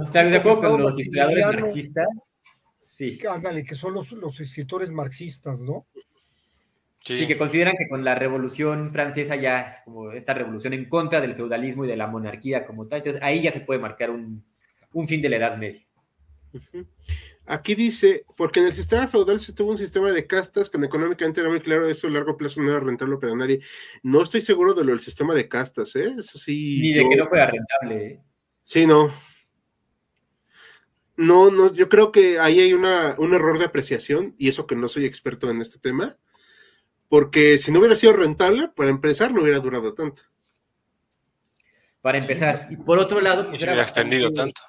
O 0.00 0.06
sea, 0.06 0.24
de 0.24 0.36
acuerdo 0.36 0.70
con 0.70 0.82
los 0.82 0.98
historiadores 0.98 1.62
marxistas, 1.62 2.32
Sí. 2.98 3.18
Ándale, 3.28 3.64
que 3.64 3.74
son 3.74 3.94
los, 3.94 4.10
los 4.12 4.40
escritores 4.40 4.90
marxistas, 4.92 5.60
¿no? 5.60 5.86
Sí. 7.04 7.26
que 7.26 7.38
consideran 7.38 7.74
que 7.78 7.88
con 7.88 8.04
la 8.04 8.14
revolución 8.14 8.90
francesa 8.90 9.36
ya 9.36 9.60
es 9.60 9.80
como 9.84 10.12
esta 10.12 10.34
revolución 10.34 10.74
en 10.74 10.88
contra 10.88 11.22
del 11.22 11.34
feudalismo 11.34 11.84
y 11.84 11.88
de 11.88 11.96
la 11.96 12.06
monarquía 12.06 12.66
como 12.66 12.86
tal. 12.86 12.98
Entonces 12.98 13.22
ahí 13.22 13.40
ya 13.40 13.50
se 13.50 13.60
puede 13.60 13.80
marcar 13.80 14.10
un, 14.10 14.44
fin 15.06 15.22
de 15.22 15.28
la 15.28 15.36
Edad 15.36 15.56
Media. 15.56 15.86
Aquí 17.46 17.74
dice, 17.74 18.24
porque 18.36 18.60
en 18.60 18.66
el 18.66 18.72
sistema 18.74 19.06
feudal 19.06 19.38
se 19.38 19.54
tuvo 19.54 19.70
un 19.70 19.78
sistema 19.78 20.10
de 20.10 20.26
castas 20.26 20.68
con 20.68 20.84
económicamente 20.84 21.40
era 21.40 21.48
muy 21.48 21.60
claro, 21.60 21.88
eso 21.88 22.08
a 22.08 22.10
largo 22.10 22.36
plazo 22.36 22.60
no 22.60 22.70
era 22.70 22.80
rentable 22.80 23.16
para 23.16 23.34
nadie. 23.34 23.60
No 24.02 24.22
estoy 24.22 24.40
seguro 24.40 24.74
de 24.74 24.84
lo 24.84 24.90
del 24.90 25.00
sistema 25.00 25.34
de 25.34 25.48
castas, 25.48 25.94
¿eh? 25.96 26.14
Eso 26.18 26.36
sí. 26.36 26.80
Ni 26.80 26.92
de 26.92 27.08
que 27.08 27.16
no 27.16 27.26
fuera 27.26 27.46
rentable, 27.46 28.06
¿eh? 28.06 28.22
Sí, 28.64 28.86
no. 28.86 29.10
No, 31.18 31.50
no, 31.50 31.74
yo 31.74 31.88
creo 31.88 32.12
que 32.12 32.38
ahí 32.38 32.60
hay 32.60 32.72
una, 32.72 33.16
un 33.18 33.34
error 33.34 33.58
de 33.58 33.64
apreciación, 33.64 34.32
y 34.38 34.48
eso 34.48 34.68
que 34.68 34.76
no 34.76 34.86
soy 34.86 35.04
experto 35.04 35.50
en 35.50 35.60
este 35.60 35.80
tema, 35.80 36.16
porque 37.08 37.58
si 37.58 37.72
no 37.72 37.80
hubiera 37.80 37.96
sido 37.96 38.12
rentable, 38.12 38.68
para 38.68 38.90
empezar, 38.90 39.32
no 39.32 39.42
hubiera 39.42 39.58
durado 39.58 39.94
tanto. 39.94 40.22
Para 42.02 42.18
empezar. 42.18 42.68
Y 42.70 42.76
por 42.76 43.00
otro 43.00 43.20
lado, 43.20 43.48
pues. 43.48 43.60
era 43.60 43.82
extendido 43.82 44.32
tanto. 44.32 44.62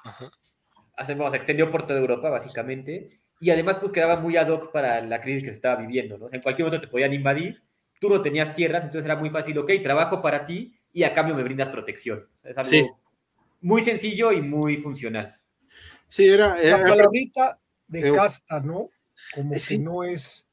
se 1.04 1.36
extendió 1.36 1.70
por 1.70 1.86
toda 1.86 2.00
Europa, 2.00 2.30
básicamente. 2.30 3.08
Y 3.38 3.50
además, 3.50 3.78
pues 3.78 3.92
quedaba 3.92 4.18
muy 4.18 4.36
ad 4.36 4.48
hoc 4.48 4.72
para 4.72 5.00
la 5.02 5.20
crisis 5.20 5.42
que 5.42 5.50
se 5.50 5.54
estaba 5.54 5.80
viviendo, 5.80 6.18
¿no? 6.18 6.26
en 6.32 6.42
cualquier 6.42 6.66
momento 6.66 6.84
te 6.84 6.90
podían 6.90 7.14
invadir, 7.14 7.62
tú 8.00 8.10
no 8.10 8.20
tenías 8.22 8.52
tierras, 8.52 8.82
entonces 8.82 9.04
era 9.04 9.14
muy 9.14 9.30
fácil, 9.30 9.56
ok, 9.56 9.70
trabajo 9.84 10.20
para 10.20 10.44
ti 10.44 10.74
y 10.92 11.04
a 11.04 11.12
cambio 11.12 11.36
me 11.36 11.44
brindas 11.44 11.68
protección. 11.68 12.28
es 12.42 12.58
algo 12.58 13.00
muy 13.60 13.82
sencillo 13.82 14.32
y 14.32 14.42
muy 14.42 14.76
funcional. 14.76 15.39
Sí, 16.10 16.28
era. 16.28 16.60
la 16.60 16.84
palabrita 16.84 17.58
de 17.86 18.12
casta, 18.12 18.60
¿no? 18.60 18.90
Como 19.34 19.54
que 19.54 19.78
no 19.78 20.02
es, 20.02 20.46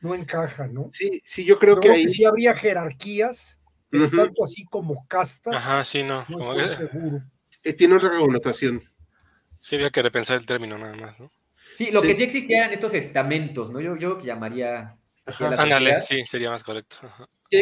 no 0.00 0.14
encaja, 0.14 0.68
¿no? 0.68 0.88
Sí, 0.92 1.20
sí, 1.24 1.44
yo 1.44 1.58
creo 1.58 1.80
que 1.80 1.90
ahí. 1.90 2.08
sí 2.08 2.24
habría 2.24 2.54
jerarquías, 2.54 3.58
pero 3.90 4.08
tanto 4.08 4.44
así 4.44 4.64
como 4.64 5.06
castas. 5.08 5.56
Ajá, 5.56 5.84
sí, 5.84 6.04
no. 6.04 6.24
no 6.28 6.54
estoy 6.54 6.88
seguro. 6.88 7.22
Eh, 7.64 7.72
tiene 7.72 7.96
otra 7.96 8.10
connotación. 8.10 8.82
Sí, 9.58 9.76
había 9.76 9.90
que 9.90 10.02
repensar 10.02 10.38
el 10.38 10.46
término 10.46 10.78
nada 10.78 10.94
más, 10.94 11.18
¿no? 11.18 11.30
Sí, 11.74 11.90
lo 11.90 12.02
que 12.02 12.14
sí 12.14 12.22
existían 12.22 12.72
estos 12.72 12.94
estamentos, 12.94 13.70
¿no? 13.70 13.80
Yo, 13.80 13.96
yo 13.96 14.16
que 14.16 14.26
llamaría. 14.26 14.96
Ándale, 15.26 16.02
sí, 16.02 16.22
sería 16.24 16.50
más 16.50 16.64
correcto. 16.64 16.96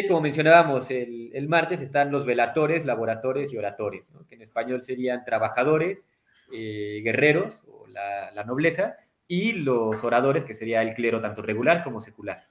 como 0.07 0.21
mencionábamos 0.21 0.89
el, 0.91 1.31
el, 1.33 1.47
martes, 1.47 1.81
están 1.81 2.11
los 2.11 2.25
velatores, 2.25 2.85
laboradores 2.85 3.51
y 3.51 3.57
oradores, 3.57 4.09
¿no? 4.11 4.25
que 4.25 4.35
en 4.35 4.41
español 4.41 4.81
serían 4.81 5.23
trabajadores, 5.23 6.07
eh, 6.51 7.01
guerreros 7.03 7.63
o 7.67 7.87
la, 7.87 8.43
nobleza 8.45 8.97
y 9.27 9.53
los 9.53 10.03
oradores, 10.03 10.43
que 10.43 10.53
sería 10.53 10.81
el 10.81 10.93
clero 10.93 11.21
tanto 11.21 11.41
regular 11.41 11.83
como 11.83 12.01
secular. 12.01 12.49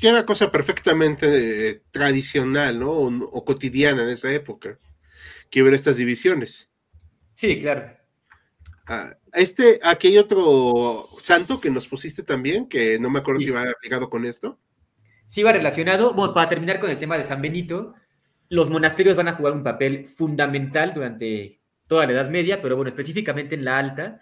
Que 0.00 0.08
era 0.08 0.26
cosa 0.26 0.50
perfectamente 0.50 1.70
eh, 1.70 1.82
tradicional, 1.90 2.78
¿no? 2.78 2.92
O, 2.92 3.44
cotidiana 3.44 4.02
en 4.02 4.10
esa 4.10 4.32
época, 4.32 4.78
que 5.50 5.62
hubiera 5.62 5.76
estas 5.76 5.96
divisiones. 5.96 6.70
Sí, 7.34 7.58
claro. 7.58 7.96
Ah, 8.86 9.16
este, 9.32 9.80
aquí 9.82 10.08
hay 10.08 10.18
otro 10.18 11.08
santo 11.22 11.60
que 11.60 11.70
nos 11.70 11.88
pusiste 11.88 12.22
también, 12.22 12.68
que 12.68 12.98
no 12.98 13.10
me 13.10 13.18
acuerdo 13.18 13.40
si 13.40 13.50
va 13.50 13.62
aplicado 13.62 14.08
con 14.08 14.24
esto. 14.24 14.58
Sí, 15.26 15.42
va 15.42 15.52
relacionado. 15.52 16.14
Bueno, 16.14 16.34
para 16.34 16.48
terminar 16.48 16.78
con 16.78 16.90
el 16.90 16.98
tema 16.98 17.18
de 17.18 17.24
San 17.24 17.42
Benito, 17.42 17.94
los 18.48 18.70
monasterios 18.70 19.16
van 19.16 19.28
a 19.28 19.32
jugar 19.32 19.52
un 19.52 19.64
papel 19.64 20.06
fundamental 20.06 20.94
durante 20.94 21.60
toda 21.88 22.06
la 22.06 22.12
Edad 22.12 22.30
Media, 22.30 22.60
pero 22.60 22.76
bueno, 22.76 22.88
específicamente 22.88 23.54
en 23.54 23.64
la 23.64 23.78
alta, 23.78 24.20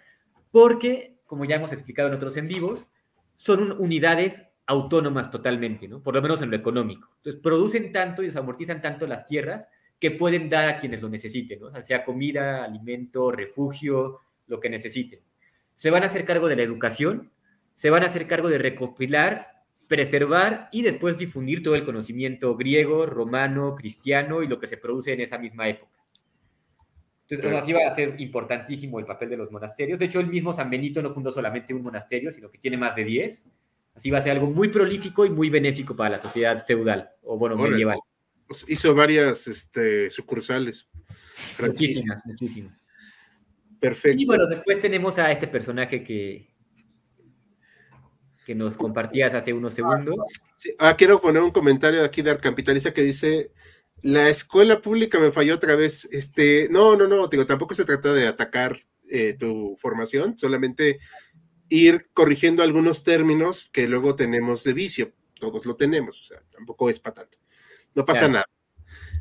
porque, 0.51 1.17
como 1.25 1.45
ya 1.45 1.55
hemos 1.55 1.73
explicado 1.73 2.09
en 2.09 2.15
otros 2.15 2.37
en 2.37 2.47
vivos, 2.47 2.89
son 3.35 3.73
unidades 3.79 4.49
autónomas 4.67 5.29
totalmente, 5.29 5.87
¿no? 5.87 6.01
Por 6.01 6.15
lo 6.15 6.21
menos 6.21 6.41
en 6.41 6.49
lo 6.49 6.55
económico. 6.55 7.09
Entonces, 7.17 7.41
producen 7.41 7.91
tanto 7.91 8.23
y 8.23 8.27
desamortizan 8.27 8.81
tanto 8.81 9.05
las 9.07 9.25
tierras 9.25 9.67
que 9.99 10.11
pueden 10.11 10.49
dar 10.49 10.67
a 10.67 10.77
quienes 10.77 11.01
lo 11.01 11.09
necesiten, 11.09 11.59
¿no? 11.59 11.83
Sea, 11.83 12.03
comida, 12.03 12.63
alimento, 12.63 13.31
refugio, 13.31 14.19
lo 14.47 14.59
que 14.59 14.69
necesiten. 14.69 15.19
Se 15.73 15.89
van 15.89 16.03
a 16.03 16.07
hacer 16.07 16.25
cargo 16.25 16.47
de 16.47 16.55
la 16.55 16.63
educación, 16.63 17.31
se 17.73 17.89
van 17.89 18.03
a 18.03 18.05
hacer 18.07 18.27
cargo 18.27 18.49
de 18.49 18.57
recopilar, 18.57 19.63
preservar 19.87 20.69
y 20.71 20.81
después 20.81 21.17
difundir 21.17 21.61
todo 21.61 21.75
el 21.75 21.85
conocimiento 21.85 22.55
griego, 22.55 23.05
romano, 23.05 23.75
cristiano 23.75 24.41
y 24.41 24.47
lo 24.47 24.59
que 24.59 24.67
se 24.67 24.77
produce 24.77 25.13
en 25.13 25.21
esa 25.21 25.37
misma 25.37 25.67
época. 25.67 26.04
Entonces, 27.27 27.59
así 27.59 27.73
va 27.73 27.87
a 27.87 27.91
ser 27.91 28.19
importantísimo 28.19 28.99
el 28.99 29.05
papel 29.05 29.29
de 29.29 29.37
los 29.37 29.51
monasterios. 29.51 29.97
De 29.97 30.05
hecho, 30.05 30.19
el 30.19 30.27
mismo 30.27 30.53
San 30.53 30.69
Benito 30.69 31.01
no 31.01 31.09
fundó 31.09 31.31
solamente 31.31 31.73
un 31.73 31.81
monasterio, 31.81 32.31
sino 32.31 32.51
que 32.51 32.59
tiene 32.59 32.77
más 32.77 32.95
de 32.95 33.03
10. 33.03 33.45
Así 33.95 34.11
va 34.11 34.19
a 34.19 34.21
ser 34.21 34.33
algo 34.33 34.47
muy 34.47 34.67
prolífico 34.67 35.25
y 35.25 35.29
muy 35.29 35.49
benéfico 35.49 35.95
para 35.95 36.11
la 36.11 36.19
sociedad 36.19 36.63
feudal, 36.65 37.09
o 37.23 37.37
bueno, 37.37 37.55
medieval. 37.55 37.97
Pues, 38.47 38.65
hizo 38.67 38.93
varias 38.93 39.47
este, 39.47 40.11
sucursales. 40.11 40.89
Muchísimas, 41.59 42.21
muchísimas. 42.25 42.77
Perfecto. 43.79 44.21
Y 44.21 44.25
bueno, 44.25 44.45
después 44.47 44.79
tenemos 44.79 45.17
a 45.17 45.31
este 45.31 45.47
personaje 45.47 46.03
que, 46.03 46.53
que 48.45 48.53
nos 48.53 48.77
compartías 48.77 49.33
hace 49.33 49.51
unos 49.51 49.73
segundos. 49.73 50.15
Sí, 50.55 50.75
Ah, 50.77 50.95
quiero 50.95 51.19
poner 51.19 51.41
un 51.41 51.51
comentario 51.51 52.03
aquí 52.03 52.21
de 52.21 52.31
Arcapitalista 52.31 52.93
que 52.93 53.01
dice, 53.01 53.51
la 54.01 54.29
escuela 54.29 54.81
pública 54.81 55.19
me 55.19 55.31
falló 55.31 55.55
otra 55.55 55.75
vez. 55.75 56.05
Este, 56.11 56.67
no, 56.69 56.95
no, 56.95 57.07
no, 57.07 57.27
digo, 57.27 57.45
tampoco 57.45 57.73
se 57.73 57.85
trata 57.85 58.13
de 58.13 58.27
atacar 58.27 58.77
eh, 59.09 59.35
tu 59.37 59.75
formación, 59.77 60.37
solamente 60.37 60.99
ir 61.69 62.09
corrigiendo 62.13 62.63
algunos 62.63 63.03
términos 63.03 63.69
que 63.71 63.87
luego 63.87 64.15
tenemos 64.15 64.63
de 64.63 64.73
vicio. 64.73 65.13
Todos 65.39 65.65
lo 65.65 65.75
tenemos, 65.75 66.21
o 66.21 66.23
sea, 66.23 66.41
tampoco 66.51 66.89
es 66.89 66.99
para 66.99 67.15
tanto. 67.15 67.37
No 67.93 68.05
pasa 68.05 68.21
Claro. 68.21 68.33
nada. 68.33 68.45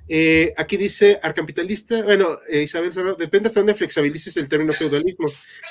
Eh, 0.06 0.52
aquí 0.56 0.76
dice 0.76 1.18
Arcapitalista, 1.22 2.02
bueno, 2.02 2.38
eh, 2.50 2.62
Isabel 2.62 2.92
Solo, 2.92 3.14
depende 3.14 3.48
hasta 3.48 3.60
dónde 3.60 3.74
flexibilices 3.74 4.36
el 4.36 4.48
término 4.48 4.72
feudalismo. 4.74 5.28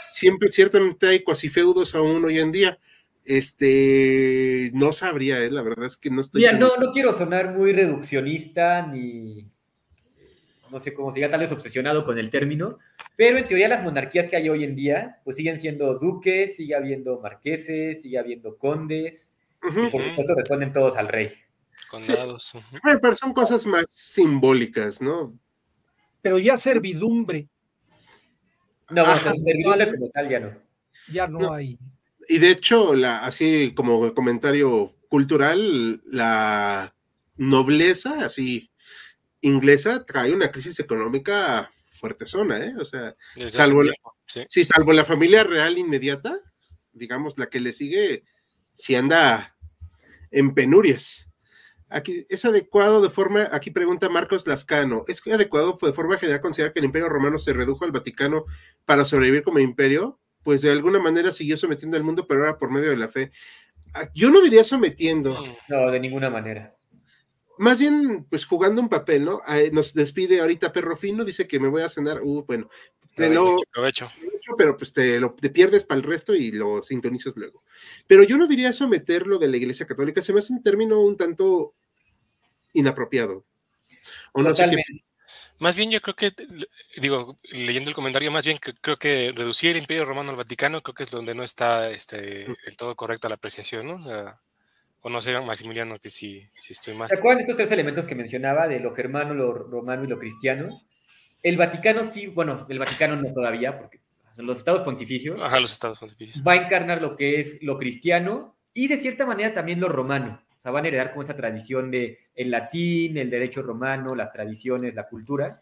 Siempre, 0.09 0.51
ciertamente 0.51 1.07
hay 1.07 1.23
cuasi 1.23 1.49
feudos 1.49 1.93
aún 1.95 2.23
hoy 2.25 2.39
en 2.39 2.51
día. 2.51 2.79
Este, 3.25 4.71
no 4.73 4.91
sabría, 4.91 5.39
eh, 5.39 5.49
la 5.51 5.61
verdad 5.61 5.85
es 5.85 5.97
que 5.97 6.09
no 6.09 6.21
estoy. 6.21 6.41
Mira, 6.41 6.53
no, 6.53 6.77
no 6.77 6.91
quiero 6.91 7.13
sonar 7.13 7.53
muy 7.55 7.71
reduccionista 7.71 8.85
ni, 8.87 9.49
no 10.69 10.79
sé 10.79 10.93
cómo 10.93 11.11
se 11.11 11.19
diga, 11.19 11.29
tal 11.29 11.39
vez 11.39 11.51
obsesionado 11.51 12.03
con 12.03 12.17
el 12.17 12.29
término, 12.31 12.79
pero 13.15 13.37
en 13.37 13.47
teoría 13.47 13.67
las 13.69 13.83
monarquías 13.83 14.27
que 14.27 14.35
hay 14.35 14.49
hoy 14.49 14.63
en 14.63 14.75
día, 14.75 15.21
pues 15.23 15.37
siguen 15.37 15.59
siendo 15.59 15.97
duques, 15.99 16.55
sigue 16.57 16.75
habiendo 16.75 17.19
marqueses, 17.21 18.01
sigue 18.01 18.17
habiendo 18.17 18.57
condes, 18.57 19.31
y 19.63 19.89
por 19.89 20.03
supuesto 20.03 20.35
responden 20.35 20.73
todos 20.73 20.97
al 20.97 21.07
rey. 21.07 21.31
Condados. 21.89 22.53
Bueno, 22.83 22.99
pero 23.01 23.15
son 23.15 23.33
cosas 23.33 23.65
más 23.65 23.85
simbólicas, 23.89 25.01
¿no? 25.01 25.37
Pero 26.21 26.39
ya 26.39 26.57
servidumbre, 26.57 27.47
No, 28.89 29.05
bueno, 29.05 29.19
servidumbre 29.37 29.91
como 29.91 30.09
tal 30.09 30.29
ya 30.29 30.39
no. 30.39 30.57
ya 31.11 31.27
no, 31.27 31.39
No. 31.39 31.53
hay. 31.53 31.77
Y 32.27 32.39
de 32.39 32.51
hecho, 32.51 32.95
la, 32.95 33.19
así 33.19 33.73
como 33.75 34.13
comentario 34.13 34.95
cultural, 35.09 36.01
la 36.05 36.95
nobleza, 37.35 38.25
así, 38.25 38.71
inglesa, 39.41 40.05
trae 40.05 40.33
una 40.33 40.51
crisis 40.51 40.79
económica 40.79 41.71
fuerte 41.85 42.25
zona, 42.25 42.57
¿eh? 42.65 42.73
O 42.79 42.85
sea, 42.85 43.15
Salvo 43.49 43.83
la- 43.83 43.91
tiempo, 43.91 44.15
sí. 44.25 44.45
sí, 44.49 44.65
salvo 44.65 44.93
la 44.93 45.05
familia 45.05 45.43
real 45.43 45.77
inmediata, 45.77 46.35
digamos, 46.91 47.37
la 47.37 47.47
que 47.49 47.59
le 47.59 47.73
sigue, 47.73 48.23
si 48.75 48.95
anda 48.95 49.55
en 50.31 50.53
penurias. 50.55 51.29
Aquí, 51.89 52.25
¿Es 52.29 52.43
adecuado 52.45 53.01
de 53.01 53.11
forma, 53.11 53.49
aquí 53.51 53.69
pregunta 53.69 54.09
Marcos 54.09 54.47
Lascano, 54.47 55.03
¿es 55.07 55.21
adecuado 55.27 55.77
de 55.79 55.93
forma 55.93 56.17
general 56.17 56.41
considerar 56.41 56.73
que 56.73 56.79
el 56.79 56.85
imperio 56.85 57.07
romano 57.09 57.37
se 57.37 57.53
redujo 57.53 57.85
al 57.85 57.91
Vaticano 57.91 58.45
para 58.85 59.05
sobrevivir 59.05 59.43
como 59.43 59.59
imperio? 59.59 60.19
Pues 60.43 60.61
de 60.61 60.71
alguna 60.71 60.99
manera 60.99 61.31
siguió 61.31 61.55
sometiendo 61.57 61.97
al 61.97 62.03
mundo, 62.03 62.25
pero 62.27 62.41
ahora 62.41 62.57
por 62.57 62.69
medio 62.71 62.89
de 62.89 62.97
la 62.97 63.07
fe. 63.09 63.31
Ah, 63.93 64.09
Yo 64.13 64.29
no 64.31 64.41
diría 64.41 64.63
sometiendo, 64.63 65.33
Mm, 65.41 65.53
No, 65.69 65.91
de 65.91 65.99
ninguna 65.99 66.29
manera. 66.29 66.75
más 67.59 67.79
bien 67.79 68.25
pues 68.29 68.45
jugando 68.45 68.81
un 68.81 68.89
papel, 68.89 69.23
¿no? 69.25 69.41
Ah, 69.45 69.59
Nos 69.71 69.93
despide 69.93 70.41
ahorita 70.41 70.73
Perro 70.73 70.97
Fino, 70.97 71.23
dice 71.23 71.47
que 71.47 71.59
me 71.59 71.67
voy 71.69 71.83
a 71.83 71.89
cenar, 71.89 72.21
uh, 72.23 72.43
bueno, 72.45 72.69
te 73.15 73.29
lo, 73.29 73.43
Provecho, 73.43 73.69
provecho. 73.71 74.11
mucho, 74.33 74.53
pero 74.57 74.75
pues 74.75 74.91
te 74.91 75.19
lo 75.19 75.33
te 75.35 75.49
pierdes 75.51 75.83
para 75.83 75.99
el 75.99 76.03
resto 76.07 76.33
y 76.33 76.51
lo 76.51 76.81
sintonizas 76.81 77.37
luego. 77.37 77.63
Pero 78.07 78.23
yo 78.23 78.37
no 78.37 78.47
diría 78.47 78.73
someterlo 78.73 79.37
de 79.37 79.47
la 79.49 79.57
Iglesia 79.57 79.85
Católica, 79.85 80.21
se 80.21 80.33
me 80.33 80.39
hace 80.39 80.51
un 80.53 80.63
término 80.63 80.99
un 80.99 81.15
tanto 81.15 81.75
inapropiado. 82.73 83.45
O 84.33 84.41
no 84.41 84.49
sé 84.55 84.63
qué- 84.63 84.69
Totalmente. 84.71 85.03
Más 85.59 85.75
bien 85.75 85.91
yo 85.91 86.01
creo 86.01 86.15
que, 86.15 86.33
digo, 86.97 87.37
leyendo 87.51 87.89
el 87.89 87.95
comentario, 87.95 88.31
más 88.31 88.45
bien 88.45 88.57
que- 88.57 88.73
creo 88.73 88.97
que 88.97 89.31
reducir 89.35 89.71
el 89.71 89.77
Imperio 89.77 90.05
Romano 90.05 90.31
al 90.31 90.35
Vaticano 90.35 90.81
creo 90.81 90.93
que 90.93 91.03
es 91.03 91.11
donde 91.11 91.35
no 91.35 91.43
está 91.43 91.89
este, 91.89 92.45
el 92.65 92.77
todo 92.77 92.95
correcta 92.95 93.29
la 93.29 93.35
apreciación, 93.35 93.87
¿no? 93.87 93.95
O, 93.95 94.03
sea, 94.03 94.39
o 95.01 95.09
no 95.09 95.21
sé, 95.21 95.39
Maximiliano, 95.41 95.97
que 95.99 96.09
si, 96.09 96.41
si 96.53 96.73
estoy 96.73 96.95
mal. 96.95 97.07
¿Se 97.07 97.15
acuerdan 97.15 97.37
de 97.37 97.43
estos 97.43 97.55
tres 97.57 97.71
elementos 97.71 98.05
que 98.05 98.15
mencionaba, 98.15 98.67
de 98.67 98.79
lo 98.79 98.93
germano, 98.95 99.33
lo 99.33 99.53
romano 99.53 100.03
y 100.03 100.07
lo 100.07 100.17
cristiano? 100.19 100.81
El 101.41 101.57
Vaticano 101.57 102.03
sí, 102.03 102.27
bueno, 102.27 102.65
el 102.69 102.79
Vaticano 102.79 103.15
no 103.17 103.33
todavía, 103.33 103.77
porque 103.77 103.99
son 104.33 104.45
los 104.47 104.57
estados 104.57 104.81
pontificios, 104.81 105.41
Ajá, 105.41 105.59
los 105.59 105.71
estados 105.73 105.99
pontificios. 105.99 106.43
va 106.45 106.53
a 106.53 106.55
encarnar 106.55 107.01
lo 107.01 107.15
que 107.15 107.39
es 107.39 107.59
lo 107.61 107.77
cristiano 107.77 108.57
y 108.73 108.87
de 108.87 108.97
cierta 108.97 109.25
manera 109.25 109.53
también 109.53 109.79
lo 109.79 109.89
romano. 109.89 110.41
O 110.63 110.65
sea, 110.65 110.71
van 110.71 110.85
a 110.85 110.87
heredar 110.87 111.09
como 111.09 111.23
esta 111.23 111.35
tradición 111.35 111.91
de 111.91 112.19
el 112.33 112.49
latín, 112.49 113.17
el 113.17 113.29
derecho 113.29 113.61
romano, 113.61 114.15
las 114.15 114.31
tradiciones, 114.31 114.95
la 114.95 115.09
cultura. 115.09 115.59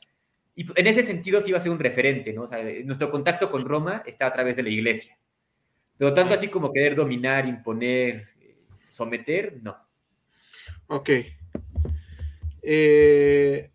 Y 0.56 0.64
en 0.80 0.86
ese 0.86 1.02
sentido 1.02 1.42
sí 1.42 1.52
va 1.52 1.58
a 1.58 1.62
ser 1.62 1.72
un 1.72 1.80
referente, 1.80 2.34
¿no? 2.34 2.44
O 2.44 2.48
sea, 2.48 2.64
nuestro 2.84 3.10
contacto 3.10 3.50
con 3.50 3.66
Roma 3.66 4.04
está 4.06 4.28
a 4.28 4.32
través 4.32 4.58
de 4.58 4.62
la 4.62 4.70
iglesia. 4.70 5.18
Pero 5.98 6.14
tanto 6.14 6.36
así 6.36 6.50
como 6.50 6.72
querer 6.72 6.96
dominar, 6.96 7.48
imponer, 7.48 8.28
eh, 8.42 8.58
someter, 8.92 9.58
no. 9.64 9.76
Ok. 10.86 11.10
Eh, 12.62 13.72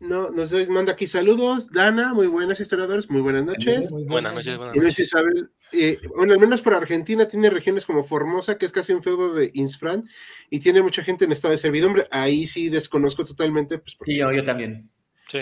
no, 0.00 0.28
nos 0.32 0.52
manda 0.68 0.92
aquí 0.92 1.06
saludos. 1.06 1.70
Dana, 1.72 2.12
muy 2.12 2.26
buenas 2.26 2.60
historiadores, 2.60 3.08
muy 3.08 3.22
buenas 3.22 3.46
noches. 3.46 3.90
Muy 3.90 4.04
Buenas 4.04 4.34
noches, 4.34 4.58
buenas 4.58 4.76
noches. 4.76 4.98
Isabel, 4.98 5.50
eh, 5.72 5.98
bueno, 6.16 6.32
al 6.32 6.38
menos 6.40 6.62
por 6.62 6.74
Argentina 6.74 7.26
tiene 7.26 7.50
regiones 7.50 7.84
como 7.86 8.04
Formosa, 8.04 8.58
que 8.58 8.66
es 8.66 8.72
casi 8.72 8.92
un 8.92 9.02
feudo 9.02 9.34
de 9.34 9.50
Insfran, 9.54 10.04
y 10.50 10.60
tiene 10.60 10.82
mucha 10.82 11.02
gente 11.02 11.24
en 11.24 11.32
estado 11.32 11.52
de 11.52 11.58
servidumbre. 11.58 12.06
Ahí 12.10 12.46
sí 12.46 12.68
desconozco 12.68 13.24
totalmente, 13.24 13.78
pues 13.78 13.94
porque 13.96 14.12
Sí, 14.12 14.18
yo, 14.18 14.32
yo 14.32 14.44
también. 14.44 14.90
Sí. 15.28 15.40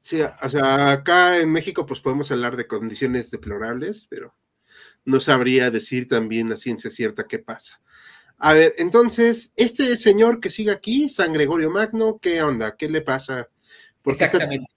Sí, 0.00 0.20
o 0.22 0.48
sea, 0.50 0.92
acá 0.92 1.38
en 1.38 1.50
México 1.52 1.84
pues 1.84 2.00
podemos 2.00 2.30
hablar 2.30 2.56
de 2.56 2.66
condiciones 2.66 3.30
deplorables, 3.30 4.06
pero 4.08 4.34
no 5.04 5.20
sabría 5.20 5.70
decir 5.70 6.06
también 6.08 6.50
a 6.52 6.56
ciencia 6.56 6.90
cierta 6.90 7.26
qué 7.26 7.38
pasa. 7.38 7.80
A 8.38 8.52
ver, 8.54 8.74
entonces, 8.78 9.52
este 9.56 9.96
señor 9.96 10.40
que 10.40 10.48
sigue 10.50 10.70
aquí, 10.70 11.08
San 11.08 11.32
Gregorio 11.32 11.70
Magno, 11.70 12.18
¿qué 12.22 12.40
onda? 12.42 12.76
¿Qué 12.76 12.88
le 12.88 13.00
pasa? 13.02 13.48
Porque 14.00 14.24
está- 14.24 14.36
Exactamente. 14.38 14.72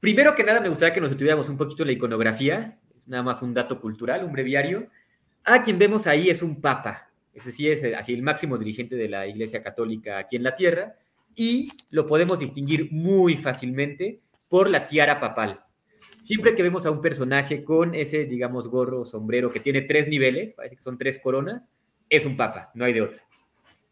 Primero 0.00 0.34
que 0.34 0.44
nada, 0.44 0.60
me 0.60 0.68
gustaría 0.68 0.92
que 0.94 1.00
nos 1.00 1.12
estuviéramos 1.12 1.48
un 1.48 1.56
poquito 1.56 1.84
la 1.84 1.92
iconografía. 1.92 2.78
Es 3.08 3.10
nada 3.10 3.22
más 3.22 3.40
un 3.40 3.54
dato 3.54 3.80
cultural, 3.80 4.22
un 4.22 4.32
breviario. 4.32 4.86
A 5.42 5.62
quien 5.62 5.78
vemos 5.78 6.06
ahí 6.06 6.28
es 6.28 6.42
un 6.42 6.60
papa. 6.60 7.10
Ese 7.32 7.50
sí 7.52 7.66
es 7.70 7.82
el- 7.82 7.94
así 7.94 8.12
el 8.12 8.22
máximo 8.22 8.58
dirigente 8.58 8.96
de 8.96 9.08
la 9.08 9.26
Iglesia 9.26 9.62
Católica 9.62 10.18
aquí 10.18 10.36
en 10.36 10.42
la 10.42 10.54
tierra. 10.54 10.96
Y 11.34 11.70
lo 11.90 12.06
podemos 12.06 12.38
distinguir 12.38 12.92
muy 12.92 13.38
fácilmente 13.38 14.20
por 14.46 14.68
la 14.68 14.86
tiara 14.86 15.20
papal. 15.20 15.64
Siempre 16.20 16.54
que 16.54 16.62
vemos 16.62 16.84
a 16.84 16.90
un 16.90 17.00
personaje 17.00 17.64
con 17.64 17.94
ese, 17.94 18.26
digamos, 18.26 18.68
gorro, 18.68 19.06
sombrero 19.06 19.50
que 19.50 19.60
tiene 19.60 19.80
tres 19.80 20.06
niveles, 20.08 20.52
parece 20.52 20.76
que 20.76 20.82
son 20.82 20.98
tres 20.98 21.18
coronas, 21.18 21.66
es 22.10 22.26
un 22.26 22.36
papa, 22.36 22.70
no 22.74 22.84
hay 22.84 22.92
de 22.92 23.00
otra. 23.00 23.22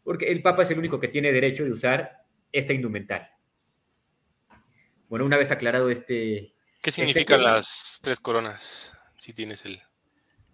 Porque 0.03 0.25
el 0.31 0.43
papa 0.43 0.61
es 0.61 0.69
el 0.69 0.77
único 0.77 0.99
que 0.99 1.07
tiene 1.07 1.31
derecho 1.31 1.63
de 1.63 1.71
usar 1.71 2.23
esta 2.51 2.73
indumentaria. 2.73 3.31
Bueno, 5.09 5.25
una 5.25 5.37
vez 5.37 5.49
aclarado 5.49 5.89
este... 5.89 6.53
¿Qué 6.83 6.91
significan 6.91 7.39
corona. 7.39 7.55
las 7.55 7.99
tres 8.03 8.19
coronas? 8.19 8.93
Si 9.17 9.33
tienes 9.33 9.65
el. 9.65 9.79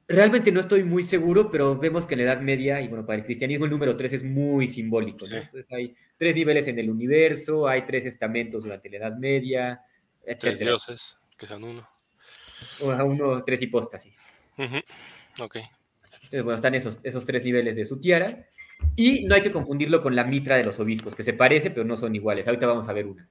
Realmente 0.07 0.51
no 0.51 0.59
estoy 0.59 0.83
muy 0.83 1.03
seguro, 1.03 1.49
pero 1.49 1.77
vemos 1.77 2.05
que 2.05 2.15
en 2.15 2.19
la 2.25 2.33
Edad 2.33 2.41
Media, 2.41 2.81
y 2.81 2.87
bueno, 2.89 3.05
para 3.05 3.17
el 3.19 3.25
cristianismo 3.25 3.65
el 3.65 3.71
número 3.71 3.95
tres 3.95 4.13
es 4.13 4.23
muy 4.23 4.67
simbólico, 4.67 5.19
¿no? 5.21 5.25
Sí. 5.27 5.35
Entonces 5.35 5.71
hay 5.71 5.95
tres 6.17 6.35
niveles 6.35 6.67
en 6.67 6.77
el 6.79 6.89
universo, 6.89 7.67
hay 7.67 7.85
tres 7.85 8.05
estamentos 8.05 8.63
durante 8.63 8.89
la 8.89 8.97
Edad 8.97 9.17
Media, 9.17 9.81
Tres 10.39 10.59
dioses, 10.59 11.17
que 11.37 11.45
son 11.47 11.63
uno. 11.63 11.87
O 12.79 12.91
a 12.91 13.03
uno, 13.03 13.43
tres 13.43 13.61
hipóstasis. 13.61 14.21
Ujú, 14.57 14.77
Ok. 15.39 15.57
Entonces, 16.15 16.43
bueno, 16.43 16.55
están 16.55 16.75
esos, 16.75 16.99
esos 17.03 17.25
tres 17.25 17.43
niveles 17.43 17.75
de 17.75 17.83
su 17.85 17.99
tiara. 17.99 18.37
Y 18.95 19.25
no 19.25 19.35
hay 19.35 19.41
que 19.41 19.51
confundirlo 19.51 20.01
con 20.01 20.15
la 20.15 20.23
mitra 20.23 20.55
de 20.57 20.63
los 20.63 20.79
obispos, 20.79 21.15
que 21.15 21.23
se 21.23 21.33
parece, 21.33 21.71
pero 21.71 21.83
no 21.85 21.97
son 21.97 22.15
iguales. 22.15 22.47
Ahorita 22.47 22.67
vamos 22.67 22.87
a 22.87 22.93
ver 22.93 23.07
una. 23.07 23.29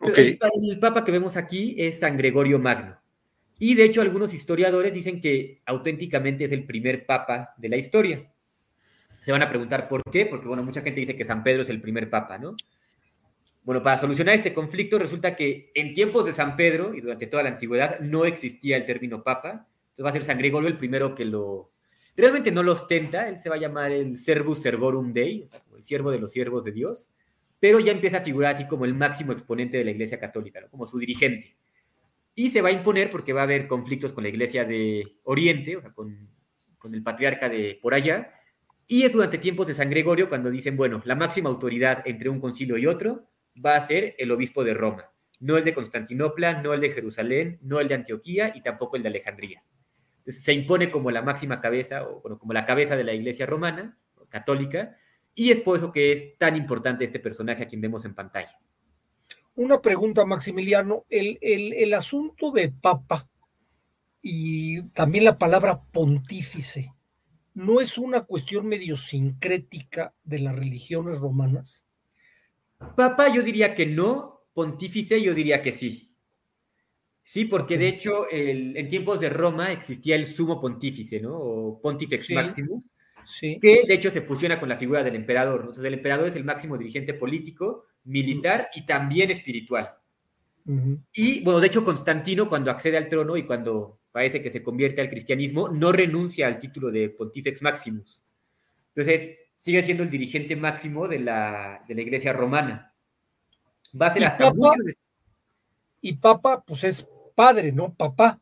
Ok. 0.00 0.18
El, 0.18 0.38
pa- 0.38 0.50
el 0.62 0.78
papa 0.78 1.04
que 1.04 1.12
vemos 1.12 1.36
aquí 1.38 1.74
es 1.78 2.00
San 2.00 2.16
Gregorio 2.18 2.58
Magno. 2.58 2.98
Y 3.58 3.74
de 3.74 3.84
hecho, 3.84 4.00
algunos 4.00 4.34
historiadores 4.34 4.94
dicen 4.94 5.20
que 5.20 5.62
auténticamente 5.66 6.44
es 6.44 6.52
el 6.52 6.64
primer 6.64 7.06
papa 7.06 7.54
de 7.56 7.68
la 7.68 7.76
historia. 7.76 8.30
Se 9.20 9.32
van 9.32 9.42
a 9.42 9.48
preguntar 9.48 9.88
por 9.88 10.02
qué, 10.10 10.26
porque 10.26 10.46
bueno, 10.46 10.62
mucha 10.62 10.82
gente 10.82 11.00
dice 11.00 11.16
que 11.16 11.24
San 11.24 11.42
Pedro 11.42 11.62
es 11.62 11.70
el 11.70 11.80
primer 11.80 12.10
papa, 12.10 12.36
¿no? 12.38 12.56
Bueno, 13.62 13.82
para 13.82 13.96
solucionar 13.96 14.34
este 14.34 14.52
conflicto, 14.52 14.98
resulta 14.98 15.34
que 15.34 15.70
en 15.74 15.94
tiempos 15.94 16.26
de 16.26 16.34
San 16.34 16.54
Pedro 16.54 16.94
y 16.94 17.00
durante 17.00 17.26
toda 17.26 17.42
la 17.42 17.48
antigüedad 17.48 17.98
no 18.00 18.26
existía 18.26 18.76
el 18.76 18.84
término 18.84 19.22
papa. 19.22 19.66
Entonces 19.84 20.04
va 20.04 20.10
a 20.10 20.12
ser 20.12 20.24
San 20.24 20.38
Gregorio 20.38 20.68
el 20.68 20.76
primero 20.76 21.14
que 21.14 21.24
lo. 21.24 21.72
Realmente 22.16 22.52
no 22.52 22.62
lo 22.62 22.72
ostenta, 22.72 23.28
él 23.28 23.38
se 23.38 23.48
va 23.48 23.56
a 23.56 23.58
llamar 23.58 23.90
el 23.90 24.18
Servus 24.18 24.60
Servorum 24.60 25.12
Dei, 25.12 25.42
o 25.42 25.46
sea, 25.48 25.60
el 25.76 25.82
siervo 25.82 26.10
de 26.10 26.18
los 26.18 26.30
siervos 26.30 26.64
de 26.64 26.72
Dios, 26.72 27.10
pero 27.58 27.80
ya 27.80 27.92
empieza 27.92 28.18
a 28.18 28.20
figurar 28.20 28.52
así 28.52 28.66
como 28.66 28.84
el 28.84 28.94
máximo 28.94 29.32
exponente 29.32 29.78
de 29.78 29.84
la 29.84 29.90
Iglesia 29.92 30.20
Católica, 30.20 30.60
¿no? 30.60 30.68
como 30.68 30.86
su 30.86 30.98
dirigente. 30.98 31.56
Y 32.34 32.50
se 32.50 32.62
va 32.62 32.68
a 32.70 32.72
imponer 32.72 33.10
porque 33.10 33.32
va 33.32 33.40
a 33.40 33.44
haber 33.44 33.68
conflictos 33.68 34.12
con 34.12 34.24
la 34.24 34.28
Iglesia 34.28 34.64
de 34.64 35.18
Oriente, 35.22 35.76
o 35.76 35.80
sea, 35.80 35.92
con, 35.92 36.18
con 36.78 36.94
el 36.94 37.02
patriarca 37.02 37.48
de 37.48 37.78
por 37.80 37.94
allá, 37.94 38.32
y 38.86 39.04
es 39.04 39.12
durante 39.12 39.38
tiempos 39.38 39.66
de 39.66 39.74
San 39.74 39.88
Gregorio 39.88 40.28
cuando 40.28 40.50
dicen, 40.50 40.76
bueno, 40.76 41.00
la 41.04 41.14
máxima 41.14 41.48
autoridad 41.48 42.02
entre 42.06 42.28
un 42.28 42.40
concilio 42.40 42.76
y 42.76 42.86
otro 42.86 43.30
va 43.64 43.76
a 43.76 43.80
ser 43.80 44.14
el 44.18 44.30
obispo 44.30 44.64
de 44.64 44.74
Roma. 44.74 45.10
no 45.40 45.58
el 45.58 45.64
de 45.64 45.74
Constantinopla, 45.74 46.62
no 46.62 46.72
el 46.72 46.80
de 46.80 46.90
Jerusalén, 46.90 47.58
no 47.62 47.80
el 47.80 47.88
de 47.88 47.94
Antioquía 47.94 48.52
y 48.54 48.62
tampoco 48.62 48.96
el 48.96 49.02
de 49.02 49.08
Alejandría. 49.08 49.62
Entonces 50.18 50.42
se 50.42 50.54
impone 50.54 50.90
como 50.90 51.10
la 51.10 51.22
máxima 51.22 51.60
cabeza 51.60 52.04
o 52.08 52.22
como 52.38 52.52
la 52.52 52.64
cabeza 52.64 52.96
de 52.96 53.04
la 53.04 53.12
iglesia 53.12 53.44
romana, 53.44 53.98
católica, 54.30 54.96
y 55.34 55.50
es 55.50 55.60
por 55.60 55.76
eso 55.76 55.92
que 55.92 56.12
es 56.12 56.38
tan 56.38 56.56
importante 56.56 57.04
este 57.04 57.20
personaje 57.20 57.64
a 57.64 57.66
quien 57.66 57.80
vemos 57.80 58.04
en 58.04 58.14
pantalla. 58.14 58.58
Una 59.56 59.80
pregunta, 59.80 60.24
Maximiliano. 60.24 61.04
El, 61.08 61.38
el, 61.40 61.94
asunto 61.94 62.50
de 62.50 62.70
papa 62.70 63.28
y 64.20 64.82
también 64.88 65.24
la 65.24 65.38
palabra 65.38 65.82
pontífice, 65.92 66.92
¿no 67.54 67.80
es 67.80 67.98
una 67.98 68.22
cuestión 68.22 68.66
medio 68.66 68.96
sincrética 68.96 70.14
de 70.24 70.40
las 70.40 70.56
religiones 70.56 71.18
romanas? 71.18 71.84
Papa 72.96 73.32
yo 73.32 73.42
diría 73.42 73.74
que 73.74 73.86
no, 73.86 74.42
pontífice 74.54 75.22
yo 75.22 75.34
diría 75.34 75.62
que 75.62 75.72
sí. 75.72 76.10
Sí, 77.22 77.46
porque 77.46 77.78
de 77.78 77.88
hecho 77.88 78.26
en 78.30 78.86
tiempos 78.88 79.18
de 79.18 79.30
Roma 79.30 79.72
existía 79.72 80.14
el 80.14 80.26
sumo 80.26 80.60
pontífice, 80.60 81.20
¿no? 81.20 81.38
O 81.38 81.80
pontifex 81.80 82.30
maximus, 82.32 82.84
que 83.40 83.82
de 83.86 83.94
hecho 83.94 84.10
se 84.10 84.20
fusiona 84.20 84.60
con 84.60 84.68
la 84.68 84.76
figura 84.76 85.02
del 85.02 85.14
emperador. 85.16 85.60
Entonces, 85.60 85.84
el 85.84 85.94
emperador 85.94 86.26
es 86.26 86.36
el 86.36 86.44
máximo 86.44 86.76
dirigente 86.76 87.14
político, 87.14 87.86
militar 88.04 88.70
y 88.74 88.86
también 88.86 89.30
espiritual. 89.30 89.94
Y 91.12 91.40
bueno, 91.40 91.60
de 91.60 91.66
hecho, 91.66 91.84
Constantino, 91.84 92.48
cuando 92.48 92.70
accede 92.70 92.96
al 92.96 93.08
trono 93.08 93.36
y 93.36 93.44
cuando 93.44 94.00
parece 94.12 94.40
que 94.40 94.48
se 94.48 94.62
convierte 94.62 95.02
al 95.02 95.10
cristianismo, 95.10 95.68
no 95.68 95.92
renuncia 95.92 96.46
al 96.46 96.58
título 96.58 96.90
de 96.90 97.10
Pontifex 97.10 97.60
Maximus. 97.60 98.22
Entonces, 98.88 99.40
sigue 99.56 99.82
siendo 99.82 100.02
el 100.02 100.10
dirigente 100.10 100.56
máximo 100.56 101.06
de 101.06 101.18
la, 101.18 101.84
de 101.86 101.94
la 101.94 102.00
iglesia 102.00 102.32
romana. 102.32 102.94
Va 104.00 104.06
a 104.06 104.10
ser 104.10 104.24
hasta 104.24 104.52
Y 106.00 106.14
Papa, 106.14 106.64
pues 106.64 106.84
es 106.84 107.06
padre, 107.34 107.72
¿no? 107.72 107.94
Papá. 107.94 108.40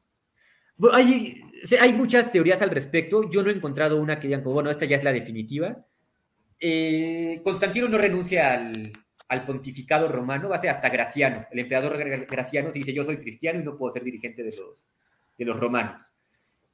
hay, 0.93 1.43
hay 1.81 1.93
muchas 1.93 2.31
teorías 2.31 2.63
al 2.63 2.71
respecto. 2.71 3.29
Yo 3.29 3.43
no 3.43 3.51
he 3.51 3.55
encontrado 3.55 4.01
una 4.01 4.21
que 4.21 4.29
digan, 4.29 4.45
bueno, 4.45 4.71
esta 4.71 4.85
ya 4.85 4.97
es 4.97 5.05
la 5.05 5.13
definitiva. 5.13 5.85
Eh, 6.61 7.41
Constantino 7.43 7.89
no 7.89 7.99
renuncia 7.99 8.53
al, 8.53 8.93
al, 9.33 9.47
pontificado 9.47 10.09
romano, 10.09 10.49
va 10.49 10.57
a 10.57 10.61
ser 10.61 10.70
hasta 10.70 10.89
Graciano. 10.89 11.47
El 11.51 11.61
emperador 11.61 11.97
Graciano 12.26 12.70
se 12.70 12.78
dice, 12.78 12.93
yo 12.93 13.05
soy 13.05 13.18
cristiano 13.18 13.61
y 13.61 13.64
no 13.64 13.76
puedo 13.76 13.93
ser 13.93 14.05
dirigente 14.05 14.43
de 14.43 14.55
los, 14.57 14.89
de 15.37 15.45
los 15.45 15.59
romanos. 15.59 16.14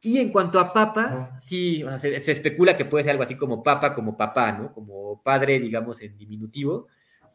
Y 0.01 0.19
en 0.19 0.31
cuanto 0.31 0.61
a 0.61 0.73
papa, 0.73 1.33
sí, 1.39 1.85
se, 1.97 2.31
especula 2.31 2.77
que 2.77 2.85
puede 2.85 3.05
ser 3.05 3.13
algo 3.13 3.25
así 3.25 3.37
como 3.37 3.63
papa, 3.63 3.95
como 3.95 4.17
papá, 4.17 4.53
¿no? 4.53 4.73
Como 4.73 5.21
padre, 5.23 5.59
digamos, 5.59 6.01
en 6.03 6.17
diminutivo. 6.17 6.87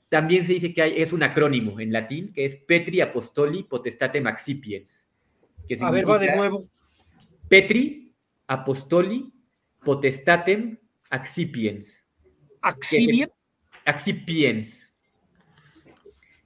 También 0.08 0.46
se 0.46 0.54
dice 0.54 0.74
que 0.74 0.82
hay, 0.82 1.02
es 1.02 1.12
un 1.12 1.24
acrónimo 1.24 1.80
en 1.80 1.92
latín, 1.92 2.32
que 2.32 2.46
es 2.46 2.56
Petri 2.56 3.02
Apostoli 3.02 3.64
Potestate 3.64 4.20
Accipiens. 4.26 5.06
Que 5.68 5.78
a 5.82 5.92
ver, 5.92 6.10
va 6.10 6.20
de 6.20 6.36
nuevo. 6.36 6.62
Petri, 7.50 8.14
Apostoli, 8.48 9.34
Potestatem, 9.84 10.78
Accipiens. 11.10 12.06
¿Accipiens? 12.62 13.32
Accipiens. 13.86 14.93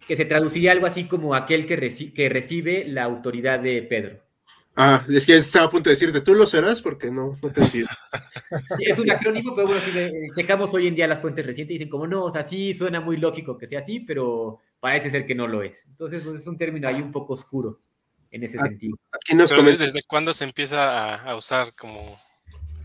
Que 0.07 0.15
se 0.15 0.25
traduciría 0.25 0.71
algo 0.71 0.85
así 0.85 1.05
como 1.05 1.35
aquel 1.35 1.67
que, 1.67 2.11
que 2.15 2.29
recibe 2.29 2.85
la 2.87 3.03
autoridad 3.03 3.59
de 3.59 3.81
Pedro. 3.83 4.27
Ah, 4.79 5.03
es 5.09 5.25
que 5.25 5.35
estaba 5.35 5.65
a 5.65 5.69
punto 5.71 5.89
de 5.89 5.95
decirte, 5.95 6.21
¿tú 6.21 6.35
lo 6.35 6.45
serás? 6.45 6.83
Porque 6.83 7.09
no, 7.09 7.35
no 7.41 7.51
te 7.51 7.61
entiendo. 7.61 7.89
es 8.79 8.99
un 8.99 9.09
acrónimo, 9.09 9.55
pero 9.55 9.65
bueno, 9.65 9.81
si 9.81 9.91
checamos 10.35 10.71
hoy 10.75 10.85
en 10.85 10.93
día 10.93 11.07
las 11.07 11.19
fuentes 11.19 11.43
recientes, 11.43 11.73
dicen 11.73 11.89
como 11.89 12.05
no, 12.05 12.23
o 12.23 12.31
sea, 12.31 12.43
sí 12.43 12.75
suena 12.75 13.01
muy 13.01 13.17
lógico 13.17 13.57
que 13.57 13.65
sea 13.65 13.79
así, 13.79 14.01
pero 14.01 14.59
parece 14.79 15.09
ser 15.09 15.25
que 15.25 15.33
no 15.33 15.47
lo 15.47 15.63
es. 15.63 15.87
Entonces, 15.87 16.21
pues, 16.23 16.41
es 16.41 16.47
un 16.47 16.57
término 16.57 16.87
ahí 16.87 17.01
un 17.01 17.11
poco 17.11 17.33
oscuro 17.33 17.81
en 18.29 18.43
ese 18.43 18.59
sentido. 18.59 18.99
¿Desde 19.79 20.03
cuándo 20.03 20.31
se 20.31 20.43
empieza 20.43 21.15
a, 21.27 21.35
usar 21.35 21.73
como...? 21.73 22.21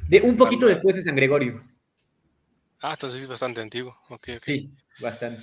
De 0.08 0.22
un 0.22 0.34
poquito 0.34 0.64
después 0.64 0.96
de 0.96 1.02
San 1.02 1.14
Gregorio. 1.14 1.62
Ah, 2.80 2.92
entonces 2.92 3.20
es 3.20 3.28
bastante 3.28 3.60
antiguo. 3.60 3.94
Sí, 4.40 4.72
bastante. 4.98 5.42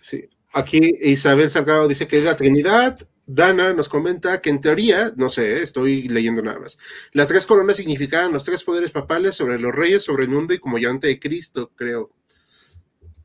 Sí. 0.00 0.30
Aquí 0.52 0.92
Isabel 1.00 1.50
Salgado 1.50 1.86
dice 1.86 2.08
que 2.08 2.18
es 2.18 2.24
la 2.24 2.36
Trinidad. 2.36 2.98
Dana 3.26 3.72
nos 3.72 3.88
comenta 3.88 4.40
que 4.40 4.50
en 4.50 4.60
teoría, 4.60 5.12
no 5.16 5.28
sé, 5.28 5.62
estoy 5.62 6.08
leyendo 6.08 6.42
nada 6.42 6.58
más, 6.58 6.78
las 7.12 7.28
tres 7.28 7.46
coronas 7.46 7.76
significaban 7.76 8.32
los 8.32 8.42
tres 8.42 8.64
poderes 8.64 8.90
papales 8.90 9.36
sobre 9.36 9.60
los 9.60 9.72
reyes, 9.72 10.02
sobre 10.02 10.24
el 10.24 10.30
mundo 10.30 10.52
y 10.52 10.58
como 10.58 10.78
llante 10.78 11.06
de 11.06 11.20
Cristo, 11.20 11.70
creo. 11.76 12.10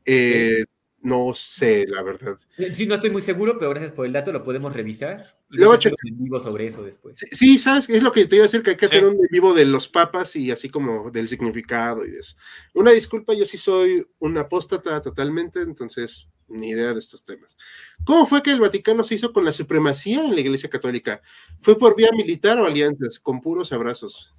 Eh, 0.04 0.64
no 1.06 1.32
sé, 1.34 1.86
la 1.88 2.02
verdad. 2.02 2.38
Sí, 2.74 2.86
no 2.86 2.96
estoy 2.96 3.10
muy 3.10 3.22
seguro, 3.22 3.58
pero 3.58 3.70
gracias 3.70 3.92
por 3.92 4.06
el 4.06 4.12
dato, 4.12 4.32
lo 4.32 4.42
podemos 4.42 4.72
revisar. 4.72 5.36
Y 5.50 5.58
Luego 5.58 5.74
hacer 5.74 5.92
un 5.92 6.24
vivo 6.24 6.40
sobre 6.40 6.66
eso 6.66 6.82
después. 6.82 7.24
Sí, 7.30 7.58
sabes, 7.58 7.88
es 7.88 8.02
lo 8.02 8.10
que 8.12 8.26
te 8.26 8.36
iba 8.36 8.44
a 8.44 8.48
decir, 8.48 8.62
que 8.62 8.70
hay 8.70 8.76
que 8.76 8.86
hacer 8.86 9.04
un 9.04 9.16
vivo 9.30 9.54
de 9.54 9.64
los 9.66 9.88
papas 9.88 10.34
y 10.36 10.50
así 10.50 10.68
como 10.68 11.10
del 11.10 11.28
significado 11.28 12.04
y 12.04 12.10
de 12.10 12.20
eso. 12.20 12.36
Una 12.74 12.90
disculpa, 12.92 13.34
yo 13.34 13.44
sí 13.44 13.56
soy 13.56 14.06
un 14.18 14.36
apóstata 14.38 15.00
totalmente, 15.00 15.60
entonces 15.60 16.28
ni 16.48 16.70
idea 16.70 16.92
de 16.92 16.98
estos 16.98 17.24
temas. 17.24 17.56
¿Cómo 18.04 18.26
fue 18.26 18.42
que 18.42 18.52
el 18.52 18.60
Vaticano 18.60 19.02
se 19.02 19.16
hizo 19.16 19.32
con 19.32 19.44
la 19.44 19.52
supremacía 19.52 20.24
en 20.24 20.34
la 20.34 20.40
Iglesia 20.40 20.70
Católica? 20.70 21.20
¿Fue 21.60 21.78
por 21.78 21.96
vía 21.96 22.10
militar 22.12 22.58
o 22.58 22.66
alianzas, 22.66 23.20
con 23.20 23.40
puros 23.40 23.72
abrazos? 23.72 24.32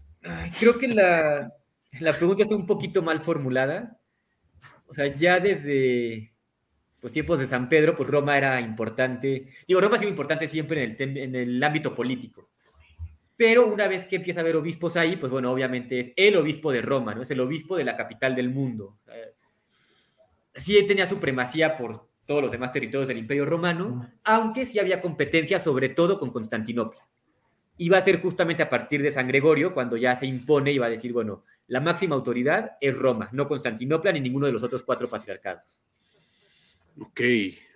creo 0.60 0.78
que 0.78 0.90
la, 0.90 1.54
la 2.00 2.14
pregunta 2.14 2.44
está 2.44 2.56
un 2.56 2.66
poquito 2.66 3.02
mal 3.02 3.22
formulada. 3.22 4.00
O 4.88 4.94
sea, 4.94 5.08
ya 5.08 5.40
desde 5.40 6.34
los 7.02 7.12
tiempos 7.12 7.40
de 7.40 7.48
San 7.48 7.70
Pedro, 7.70 7.96
pues 7.96 8.10
Roma 8.10 8.38
era 8.38 8.60
importante. 8.60 9.50
Digo, 9.68 9.82
Roma 9.82 9.96
ha 9.96 10.00
sido 10.00 10.10
importante 10.10 10.48
siempre 10.48 10.84
en 10.84 10.96
el, 11.00 11.18
en 11.18 11.36
el 11.36 11.64
ámbito 11.64 11.94
político. 11.94 12.50
Pero 13.36 13.68
una 13.72 13.88
vez 13.88 14.06
que 14.06 14.16
empieza 14.16 14.40
a 14.40 14.44
haber 14.44 14.56
obispos 14.56 14.98
ahí, 14.98 15.16
pues 15.16 15.32
bueno, 15.32 15.52
obviamente 15.52 16.00
es 16.00 16.12
el 16.16 16.36
obispo 16.38 16.72
de 16.72 16.82
Roma, 16.82 17.14
¿no? 17.14 17.22
Es 17.22 17.30
el 17.30 17.40
obispo 17.40 17.78
de 17.78 17.84
la 17.84 17.96
capital 17.96 18.36
del 18.36 18.50
mundo. 18.50 18.98
Sí 20.58 20.86
tenía 20.86 21.06
supremacía 21.06 21.78
por 21.78 22.08
todos 22.26 22.42
los 22.42 22.52
demás 22.52 22.74
territorios 22.74 23.08
del 23.08 23.20
Imperio 23.20 23.46
Romano, 23.46 24.12
aunque 24.24 24.66
sí 24.66 24.80
había 24.80 25.02
competencia, 25.02 25.60
sobre 25.60 25.90
todo 25.90 26.20
con 26.20 26.32
Constantinopla. 26.32 27.08
Iba 27.78 27.98
a 27.98 28.02
ser 28.02 28.22
justamente 28.22 28.64
a 28.64 28.70
partir 28.70 29.02
de 29.02 29.12
San 29.12 29.28
Gregorio 29.28 29.74
cuando 29.74 29.98
ya 29.98 30.16
se 30.16 30.26
impone 30.26 30.72
y 30.72 30.78
va 30.78 30.88
a 30.88 30.90
decir, 30.90 31.14
bueno, 31.14 31.44
la 31.68 31.80
máxima 31.80 32.16
autoridad 32.16 32.72
es 32.82 32.98
Roma, 32.98 33.30
no 33.32 33.48
Constantinopla 33.48 34.12
ni 34.12 34.20
ninguno 34.20 34.48
de 34.48 34.52
los 34.52 34.64
otros 34.64 34.84
cuatro 34.84 35.08
patriarcados. 35.08 35.80
Ok, 37.00 37.22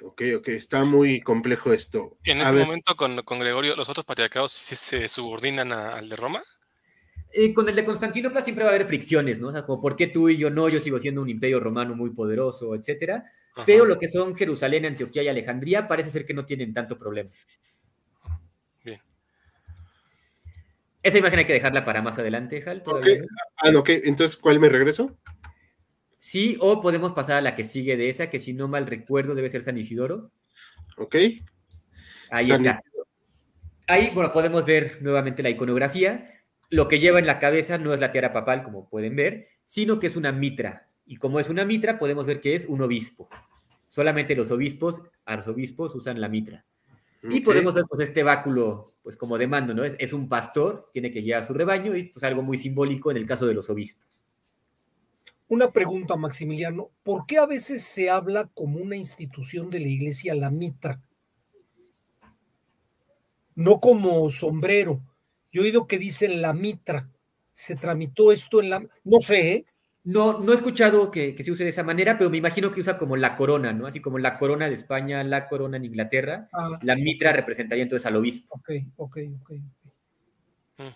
ok, 0.02 0.22
ok, 0.38 0.48
está 0.50 0.84
muy 0.84 1.22
complejo 1.22 1.72
esto. 1.72 2.18
En 2.24 2.40
ese 2.40 2.56
momento 2.56 2.96
con, 2.96 3.40
Gregorio, 3.40 3.76
¿los 3.76 3.88
otros 3.88 4.04
patriarcados 4.04 4.52
se 4.52 5.08
subordinan 5.08 5.72
al 5.72 6.10
de 6.10 6.16
Roma? 6.16 6.42
Eh, 7.34 7.54
con 7.54 7.68
el 7.70 7.76
de 7.76 7.86
Constantinopla 7.86 8.42
siempre 8.42 8.66
va 8.66 8.72
a 8.72 8.74
haber 8.74 8.86
fricciones, 8.86 9.40
¿no? 9.40 9.48
O 9.48 9.52
sea, 9.52 9.66
como 9.66 9.82
por 9.82 9.96
qué 9.96 10.08
tú 10.08 10.30
y 10.30 10.38
yo 10.38 10.50
no, 10.50 10.68
yo 10.68 10.80
sigo 10.80 11.00
siendo 11.00 11.22
un 11.22 11.30
imperio 11.30 11.60
romano 11.60 11.96
muy 11.96 12.10
poderoso, 12.10 12.76
etcétera. 12.76 13.24
Pero 13.66 13.86
lo 13.86 14.00
que 14.00 14.08
son 14.08 14.36
Jerusalén, 14.36 14.86
Antioquía 14.86 15.24
y 15.24 15.28
Alejandría 15.28 15.88
parece 15.88 16.10
ser 16.10 16.26
que 16.26 16.34
no 16.34 16.46
tienen 16.46 16.74
tanto 16.74 16.98
problema. 16.98 17.30
Bien. 18.84 19.00
Esa 21.04 21.18
imagen 21.18 21.40
hay 21.40 21.46
que 21.46 21.54
dejarla 21.54 21.84
para 21.84 22.02
más 22.02 22.18
adelante, 22.18 22.64
Hal. 22.66 22.84
Ah, 23.58 23.72
ok. 23.76 23.90
Entonces, 23.90 24.38
¿cuál 24.38 24.60
me 24.60 24.70
regreso? 24.70 25.18
Sí, 26.18 26.58
o 26.60 26.82
podemos 26.82 27.14
pasar 27.14 27.38
a 27.38 27.42
la 27.42 27.56
que 27.56 27.64
sigue 27.64 27.98
de 27.98 28.10
esa, 28.10 28.30
que 28.30 28.40
si 28.40 28.54
no 28.54 28.68
mal 28.68 28.88
recuerdo 28.88 29.36
debe 29.36 29.50
ser 29.50 29.64
San 29.64 29.78
Isidoro. 29.78 30.32
Ok. 30.98 31.16
Ahí 32.30 32.52
está. 32.52 32.82
Ahí, 33.88 34.12
bueno, 34.14 34.32
podemos 34.32 34.66
ver 34.66 35.00
nuevamente 35.02 35.44
la 35.44 35.50
iconografía. 35.50 36.41
Lo 36.72 36.88
que 36.88 37.00
lleva 37.00 37.20
en 37.20 37.28
la 37.28 37.38
cabeza 37.38 37.78
no 37.78 37.94
es 37.94 38.00
la 38.00 38.14
tiara 38.14 38.32
papal, 38.32 38.64
como 38.64 38.88
pueden 38.88 39.16
ver, 39.16 39.50
sino 39.66 40.00
que 40.00 40.08
es 40.08 40.16
una 40.16 40.32
mitra. 40.32 40.88
Y 41.06 41.18
como 41.18 41.42
es 41.42 41.50
una 41.50 41.66
mitra, 41.66 42.00
podemos 42.00 42.26
ver 42.26 42.40
que 42.40 42.56
es 42.56 42.66
un 42.66 42.82
obispo. 42.82 43.28
Solamente 43.90 44.38
los 44.38 44.52
obispos, 44.52 45.02
arzobispos, 45.26 45.94
usan 45.96 46.22
la 46.22 46.30
mitra. 46.30 46.66
Y 47.24 47.42
podemos 47.42 47.74
ver 47.74 47.84
pues 47.90 48.00
este 48.00 48.24
báculo, 48.24 48.94
pues 49.04 49.18
como 49.18 49.38
de 49.38 49.48
mando, 49.48 49.74
¿no? 49.74 49.84
Es, 49.84 49.98
es 50.00 50.14
un 50.14 50.30
pastor, 50.30 50.90
tiene 50.94 51.12
que 51.12 51.20
guiar 51.20 51.44
a 51.44 51.46
su 51.46 51.54
rebaño 51.54 51.94
y 51.94 52.06
pues 52.06 52.24
algo 52.24 52.42
muy 52.42 52.58
simbólico 52.58 53.12
en 53.12 53.18
el 53.18 53.26
caso 53.26 53.46
de 53.46 53.54
los 53.54 53.70
obispos. 53.70 54.22
Una 55.50 55.72
pregunta, 55.72 56.16
Maximiliano. 56.16 56.90
¿Por 57.04 57.26
qué 57.26 57.38
a 57.38 57.46
veces 57.46 57.84
se 57.84 58.10
habla 58.10 58.50
como 58.54 58.80
una 58.80 58.96
institución 58.96 59.70
de 59.70 59.82
la 59.82 59.90
iglesia 59.90 60.34
la 60.34 60.50
mitra? 60.50 61.02
No 63.56 63.82
como 63.82 64.30
sombrero. 64.30 65.02
Yo 65.52 65.62
he 65.62 65.66
oído 65.66 65.88
que 65.88 65.98
dicen 65.98 66.42
la 66.42 66.54
mitra. 66.54 67.10
¿Se 67.54 67.76
tramitó 67.76 68.32
esto 68.32 68.62
en 68.62 68.70
la... 68.70 68.80
No 69.04 69.20
sé, 69.20 69.52
¿eh? 69.52 69.66
No, 70.04 70.40
no 70.40 70.52
he 70.52 70.56
escuchado 70.56 71.12
que, 71.12 71.36
se 71.44 71.52
use 71.52 71.64
de 71.64 71.70
esa 71.70 71.84
manera, 71.84 72.18
pero 72.18 72.30
me 72.30 72.38
imagino 72.38 72.72
que 72.72 72.80
usa 72.80 72.98
como 72.98 73.18
la 73.18 73.36
corona, 73.36 73.72
¿no? 73.72 73.86
Así 73.86 74.00
como 74.00 74.18
la 74.18 74.40
corona 74.40 74.68
de 74.68 74.74
España, 74.74 75.24
la 75.24 75.48
corona 75.48 75.78
en 75.78 75.86
Inglaterra. 75.86 76.50
Ah. 76.54 76.80
la 76.82 76.96
mitra 76.96 77.34
representaría 77.34 77.84
entonces 77.84 78.06
al 78.08 78.16
obispo. 78.16 78.56
Ok, 78.56 78.72
ok, 78.96 79.18
ok. 79.42 79.52
Mm. 80.78 80.88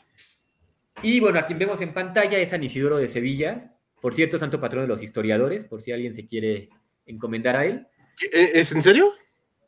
Y 1.03 1.19
bueno, 1.19 1.37
a 1.37 1.45
quien 1.45 1.59
vemos 1.59 1.81
en 1.81 1.93
pantalla 1.93 2.39
es 2.39 2.49
San 2.49 2.63
Isidoro 2.63 2.97
de 2.97 3.07
Sevilla, 3.07 3.75
por 4.01 4.13
cierto, 4.13 4.39
santo 4.39 4.59
patrón 4.59 4.83
de 4.83 4.87
los 4.87 5.03
historiadores, 5.03 5.65
por 5.65 5.81
si 5.81 5.91
alguien 5.91 6.13
se 6.13 6.25
quiere 6.25 6.69
encomendar 7.05 7.55
a 7.57 7.65
él. 7.65 7.87
¿E-, 8.31 8.59
¿Es 8.59 8.71
en 8.71 8.81
serio? 8.81 9.11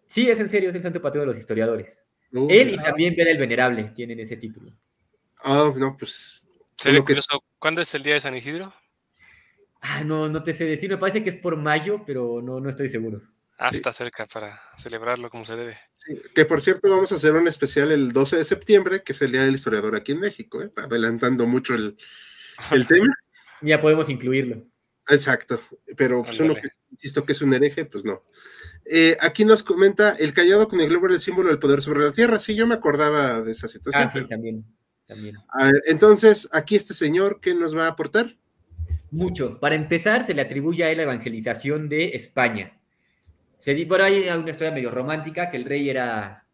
Sí, 0.06 0.30
es 0.30 0.40
en 0.40 0.50
serio, 0.50 0.70
es 0.70 0.76
el 0.76 0.82
santo 0.82 1.02
patrón 1.02 1.24
de 1.24 1.28
los 1.28 1.38
historiadores. 1.38 2.00
Uh, 2.34 2.48
Él 2.50 2.72
y 2.72 2.78
también 2.78 3.16
Vera 3.16 3.32
el 3.32 3.38
Venerable 3.38 3.84
tienen 3.96 4.20
ese 4.20 4.38
título. 4.38 4.72
Ah, 5.44 5.72
no, 5.76 5.96
pues. 5.98 6.44
Sería 6.78 7.04
que- 7.04 7.16
¿Cuándo 7.60 7.82
es 7.82 7.94
el 7.96 8.04
día 8.04 8.14
de 8.16 8.20
San 8.20 8.36
Isidro? 8.36 8.74
Ah, 9.82 10.04
no, 10.04 10.28
no 10.28 10.44
te 10.44 10.54
sé 10.54 10.66
decir, 10.66 10.90
me 10.90 10.98
parece 10.98 11.24
que 11.24 11.30
es 11.30 11.36
por 11.36 11.56
mayo, 11.56 12.04
pero 12.06 12.42
no, 12.42 12.60
no 12.60 12.70
estoy 12.70 12.90
seguro. 12.90 13.22
Ah, 13.60 13.70
Sí. 13.72 13.78
está 13.78 13.92
cerca 13.94 14.28
para 14.28 14.60
celebrarlo 14.78 15.30
como 15.32 15.44
se 15.46 15.56
debe. 15.56 15.76
sí, 15.94 16.20
que 16.36 16.46
por 16.46 16.62
cierto, 16.62 16.90
vamos 16.90 17.12
a 17.12 17.16
hacer 17.16 17.34
un 17.34 17.48
especial 17.48 17.92
el 17.92 18.12
12 18.12 18.38
de 18.38 18.44
septiembre, 18.44 19.02
que 19.04 19.14
es 19.14 19.22
el 19.22 19.32
Día 19.32 19.44
del 19.46 19.56
Historiador 19.56 19.96
aquí 19.96 20.12
en 20.12 20.20
México, 20.20 20.62
¿eh? 20.62 20.72
adelantando 20.76 21.48
mucho 21.48 21.74
el, 21.74 21.98
el 22.72 22.88
tema. 22.88 23.16
Ya 23.62 23.80
podemos 23.82 24.10
incluirlo. 24.10 24.64
Exacto, 25.10 25.60
pero 25.96 26.22
pues 26.24 26.40
uno 26.40 26.54
que 26.54 26.68
insisto 26.92 27.26
que 27.26 27.32
es 27.32 27.42
un 27.42 27.54
hereje, 27.54 27.86
pues 27.86 28.04
no. 28.04 28.24
Eh, 28.90 29.18
aquí 29.20 29.44
nos 29.44 29.64
comenta 29.64 30.16
el 30.18 30.34
callado 30.34 30.68
con 30.68 30.80
el 30.80 30.88
globo 30.90 31.08
era 31.08 31.16
el 31.16 31.22
símbolo 31.22 31.50
del 31.50 31.60
poder 31.60 31.82
sobre 31.82 32.02
la 32.02 32.12
tierra. 32.12 32.40
Sí, 32.40 32.56
yo 32.56 32.66
me 32.66 32.76
acordaba 32.76 33.42
de 33.42 33.52
esa 33.52 33.68
situación. 33.68 34.04
Ah, 34.04 34.10
sí, 34.10 34.20
pero- 34.20 34.28
también. 34.30 34.66
también. 35.06 35.36
A 35.50 35.66
ver, 35.66 35.84
entonces, 35.88 36.48
aquí 36.52 36.76
este 36.76 36.94
señor, 36.94 37.40
¿qué 37.42 37.54
nos 37.54 37.76
va 37.76 37.86
a 37.86 37.90
aportar? 37.90 38.38
Mucho. 39.12 39.60
Para 39.60 39.76
empezar, 39.76 40.24
se 40.26 40.34
le 40.34 40.42
atribuye 40.42 40.84
a 40.84 40.92
él 40.92 40.98
la 40.98 41.04
evangelización 41.04 41.88
de 41.90 42.10
España. 42.10 42.78
Se 43.58 43.74
di, 43.74 43.86
por 43.86 44.02
ahí 44.02 44.28
hay 44.28 44.38
una 44.38 44.52
historia 44.52 44.74
medio 44.74 44.92
romántica, 44.92 45.50
que 45.50 45.58
el 45.58 45.66
rey 45.66 45.90
era, 45.90 46.46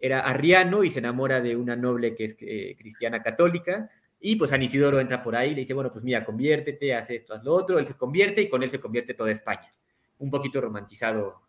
era 0.00 0.20
arriano 0.20 0.84
y 0.84 0.90
se 0.90 0.98
enamora 0.98 1.40
de 1.40 1.54
una 1.54 1.76
noble 1.76 2.14
que 2.14 2.24
es 2.24 2.36
eh, 2.40 2.74
cristiana 2.78 3.22
católica, 3.22 3.90
y 4.20 4.36
pues 4.36 4.50
San 4.50 4.62
Isidoro 4.62 5.00
entra 5.00 5.22
por 5.22 5.36
ahí 5.36 5.50
y 5.50 5.54
le 5.54 5.60
dice, 5.60 5.74
bueno, 5.74 5.92
pues 5.92 6.04
mira, 6.04 6.24
conviértete, 6.24 6.94
haz 6.94 7.10
esto, 7.10 7.34
haz 7.34 7.44
lo 7.44 7.54
otro, 7.54 7.78
él 7.78 7.86
se 7.86 7.94
convierte 7.94 8.40
y 8.42 8.48
con 8.48 8.62
él 8.62 8.70
se 8.70 8.80
convierte 8.80 9.14
toda 9.14 9.30
España. 9.30 9.72
Un 10.18 10.30
poquito 10.30 10.60
romantizado 10.60 11.42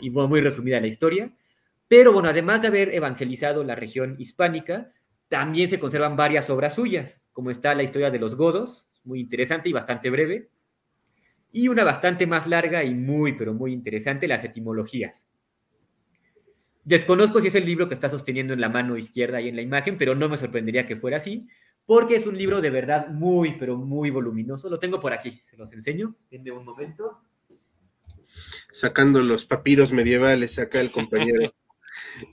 y 0.00 0.10
muy 0.10 0.40
resumida 0.40 0.80
la 0.80 0.86
historia. 0.86 1.32
Pero 1.88 2.12
bueno, 2.12 2.28
además 2.28 2.62
de 2.62 2.68
haber 2.68 2.94
evangelizado 2.94 3.64
la 3.64 3.74
región 3.74 4.14
hispánica, 4.18 4.92
también 5.28 5.68
se 5.68 5.78
conservan 5.78 6.16
varias 6.16 6.50
obras 6.50 6.74
suyas, 6.74 7.20
como 7.32 7.50
está 7.50 7.74
la 7.74 7.82
historia 7.82 8.10
de 8.10 8.18
los 8.18 8.36
godos, 8.36 8.90
muy 9.04 9.20
interesante 9.20 9.68
y 9.68 9.72
bastante 9.72 10.10
breve, 10.10 10.50
y 11.52 11.68
una 11.68 11.84
bastante 11.84 12.26
más 12.26 12.46
larga 12.46 12.84
y 12.84 12.94
muy, 12.94 13.32
pero 13.32 13.54
muy 13.54 13.72
interesante, 13.72 14.28
las 14.28 14.44
etimologías. 14.44 15.26
Desconozco 16.84 17.40
si 17.40 17.48
es 17.48 17.54
el 17.54 17.66
libro 17.66 17.88
que 17.88 17.94
está 17.94 18.08
sosteniendo 18.08 18.54
en 18.54 18.60
la 18.60 18.68
mano 18.68 18.96
izquierda 18.96 19.38
ahí 19.38 19.48
en 19.48 19.56
la 19.56 19.62
imagen, 19.62 19.98
pero 19.98 20.14
no 20.14 20.28
me 20.28 20.36
sorprendería 20.36 20.86
que 20.86 20.96
fuera 20.96 21.18
así, 21.18 21.46
porque 21.86 22.16
es 22.16 22.26
un 22.26 22.36
libro 22.38 22.60
de 22.60 22.70
verdad 22.70 23.08
muy, 23.08 23.58
pero 23.58 23.76
muy 23.76 24.10
voluminoso. 24.10 24.70
Lo 24.70 24.78
tengo 24.78 25.00
por 25.00 25.12
aquí, 25.12 25.32
se 25.32 25.56
los 25.56 25.72
enseño. 25.72 26.14
Denme 26.30 26.52
un 26.52 26.64
momento. 26.64 27.20
Sacando 28.72 29.22
los 29.22 29.44
papiros 29.44 29.92
medievales 29.92 30.58
acá 30.58 30.80
el 30.80 30.90
compañero. 30.90 31.52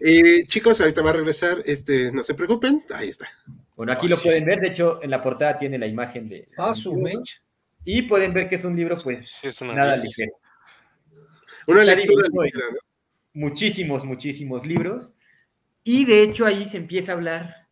Eh, 0.01 0.45
chicos, 0.47 0.79
ahorita 0.81 1.01
va 1.01 1.11
a 1.11 1.13
regresar, 1.13 1.59
este, 1.65 2.11
no 2.11 2.23
se 2.23 2.33
preocupen, 2.33 2.83
ahí 2.93 3.09
está. 3.09 3.27
Bueno, 3.75 3.91
aquí 3.93 4.07
Oh, 4.07 4.09
lo 4.09 4.15
sí, 4.17 4.23
pueden 4.23 4.39
sí. 4.41 4.45
ver, 4.45 4.59
de 4.59 4.67
hecho, 4.67 5.01
en 5.01 5.09
la 5.09 5.21
portada 5.21 5.57
tiene 5.57 5.77
la 5.79 5.87
imagen 5.87 6.27
de... 6.27 6.45
Ah, 6.57 6.73
su 6.73 6.93
mecha. 6.95 7.37
Y 7.85 8.01
pueden 8.03 8.33
ver 8.33 8.49
que 8.49 8.55
es 8.55 8.65
un 8.65 8.75
libro, 8.75 8.97
pues, 9.03 9.29
Sí, 9.29 9.47
es 9.47 9.61
una 9.61 9.73
nada 9.73 9.95
ligero. 9.95 10.31
Una 11.67 11.81
Está 11.83 11.95
lectura 11.95 12.27
ligera, 12.27 12.65
¿no? 12.71 12.77
muchísimos, 13.33 14.03
muchísimos 14.05 14.65
libros. 14.65 15.13
Y 15.83 16.05
de 16.05 16.23
hecho 16.23 16.45
ahí 16.45 16.65
se 16.67 16.77
empieza 16.77 17.11
a 17.13 17.15
hablar, 17.15 17.67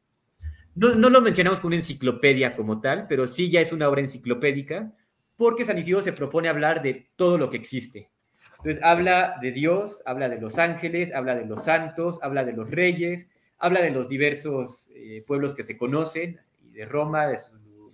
no, 0.73 0.95
no 0.95 1.09
lo 1.09 1.21
mencionamos 1.21 1.59
como 1.59 1.67
una 1.69 1.77
enciclopedia 1.77 2.55
como 2.55 2.81
tal, 2.81 3.07
pero 3.07 3.27
sí 3.27 3.49
ya 3.49 3.61
es 3.61 3.71
una 3.73 3.89
obra 3.89 4.01
enciclopédica, 4.01 4.95
porque 5.35 5.65
San 5.65 5.77
Isidro 5.77 6.01
se 6.01 6.13
propone 6.13 6.49
hablar 6.49 6.81
de 6.81 7.09
todo 7.15 7.37
lo 7.37 7.49
que 7.49 7.57
existe. 7.57 8.09
Entonces 8.57 8.83
habla 8.83 9.37
de 9.41 9.51
Dios, 9.51 10.03
habla 10.05 10.29
de 10.29 10.39
los 10.39 10.57
ángeles, 10.57 11.13
habla 11.13 11.35
de 11.35 11.45
los 11.45 11.63
santos, 11.63 12.19
habla 12.21 12.43
de 12.43 12.53
los 12.53 12.71
reyes, 12.71 13.29
habla 13.57 13.81
de 13.81 13.91
los 13.91 14.09
diversos 14.09 14.89
eh, 14.95 15.23
pueblos 15.25 15.53
que 15.53 15.63
se 15.63 15.77
conocen, 15.77 16.39
de 16.61 16.85
Roma, 16.85 17.27
de 17.27 17.37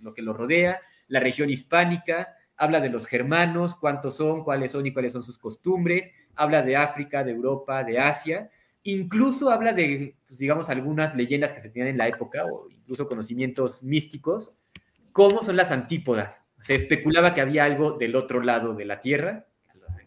lo 0.00 0.14
que 0.14 0.22
lo 0.22 0.32
rodea, 0.32 0.80
la 1.08 1.20
región 1.20 1.50
hispánica, 1.50 2.34
habla 2.56 2.80
de 2.80 2.90
los 2.90 3.06
germanos, 3.06 3.76
cuántos 3.76 4.16
son, 4.16 4.44
cuáles 4.44 4.72
son 4.72 4.86
y 4.86 4.92
cuáles 4.92 5.12
son 5.12 5.22
sus 5.22 5.38
costumbres, 5.38 6.10
habla 6.34 6.62
de 6.62 6.76
África, 6.76 7.24
de 7.24 7.32
Europa, 7.32 7.84
de 7.84 7.98
Asia, 7.98 8.50
incluso 8.82 9.50
habla 9.50 9.72
de, 9.72 10.16
pues, 10.26 10.38
digamos, 10.38 10.70
algunas 10.70 11.14
leyendas 11.14 11.52
que 11.52 11.60
se 11.60 11.70
tenían 11.70 11.88
en 11.88 11.98
la 11.98 12.08
época 12.08 12.44
o 12.46 12.68
incluso 12.70 13.08
conocimientos 13.08 13.82
místicos, 13.82 14.54
cómo 15.12 15.42
son 15.42 15.56
las 15.56 15.70
antípodas. 15.70 16.42
Se 16.60 16.74
especulaba 16.74 17.34
que 17.34 17.40
había 17.40 17.64
algo 17.64 17.92
del 17.92 18.14
otro 18.14 18.40
lado 18.40 18.74
de 18.74 18.84
la 18.84 19.00
Tierra, 19.00 19.46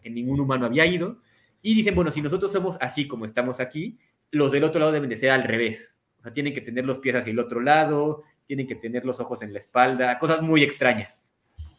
que 0.06 0.10
ningún 0.10 0.38
humano 0.38 0.66
había 0.66 0.86
ido, 0.86 1.18
y 1.62 1.74
dicen, 1.74 1.96
bueno, 1.96 2.12
si 2.12 2.22
nosotros 2.22 2.52
somos 2.52 2.78
así 2.80 3.08
como 3.08 3.24
estamos 3.24 3.58
aquí, 3.58 3.98
los 4.30 4.52
del 4.52 4.62
otro 4.62 4.78
lado 4.78 4.92
deben 4.92 5.10
de 5.10 5.16
ser 5.16 5.30
al 5.30 5.42
revés. 5.42 5.98
O 6.20 6.22
sea, 6.22 6.32
tienen 6.32 6.54
que 6.54 6.60
tener 6.60 6.84
los 6.84 7.00
pies 7.00 7.16
hacia 7.16 7.32
el 7.32 7.38
otro 7.40 7.60
lado, 7.60 8.22
tienen 8.44 8.68
que 8.68 8.76
tener 8.76 9.04
los 9.04 9.18
ojos 9.18 9.42
en 9.42 9.52
la 9.52 9.58
espalda, 9.58 10.16
cosas 10.20 10.42
muy 10.42 10.62
extrañas. 10.62 11.22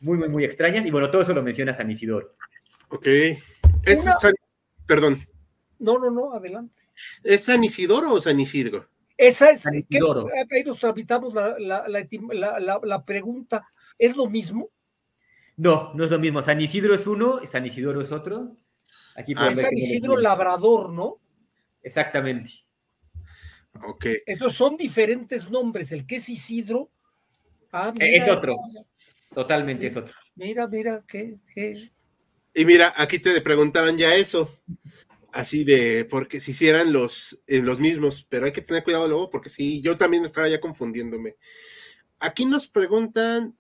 Muy, 0.02 0.18
muy, 0.18 0.28
muy 0.28 0.44
extrañas. 0.44 0.86
Y 0.86 0.92
bueno, 0.92 1.10
todo 1.10 1.22
eso 1.22 1.34
lo 1.34 1.42
menciona 1.42 1.74
San 1.74 1.90
Isidoro. 1.90 2.36
Ok. 2.90 3.08
¿Es 3.08 4.04
Una- 4.04 4.18
San- 4.18 4.34
perdón, 4.86 5.18
No, 5.80 5.98
no, 6.00 6.10
no, 6.12 6.34
adelante. 6.34 6.82
¿es 7.24 7.46
San 7.46 7.64
Isidoro 7.64 8.12
o 8.14 8.20
San 8.20 8.40
Isidro? 8.42 8.90
Esa 9.18 9.52
es, 9.52 9.62
San 9.62 9.72
¿qué- 9.74 9.86
Isidoro. 9.90 10.28
ahí 10.52 10.64
nos 10.66 10.80
tramitamos 10.80 11.34
la- 11.34 11.56
la- 11.58 12.80
la 12.84 13.06
pregunta. 13.06 13.66
¿Es 13.98 14.16
lo 14.18 14.28
mismo? 14.28 14.70
No, 15.58 15.92
no 15.96 16.04
es 16.06 16.12
lo 16.12 16.20
mismo. 16.20 16.42
San 16.42 16.62
Isidro 16.62 16.94
es 16.94 17.08
uno, 17.08 17.40
San 17.46 17.66
Isidoro 17.66 18.02
es 18.02 18.12
otro. 18.12 18.56
Aquí 19.16 19.34
Ah, 19.36 19.50
es 19.52 19.60
San 19.62 19.72
no 19.74 19.78
Isidro. 19.78 20.18
Labrador, 20.18 20.92
¿no? 20.92 21.20
Exactamente. 21.82 22.52
Ok. 23.84 24.06
Entonces 24.26 24.58
son 24.58 24.78
diferentes 24.78 25.50
nombres. 25.50 25.92
El 25.92 26.06
que 26.06 26.18
es 26.18 26.30
Isidro. 26.30 26.92
Ah, 27.72 27.94
Es 28.00 28.24
mira, 28.24 28.34
otro. 28.38 28.56
Totalmente 29.34 29.88
es 29.88 29.98
otro. 29.98 30.14
Mira, 30.36 30.68
mira, 30.68 31.04
qué, 31.08 31.40
qué- 31.54 31.92
Y 32.54 32.66
mira, 32.66 32.94
aquí 32.96 33.20
te 33.20 33.40
preguntaban 33.42 33.98
ya 33.98 34.16
eso. 34.16 34.50
Así 35.32 35.64
de, 35.64 36.06
porque 36.10 36.40
si 36.40 36.52
hicieran 36.52 36.94
los, 36.94 37.44
eh, 37.48 37.60
los 37.62 37.80
mismos, 37.80 38.26
pero 38.30 38.46
hay 38.46 38.52
que 38.52 38.62
tener 38.62 38.84
cuidado 38.84 39.08
luego, 39.08 39.30
porque 39.30 39.50
sí, 39.50 39.82
yo 39.82 39.98
también 39.98 40.24
estaba 40.26 40.48
ya 40.48 40.60
confundiéndome. 40.60 41.36
Aquí 42.20 42.46
nos 42.46 42.66
preguntan, 42.68 43.56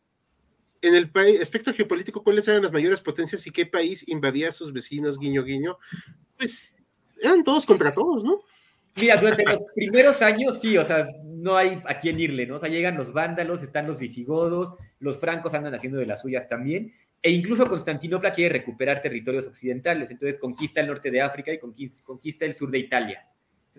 en 0.82 0.96
el 0.96 1.12
aspecto 1.42 1.74
geopolítico, 1.74 2.24
¿cuáles 2.24 2.48
eran 2.48 2.64
las 2.64 2.72
mayores 2.72 3.02
potencias 3.02 3.46
y 3.48 3.52
qué 3.52 3.66
país 3.66 4.08
invadía 4.08 4.50
a 4.50 4.52
sus 4.52 4.72
vecinos, 4.74 5.18
guiño, 5.20 5.44
guiño? 5.44 5.78
Pues 6.38 6.76
eran 7.22 7.44
todos 7.44 7.66
contra 7.66 7.94
todos, 7.94 8.24
¿no? 8.24 8.40
Mira, 9.00 9.18
durante 9.18 9.44
los 9.44 9.62
primeros 9.76 10.22
años 10.24 10.60
sí, 10.60 10.76
o 10.76 10.84
sea, 10.84 11.06
no 11.24 11.56
hay 11.56 11.82
a 11.86 11.98
quién 11.98 12.20
irle, 12.20 12.48
¿no? 12.48 12.56
O 12.56 12.60
sea, 12.60 12.68
llegan 12.68 12.98
los 12.98 13.14
vándalos, 13.14 13.62
están 13.62 13.86
los 13.86 14.00
visigodos, 14.00 14.74
los 15.00 15.20
francos 15.20 15.54
andan 15.54 15.76
haciendo 15.76 16.00
de 16.00 16.08
las 16.08 16.22
suyas 16.22 16.50
también, 16.50 16.92
e 17.22 17.30
incluso 17.30 17.68
Constantinopla 17.68 18.34
quiere 18.34 18.54
recuperar 18.54 19.02
territorios 19.02 19.46
occidentales, 19.46 20.10
entonces 20.10 20.40
conquista 20.40 20.82
el 20.82 20.88
norte 20.88 21.12
de 21.12 21.22
África 21.22 21.54
y 21.54 21.60
conquis- 21.60 22.02
conquista 22.04 22.46
el 22.46 22.56
sur 22.56 22.72
de 22.72 22.80
Italia. 22.80 23.28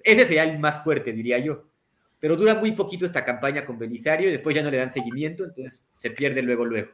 Ese 0.04 0.24
sería 0.24 0.44
el 0.44 0.60
más 0.60 0.84
fuerte, 0.84 1.12
diría 1.12 1.38
yo. 1.38 1.64
Pero 2.20 2.36
dura 2.36 2.54
muy 2.56 2.72
poquito 2.72 3.04
esta 3.04 3.24
campaña 3.24 3.64
con 3.64 3.78
Belisario 3.78 4.28
y 4.28 4.32
después 4.32 4.54
ya 4.56 4.62
no 4.62 4.70
le 4.70 4.78
dan 4.78 4.90
seguimiento, 4.90 5.44
entonces 5.44 5.84
se 5.94 6.10
pierde 6.10 6.42
luego, 6.42 6.64
luego. 6.64 6.92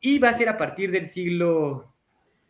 Y 0.00 0.18
va 0.18 0.28
a 0.28 0.34
ser 0.34 0.48
a 0.48 0.58
partir 0.58 0.90
del 0.90 1.08
siglo 1.08 1.94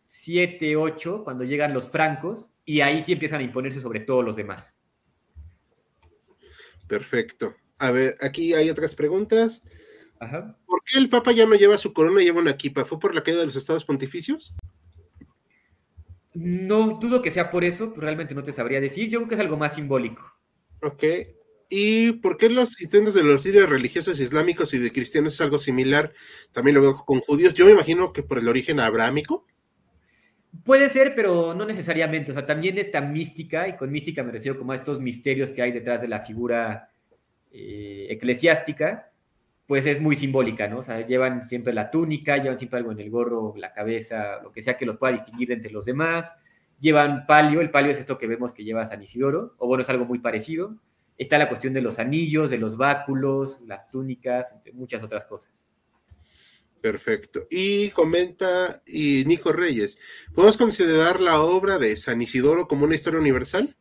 7, 0.05 0.75
8, 0.75 1.23
cuando 1.23 1.43
llegan 1.43 1.73
los 1.73 1.89
francos, 1.89 2.51
y 2.65 2.81
ahí 2.81 3.01
sí 3.01 3.13
empiezan 3.13 3.41
a 3.41 3.43
imponerse 3.43 3.79
sobre 3.79 4.01
todos 4.01 4.23
los 4.23 4.35
demás. 4.35 4.77
Perfecto. 6.87 7.55
A 7.79 7.91
ver, 7.91 8.17
aquí 8.21 8.53
hay 8.53 8.69
otras 8.69 8.95
preguntas. 8.95 9.63
Ajá. 10.19 10.57
¿Por 10.65 10.81
qué 10.83 10.97
el 10.97 11.09
Papa 11.09 11.31
ya 11.31 11.45
no 11.45 11.55
lleva 11.55 11.77
su 11.77 11.93
corona 11.93 12.21
y 12.21 12.25
lleva 12.25 12.41
una 12.41 12.51
equipa? 12.51 12.85
¿Fue 12.85 12.99
por 12.99 13.13
la 13.13 13.23
caída 13.23 13.41
de 13.41 13.45
los 13.45 13.55
estados 13.55 13.85
pontificios? 13.85 14.55
No 16.33 16.99
dudo 16.99 17.21
que 17.21 17.31
sea 17.31 17.49
por 17.49 17.63
eso, 17.63 17.93
pero 17.93 18.03
realmente 18.03 18.35
no 18.35 18.43
te 18.43 18.51
sabría 18.51 18.79
decir. 18.79 19.09
Yo 19.09 19.19
creo 19.19 19.29
que 19.29 19.35
es 19.35 19.41
algo 19.41 19.57
más 19.57 19.75
simbólico. 19.75 20.23
Ok. 20.81 21.03
¿Y 21.69 22.13
por 22.13 22.37
qué 22.37 22.49
los 22.49 22.81
intentos 22.81 23.13
de 23.13 23.23
los 23.23 23.45
líderes 23.45 23.69
religiosos 23.69 24.19
islámicos 24.19 24.73
y 24.73 24.79
de 24.79 24.91
cristianos 24.91 25.33
es 25.33 25.41
algo 25.41 25.59
similar? 25.59 26.13
También 26.51 26.75
lo 26.75 26.81
veo 26.81 26.95
con 27.05 27.19
judíos. 27.19 27.53
Yo 27.53 27.65
me 27.65 27.71
imagino 27.71 28.13
que 28.13 28.23
por 28.23 28.39
el 28.39 28.47
origen 28.47 28.79
abrámico. 28.79 29.45
Puede 30.63 30.89
ser, 30.89 31.13
pero 31.13 31.53
no 31.53 31.65
necesariamente. 31.65 32.31
O 32.31 32.33
sea, 32.33 32.45
también 32.45 32.77
esta 32.77 33.01
mística, 33.01 33.67
y 33.67 33.75
con 33.75 33.91
mística 33.91 34.23
me 34.23 34.31
refiero 34.31 34.57
como 34.57 34.71
a 34.71 34.75
estos 34.75 34.99
misterios 34.99 35.51
que 35.51 35.61
hay 35.61 35.71
detrás 35.71 36.01
de 36.01 36.07
la 36.07 36.21
figura 36.21 36.89
eh, 37.51 38.07
eclesiástica, 38.09 39.11
pues 39.65 39.85
es 39.85 39.99
muy 39.99 40.15
simbólica, 40.15 40.69
¿no? 40.69 40.79
O 40.79 40.83
sea, 40.83 41.05
llevan 41.05 41.43
siempre 41.43 41.73
la 41.73 41.91
túnica, 41.91 42.37
llevan 42.37 42.57
siempre 42.57 42.79
algo 42.79 42.93
en 42.93 43.01
el 43.01 43.09
gorro, 43.09 43.53
la 43.57 43.73
cabeza, 43.73 44.41
lo 44.41 44.51
que 44.53 44.61
sea 44.61 44.77
que 44.77 44.85
los 44.85 44.97
pueda 44.97 45.11
distinguir 45.11 45.49
de 45.49 45.55
entre 45.55 45.71
los 45.71 45.83
demás. 45.83 46.35
Llevan 46.79 47.25
palio, 47.25 47.59
el 47.59 47.71
palio 47.71 47.91
es 47.91 47.99
esto 47.99 48.17
que 48.17 48.27
vemos 48.27 48.53
que 48.53 48.63
lleva 48.63 48.85
San 48.85 49.03
Isidoro, 49.03 49.55
o 49.57 49.67
bueno, 49.67 49.81
es 49.81 49.89
algo 49.89 50.05
muy 50.05 50.19
parecido. 50.19 50.77
Está 51.17 51.37
la 51.37 51.49
cuestión 51.49 51.73
de 51.73 51.81
los 51.81 51.99
anillos, 51.99 52.49
de 52.49 52.57
los 52.57 52.77
báculos, 52.77 53.61
las 53.65 53.89
túnicas, 53.89 54.53
entre 54.53 54.73
muchas 54.73 55.01
otras 55.01 55.25
cosas. 55.25 55.51
Perfecto. 56.81 57.47
Y 57.49 57.89
comenta 57.89 58.81
y 58.85 59.25
Nico 59.25 59.51
Reyes, 59.51 59.97
¿podemos 60.33 60.57
considerar 60.57 61.21
la 61.21 61.41
obra 61.41 61.79
de 61.79 61.97
San 61.97 62.21
Isidoro 62.21 62.67
como 62.67 62.85
una 62.85 62.95
historia 62.95 63.19
universal? 63.19 63.75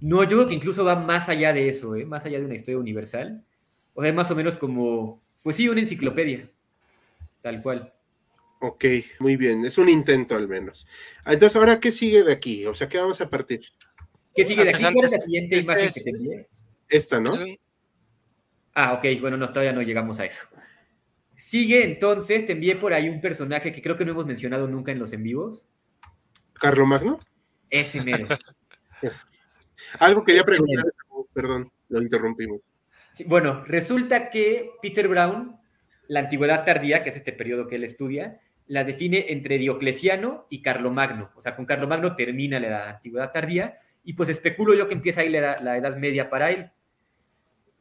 No, 0.00 0.22
yo 0.24 0.30
creo 0.30 0.48
que 0.48 0.54
incluso 0.54 0.84
va 0.84 0.96
más 0.96 1.28
allá 1.28 1.52
de 1.52 1.68
eso, 1.68 1.94
¿eh? 1.94 2.04
más 2.04 2.24
allá 2.24 2.38
de 2.38 2.46
una 2.46 2.54
historia 2.54 2.78
universal. 2.78 3.44
O 3.94 4.02
sea, 4.02 4.12
más 4.12 4.30
o 4.30 4.36
menos 4.36 4.58
como, 4.58 5.22
pues 5.42 5.56
sí, 5.56 5.68
una 5.68 5.80
enciclopedia, 5.80 6.50
tal 7.40 7.62
cual. 7.62 7.92
Ok, 8.60 8.84
muy 9.18 9.36
bien, 9.36 9.64
es 9.64 9.76
un 9.76 9.88
intento 9.88 10.34
al 10.34 10.48
menos. 10.48 10.86
Entonces, 11.26 11.56
ahora, 11.56 11.78
¿qué 11.78 11.92
sigue 11.92 12.22
de 12.24 12.32
aquí? 12.32 12.64
O 12.66 12.74
sea, 12.74 12.88
¿qué 12.88 12.98
vamos 12.98 13.20
a 13.20 13.28
partir? 13.28 13.60
¿Qué 14.34 14.44
sigue 14.44 14.64
de 14.64 14.70
aquí? 14.70 14.84
¿Cuál 14.92 15.06
es 15.06 15.12
la 15.12 15.18
siguiente 15.18 15.56
este 15.56 15.70
imagen 15.70 15.86
es- 15.88 15.94
que 15.94 16.00
te 16.02 16.10
envié? 16.10 16.48
Esta, 16.88 17.20
¿no? 17.20 17.32
Ah, 18.74 18.94
ok, 18.94 19.04
bueno, 19.20 19.36
no, 19.36 19.48
todavía 19.48 19.72
no 19.72 19.82
llegamos 19.82 20.18
a 20.20 20.24
eso. 20.24 20.42
Sigue 21.36 21.84
entonces, 21.84 22.44
te 22.44 22.52
envié 22.52 22.76
por 22.76 22.94
ahí 22.94 23.08
un 23.08 23.20
personaje 23.20 23.72
que 23.72 23.82
creo 23.82 23.96
que 23.96 24.04
no 24.04 24.12
hemos 24.12 24.26
mencionado 24.26 24.68
nunca 24.68 24.92
en 24.92 24.98
los 24.98 25.12
en 25.12 25.22
vivos. 25.22 25.66
Carlo 26.54 26.86
Magno. 26.86 27.18
Ese 27.68 28.04
mero. 28.04 28.26
Algo 29.98 30.24
quería 30.24 30.44
preguntar, 30.44 30.84
perdón, 31.32 31.70
lo 31.88 32.02
interrumpimos. 32.02 32.60
Sí, 33.10 33.24
bueno, 33.24 33.64
resulta 33.64 34.30
que 34.30 34.70
Peter 34.80 35.08
Brown, 35.08 35.56
la 36.08 36.20
antigüedad 36.20 36.64
tardía, 36.64 37.02
que 37.02 37.10
es 37.10 37.16
este 37.16 37.32
periodo 37.32 37.66
que 37.66 37.76
él 37.76 37.84
estudia, 37.84 38.40
la 38.66 38.84
define 38.84 39.26
entre 39.30 39.58
Diocleciano 39.58 40.46
y 40.48 40.62
Carlomagno. 40.62 41.30
O 41.34 41.42
sea, 41.42 41.56
con 41.56 41.66
Carlomagno 41.66 42.14
termina 42.16 42.58
la 42.60 42.88
antigüedad 42.90 43.32
tardía 43.32 43.78
y 44.04 44.14
pues 44.14 44.28
especulo 44.28 44.74
yo 44.74 44.88
que 44.88 44.94
empieza 44.94 45.20
ahí 45.20 45.28
la 45.28 45.60
la 45.60 45.76
edad 45.76 45.96
media 45.96 46.28
para 46.30 46.50
él. 46.50 46.70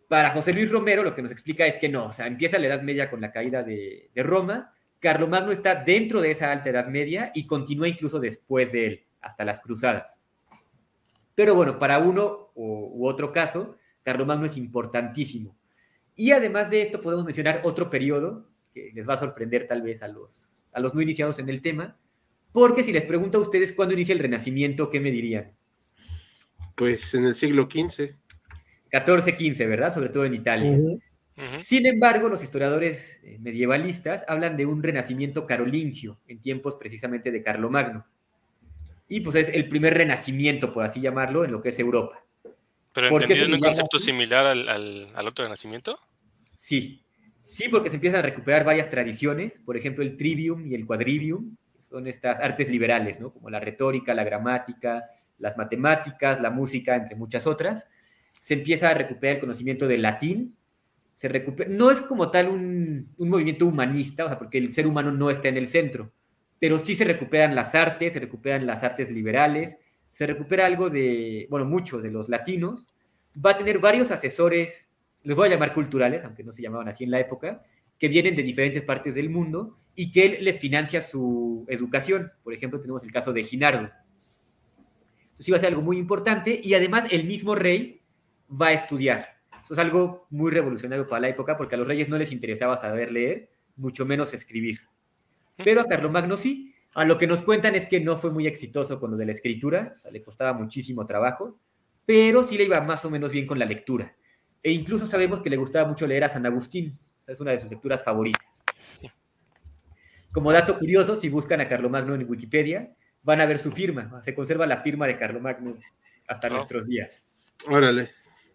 Para 0.07 0.31
José 0.31 0.51
Luis 0.51 0.69
Romero 0.69 1.03
lo 1.03 1.15
que 1.15 1.21
nos 1.21 1.31
explica 1.31 1.65
es 1.65 1.77
que 1.77 1.87
no, 1.87 2.07
o 2.07 2.11
sea, 2.11 2.27
empieza 2.27 2.59
la 2.59 2.67
edad 2.67 2.81
media 2.81 3.09
con 3.09 3.21
la 3.21 3.31
caída 3.31 3.63
de, 3.63 4.11
Roma, 4.15 4.73
Carlomagno 4.99 5.53
está 5.53 5.73
dentro 5.75 6.19
de 6.19 6.31
esa 6.31 6.51
alta 6.51 6.69
edad 6.69 6.87
media 6.87 7.31
y 7.33 7.47
continúa 7.47 7.87
incluso 7.87 8.19
después 8.19 8.73
de 8.73 8.87
él, 8.87 9.05
hasta 9.21 9.45
las 9.45 9.61
cruzadas. 9.61 10.21
Pero 11.33 11.55
bueno, 11.55 11.79
para 11.79 11.99
uno 11.99 12.51
u, 12.55 12.91
u 12.93 13.07
otro 13.07 13.31
caso, 13.31 13.77
Carlomagno 14.03 14.45
es 14.45 14.57
importantísimo. 14.57 15.57
Y 16.13 16.31
además 16.31 16.69
de 16.69 16.81
esto 16.81 17.01
podemos 17.01 17.23
mencionar 17.23 17.61
otro 17.63 17.89
periodo 17.89 18.49
que 18.73 18.91
les 18.93 19.07
va 19.07 19.13
a 19.13 19.17
sorprender 19.17 19.65
tal 19.65 19.81
vez 19.81 20.03
a 20.03 20.09
los, 20.09 20.59
a 20.73 20.81
los 20.81 20.93
no 20.93 21.01
iniciados 21.01 21.39
en 21.39 21.47
el 21.47 21.61
tema, 21.61 21.97
porque 22.51 22.83
si 22.83 22.91
les 22.91 23.05
pregunto 23.05 23.37
a 23.37 23.41
ustedes 23.41 23.71
cuándo 23.71 23.93
inicia 23.93 24.11
el 24.11 24.19
Renacimiento, 24.19 24.89
¿qué 24.89 24.99
me 24.99 25.09
dirían? 25.09 25.53
Pues 26.75 27.13
en 27.13 27.25
el 27.25 27.35
siglo 27.35 27.69
XV. 27.71 28.15
14-15, 28.91 29.67
¿verdad? 29.67 29.93
Sobre 29.93 30.09
todo 30.09 30.25
en 30.25 30.33
Italia. 30.33 30.77
Sin 31.59 31.85
embargo, 31.87 32.29
los 32.29 32.43
historiadores 32.43 33.21
eh, 33.23 33.37
medievalistas 33.39 34.23
hablan 34.27 34.57
de 34.57 34.65
un 34.67 34.83
renacimiento 34.83 35.47
carolingio 35.47 36.19
en 36.27 36.39
tiempos 36.39 36.75
precisamente 36.75 37.31
de 37.31 37.41
Carlomagno. 37.41 38.05
Y 39.07 39.21
pues 39.21 39.35
es 39.35 39.49
el 39.49 39.67
primer 39.67 39.95
renacimiento, 39.95 40.71
por 40.71 40.83
así 40.83 41.01
llamarlo, 41.01 41.43
en 41.43 41.51
lo 41.51 41.61
que 41.61 41.69
es 41.69 41.79
Europa. 41.79 42.23
Pero 42.93 43.09
¿Por 43.09 43.21
qué 43.21 43.33
entendido 43.33 43.47
en 43.47 43.53
un 43.55 43.59
concepto 43.59 43.97
así? 43.97 44.07
similar 44.07 44.45
al, 44.45 44.69
al, 44.69 45.07
al 45.15 45.27
otro 45.27 45.43
de 45.43 45.49
nacimiento. 45.49 45.99
Sí, 46.53 47.03
sí, 47.43 47.69
porque 47.69 47.89
se 47.89 47.95
empiezan 47.95 48.19
a 48.19 48.23
recuperar 48.23 48.63
varias 48.63 48.89
tradiciones, 48.89 49.59
por 49.59 49.77
ejemplo, 49.77 50.03
el 50.03 50.17
trivium 50.17 50.67
y 50.67 50.75
el 50.75 50.85
quadrivium, 50.85 51.55
son 51.79 52.07
estas 52.07 52.39
artes 52.39 52.69
liberales, 52.69 53.19
¿no? 53.19 53.33
Como 53.33 53.49
la 53.49 53.59
retórica, 53.59 54.13
la 54.13 54.23
gramática, 54.23 55.05
las 55.41 55.57
matemáticas, 55.57 56.41
la 56.41 56.49
música, 56.49 56.95
entre 56.95 57.15
muchas 57.15 57.47
otras. 57.47 57.89
Se 58.39 58.53
empieza 58.53 58.89
a 58.89 58.93
recuperar 58.93 59.35
el 59.35 59.41
conocimiento 59.41 59.87
del 59.87 60.01
latín, 60.01 60.55
se 61.13 61.27
recupera, 61.27 61.69
no 61.69 61.91
es 61.91 62.01
como 62.01 62.31
tal 62.31 62.49
un, 62.49 63.13
un 63.17 63.29
movimiento 63.29 63.67
humanista, 63.67 64.25
o 64.25 64.27
sea, 64.27 64.39
porque 64.39 64.57
el 64.57 64.71
ser 64.71 64.87
humano 64.87 65.11
no 65.11 65.29
está 65.29 65.49
en 65.49 65.57
el 65.57 65.67
centro, 65.67 66.11
pero 66.59 66.79
sí 66.79 66.95
se 66.95 67.03
recuperan 67.03 67.53
las 67.53 67.75
artes, 67.75 68.13
se 68.13 68.19
recuperan 68.19 68.65
las 68.65 68.83
artes 68.83 69.11
liberales, 69.11 69.77
se 70.11 70.27
recupera 70.27 70.65
algo 70.65 70.89
de, 70.89 71.47
bueno, 71.49 71.65
mucho 71.65 72.01
de 72.01 72.11
los 72.11 72.29
latinos, 72.29 72.87
va 73.33 73.51
a 73.51 73.57
tener 73.57 73.79
varios 73.79 74.11
asesores, 74.11 74.89
los 75.23 75.37
voy 75.37 75.47
a 75.47 75.51
llamar 75.51 75.73
culturales, 75.73 76.23
aunque 76.23 76.43
no 76.43 76.51
se 76.51 76.61
llamaban 76.61 76.87
así 76.87 77.03
en 77.03 77.11
la 77.11 77.19
época, 77.19 77.63
que 77.97 78.07
vienen 78.07 78.35
de 78.35 78.43
diferentes 78.43 78.83
partes 78.83 79.15
del 79.15 79.29
mundo 79.29 79.77
y 79.95 80.11
que 80.11 80.25
él 80.25 80.37
les 80.41 80.59
financia 80.59 81.01
su 81.01 81.65
educación. 81.69 82.31
Por 82.43 82.53
ejemplo, 82.53 82.81
tenemos 82.81 83.03
el 83.03 83.11
caso 83.11 83.31
de 83.31 83.43
Ginardo. 83.43 83.91
Entonces 85.41 85.49
iba 85.49 85.57
a 85.57 85.59
ser 85.61 85.69
algo 85.69 85.81
muy 85.81 85.97
importante 85.97 86.61
y 86.63 86.75
además 86.75 87.05
el 87.09 87.25
mismo 87.25 87.55
rey 87.55 88.03
va 88.49 88.67
a 88.67 88.73
estudiar. 88.73 89.41
Eso 89.63 89.73
es 89.73 89.79
algo 89.79 90.27
muy 90.29 90.51
revolucionario 90.51 91.07
para 91.07 91.21
la 91.21 91.29
época 91.29 91.57
porque 91.57 91.73
a 91.73 91.79
los 91.79 91.87
reyes 91.87 92.09
no 92.09 92.19
les 92.19 92.31
interesaba 92.31 92.77
saber 92.77 93.11
leer, 93.11 93.49
mucho 93.75 94.05
menos 94.05 94.35
escribir. 94.35 94.81
Pero 95.57 95.81
a 95.81 95.85
Carlomagno 95.87 96.37
sí. 96.37 96.75
A 96.93 97.05
lo 97.05 97.17
que 97.17 97.25
nos 97.25 97.41
cuentan 97.41 97.73
es 97.73 97.87
que 97.87 97.99
no 97.99 98.19
fue 98.19 98.29
muy 98.29 98.45
exitoso 98.45 98.99
con 98.99 99.09
lo 99.09 99.17
de 99.17 99.25
la 99.25 99.31
escritura, 99.31 99.93
o 99.95 99.97
sea, 99.97 100.11
le 100.11 100.21
costaba 100.21 100.53
muchísimo 100.53 101.07
trabajo, 101.07 101.57
pero 102.05 102.43
sí 102.43 102.55
le 102.55 102.65
iba 102.65 102.79
más 102.81 103.03
o 103.05 103.09
menos 103.09 103.31
bien 103.31 103.47
con 103.47 103.57
la 103.57 103.65
lectura. 103.65 104.15
E 104.61 104.69
incluso 104.69 105.07
sabemos 105.07 105.41
que 105.41 105.49
le 105.49 105.57
gustaba 105.57 105.87
mucho 105.89 106.05
leer 106.05 106.23
a 106.23 106.29
San 106.29 106.45
Agustín, 106.45 106.99
o 107.19 107.23
sea, 107.23 107.33
es 107.33 107.39
una 107.39 107.49
de 107.49 107.61
sus 107.61 107.71
lecturas 107.71 108.03
favoritas. 108.03 108.61
Como 110.31 110.51
dato 110.51 110.77
curioso, 110.77 111.15
si 111.15 111.29
buscan 111.29 111.61
a 111.61 111.67
Carlomagno 111.67 112.13
en 112.13 112.29
Wikipedia, 112.29 112.93
van 113.23 113.41
a 113.41 113.45
ver 113.45 113.59
su 113.59 113.71
firma, 113.71 114.21
se 114.23 114.33
conserva 114.33 114.65
la 114.65 114.81
firma 114.81 115.07
de 115.07 115.17
Carlomagno 115.17 115.77
hasta 116.27 116.47
Oh. 116.47 116.51
nuestros 116.53 116.87
días. 116.87 117.25
Órale, 117.67 118.11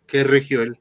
qué 0.06 0.24
regio 0.24 0.62
él. 0.62 0.78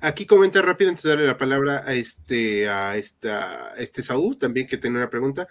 Aquí 0.00 0.26
comenta 0.26 0.62
rápido 0.62 0.90
antes 0.90 1.02
de 1.02 1.10
darle 1.10 1.26
la 1.26 1.36
palabra 1.36 1.82
a 1.86 1.92
este, 1.94 2.68
a 2.68 2.96
esta, 2.96 3.72
a 3.72 3.76
este 3.76 4.02
Saúl, 4.02 4.38
también 4.38 4.66
que 4.66 4.78
tiene 4.78 4.96
una 4.96 5.10
pregunta. 5.10 5.48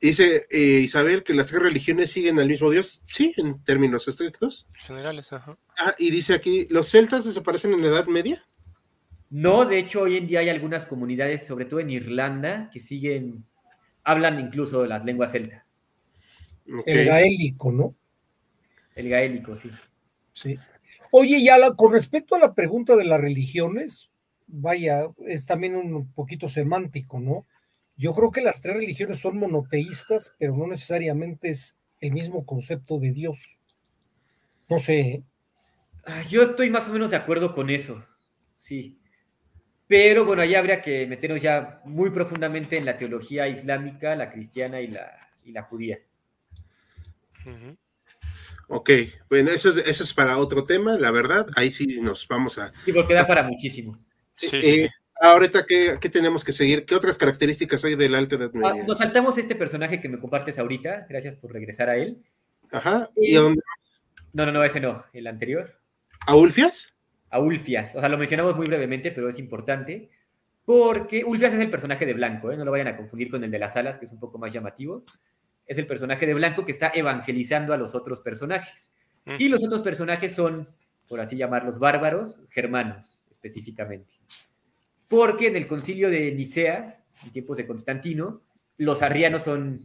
Dice 0.00 0.46
eh, 0.50 0.80
Isabel 0.80 1.22
que 1.22 1.32
las 1.34 1.46
tres 1.48 1.62
religiones 1.62 2.10
siguen 2.10 2.38
al 2.40 2.48
mismo 2.48 2.70
Dios. 2.70 3.02
Sí, 3.06 3.32
en 3.36 3.62
términos 3.64 4.08
estrictos. 4.08 4.68
Generales, 4.74 5.32
ajá. 5.32 5.56
Ah, 5.78 5.94
y 5.98 6.10
dice 6.10 6.34
aquí, 6.34 6.66
¿los 6.70 6.90
celtas 6.90 7.24
desaparecen 7.24 7.72
en 7.72 7.82
la 7.82 7.88
Edad 7.88 8.06
Media? 8.06 8.44
No, 9.30 9.64
de 9.64 9.78
hecho, 9.78 10.02
hoy 10.02 10.16
en 10.18 10.26
día 10.26 10.40
hay 10.40 10.50
algunas 10.50 10.84
comunidades, 10.84 11.46
sobre 11.46 11.64
todo 11.64 11.80
en 11.80 11.88
Irlanda, 11.88 12.68
que 12.70 12.80
siguen, 12.80 13.46
hablan 14.04 14.38
incluso 14.38 14.84
las 14.84 15.06
lenguas 15.06 15.32
celta, 15.32 15.61
El 16.84 17.04
gaélico, 17.04 17.72
¿no? 17.72 17.96
el 18.94 19.08
gaélico, 19.10 19.54
sí. 19.54 19.70
Sí. 20.32 20.58
Oye, 21.10 21.42
ya 21.42 21.58
la- 21.58 21.74
con 21.74 21.92
respecto 21.92 22.34
a 22.34 22.38
la 22.38 22.54
pregunta 22.54 22.96
de 22.96 23.04
las 23.04 23.20
religiones, 23.20 24.10
vaya, 24.46 25.06
es 25.26 25.46
también 25.46 25.76
un 25.76 26.12
poquito 26.12 26.48
semántico, 26.48 27.20
¿no? 27.20 27.46
Yo 27.96 28.14
creo 28.14 28.30
que 28.30 28.40
las 28.40 28.60
tres 28.62 28.76
religiones 28.76 29.18
son 29.20 29.38
monoteístas, 29.38 30.34
pero 30.38 30.56
no 30.56 30.66
necesariamente 30.66 31.50
es 31.50 31.76
el 32.00 32.12
mismo 32.12 32.44
concepto 32.46 32.98
de 32.98 33.12
Dios. 33.12 33.58
No 34.68 34.78
sé, 34.78 35.00
¿eh? 35.00 35.22
Ah, 36.04 36.22
Yo 36.28 36.42
estoy 36.42 36.70
más 36.70 36.88
o 36.88 36.92
menos 36.92 37.10
de 37.10 37.16
acuerdo 37.16 37.54
con 37.54 37.70
eso, 37.70 38.04
sí. 38.56 38.98
Pero 39.88 40.24
bueno, 40.26 40.42
ahí 40.42 40.54
habría 40.56 40.82
que 40.82 41.06
meternos 41.06 41.42
ya 41.42 41.82
muy 41.86 42.10
profundamente 42.10 42.78
en 42.78 42.86
la 42.86 42.96
teología 42.98 43.48
islámica, 43.48 44.16
la 44.16 44.30
cristiana 44.32 44.80
y 44.80 44.88
la, 44.88 45.12
y 45.44 45.52
la 45.52 45.62
judía. 45.64 45.98
Ujú. 47.46 47.76
Ok, 48.68 48.90
bueno, 49.28 49.50
eso 49.50 49.68
es, 49.70 49.76
eso 49.86 50.02
es 50.04 50.14
para 50.14 50.38
otro 50.38 50.64
tema, 50.64 50.96
la 50.98 51.10
verdad. 51.10 51.46
Ahí 51.56 51.70
sí 51.70 51.86
nos 52.00 52.26
vamos 52.28 52.58
a. 52.58 52.72
Sí, 52.84 52.92
porque 52.92 53.14
da 53.14 53.26
para 53.26 53.42
muchísimo. 53.42 53.98
Sí, 54.34 54.56
Eh, 54.56 54.88
sí. 54.88 54.88
Ahorita, 55.20 55.66
¿qué, 55.66 55.98
qué 56.00 56.08
tenemos 56.08 56.42
que 56.44 56.52
seguir? 56.52 56.84
¿Qué 56.84 56.94
otras 56.96 57.16
características 57.16 57.84
hay 57.84 57.94
de 57.94 58.08
la 58.08 58.18
Alta 58.18 58.34
Edad 58.36 58.50
Ah, 58.54 58.58
Media? 58.72 58.84
nos 58.84 58.98
saltamos 58.98 59.38
este 59.38 59.54
personaje 59.54 60.00
que 60.00 60.08
me 60.08 60.18
compartes 60.18 60.58
ahorita, 60.58 61.06
gracias 61.08 61.36
por 61.36 61.52
regresar 61.52 61.88
a 61.90 61.96
él. 61.96 62.24
Ajá. 62.72 63.08
¿Y 63.16 63.36
a 63.36 63.40
dónde? 63.40 63.62
No, 64.32 64.46
no, 64.46 64.52
no, 64.52 64.64
ese 64.64 64.80
no, 64.80 65.04
el 65.12 65.26
anterior. 65.28 65.78
¿A 66.26 66.34
Ulfias? 66.34 66.88
a 67.30 67.38
Ulfias. 67.38 67.94
O 67.94 68.00
sea, 68.00 68.08
lo 68.08 68.18
mencionamos 68.18 68.56
muy 68.56 68.66
brevemente, 68.66 69.10
pero 69.12 69.28
es 69.28 69.38
importante. 69.38 70.10
Porque 70.64 71.24
Ulfias 71.24 71.52
es 71.54 71.60
el 71.60 71.70
personaje 71.70 72.04
de 72.06 72.14
Blanco, 72.14 72.50
¿eh? 72.52 72.56
no 72.56 72.64
lo 72.64 72.70
vayan 72.72 72.88
a 72.88 72.96
confundir 72.96 73.30
con 73.30 73.42
el 73.44 73.50
de 73.50 73.58
las 73.58 73.76
alas, 73.76 73.98
que 73.98 74.04
es 74.06 74.12
un 74.12 74.20
poco 74.20 74.38
más 74.38 74.52
llamativo. 74.52 75.04
Es 75.72 75.78
el 75.78 75.86
personaje 75.86 76.26
de 76.26 76.34
Blanco 76.34 76.66
que 76.66 76.72
está 76.72 76.92
evangelizando 76.94 77.72
a 77.72 77.78
los 77.78 77.94
otros 77.94 78.20
personajes. 78.20 78.92
Mm. 79.24 79.36
Y 79.38 79.48
los 79.48 79.64
otros 79.64 79.80
personajes 79.80 80.34
son, 80.34 80.68
por 81.08 81.18
así 81.18 81.34
llamarlos, 81.38 81.78
bárbaros, 81.78 82.40
germanos, 82.50 83.24
específicamente. 83.30 84.14
Porque 85.08 85.46
en 85.46 85.56
el 85.56 85.66
concilio 85.66 86.10
de 86.10 86.30
Nicea, 86.32 87.02
en 87.24 87.32
tiempos 87.32 87.56
de 87.56 87.66
Constantino, 87.66 88.42
los 88.76 89.00
arrianos 89.00 89.44
son 89.44 89.80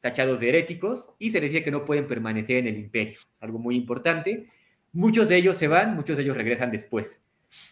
tachados 0.00 0.40
de 0.40 0.48
heréticos 0.48 1.10
y 1.20 1.30
se 1.30 1.40
les 1.40 1.52
dice 1.52 1.62
que 1.62 1.70
no 1.70 1.84
pueden 1.84 2.08
permanecer 2.08 2.56
en 2.56 2.66
el 2.66 2.78
imperio. 2.78 3.20
Es 3.32 3.42
algo 3.42 3.60
muy 3.60 3.76
importante. 3.76 4.48
Muchos 4.92 5.28
de 5.28 5.36
ellos 5.36 5.56
se 5.56 5.68
van, 5.68 5.94
muchos 5.94 6.16
de 6.16 6.24
ellos 6.24 6.36
regresan 6.36 6.72
después. 6.72 7.24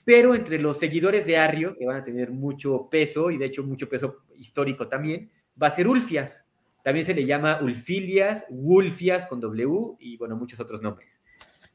Pero 0.05 0.37
entre 0.37 0.61
los 0.61 0.79
seguidores 0.79 1.27
de 1.27 1.39
Arrio, 1.39 1.75
que 1.77 1.87
van 1.87 1.97
a 1.97 2.05
tener 2.05 2.31
mucho 2.31 2.89
peso, 2.89 3.33
y 3.33 3.39
de 3.39 3.47
hecho 3.47 3.65
mucho 3.65 3.89
peso 3.89 4.19
histórico 4.37 4.87
también, 4.87 5.29
va 5.61 5.67
a 5.67 5.73
ser 5.73 5.89
Ulfias. 5.89 6.48
También 6.89 7.05
se 7.05 7.13
le 7.13 7.27
llama 7.27 7.61
Ulfilias, 7.61 8.47
Wulfias 8.49 9.27
con 9.27 9.41
W 9.41 9.97
y 9.99 10.17
bueno, 10.17 10.37
muchos 10.37 10.59
otros 10.59 10.81
nombres. 10.81 11.21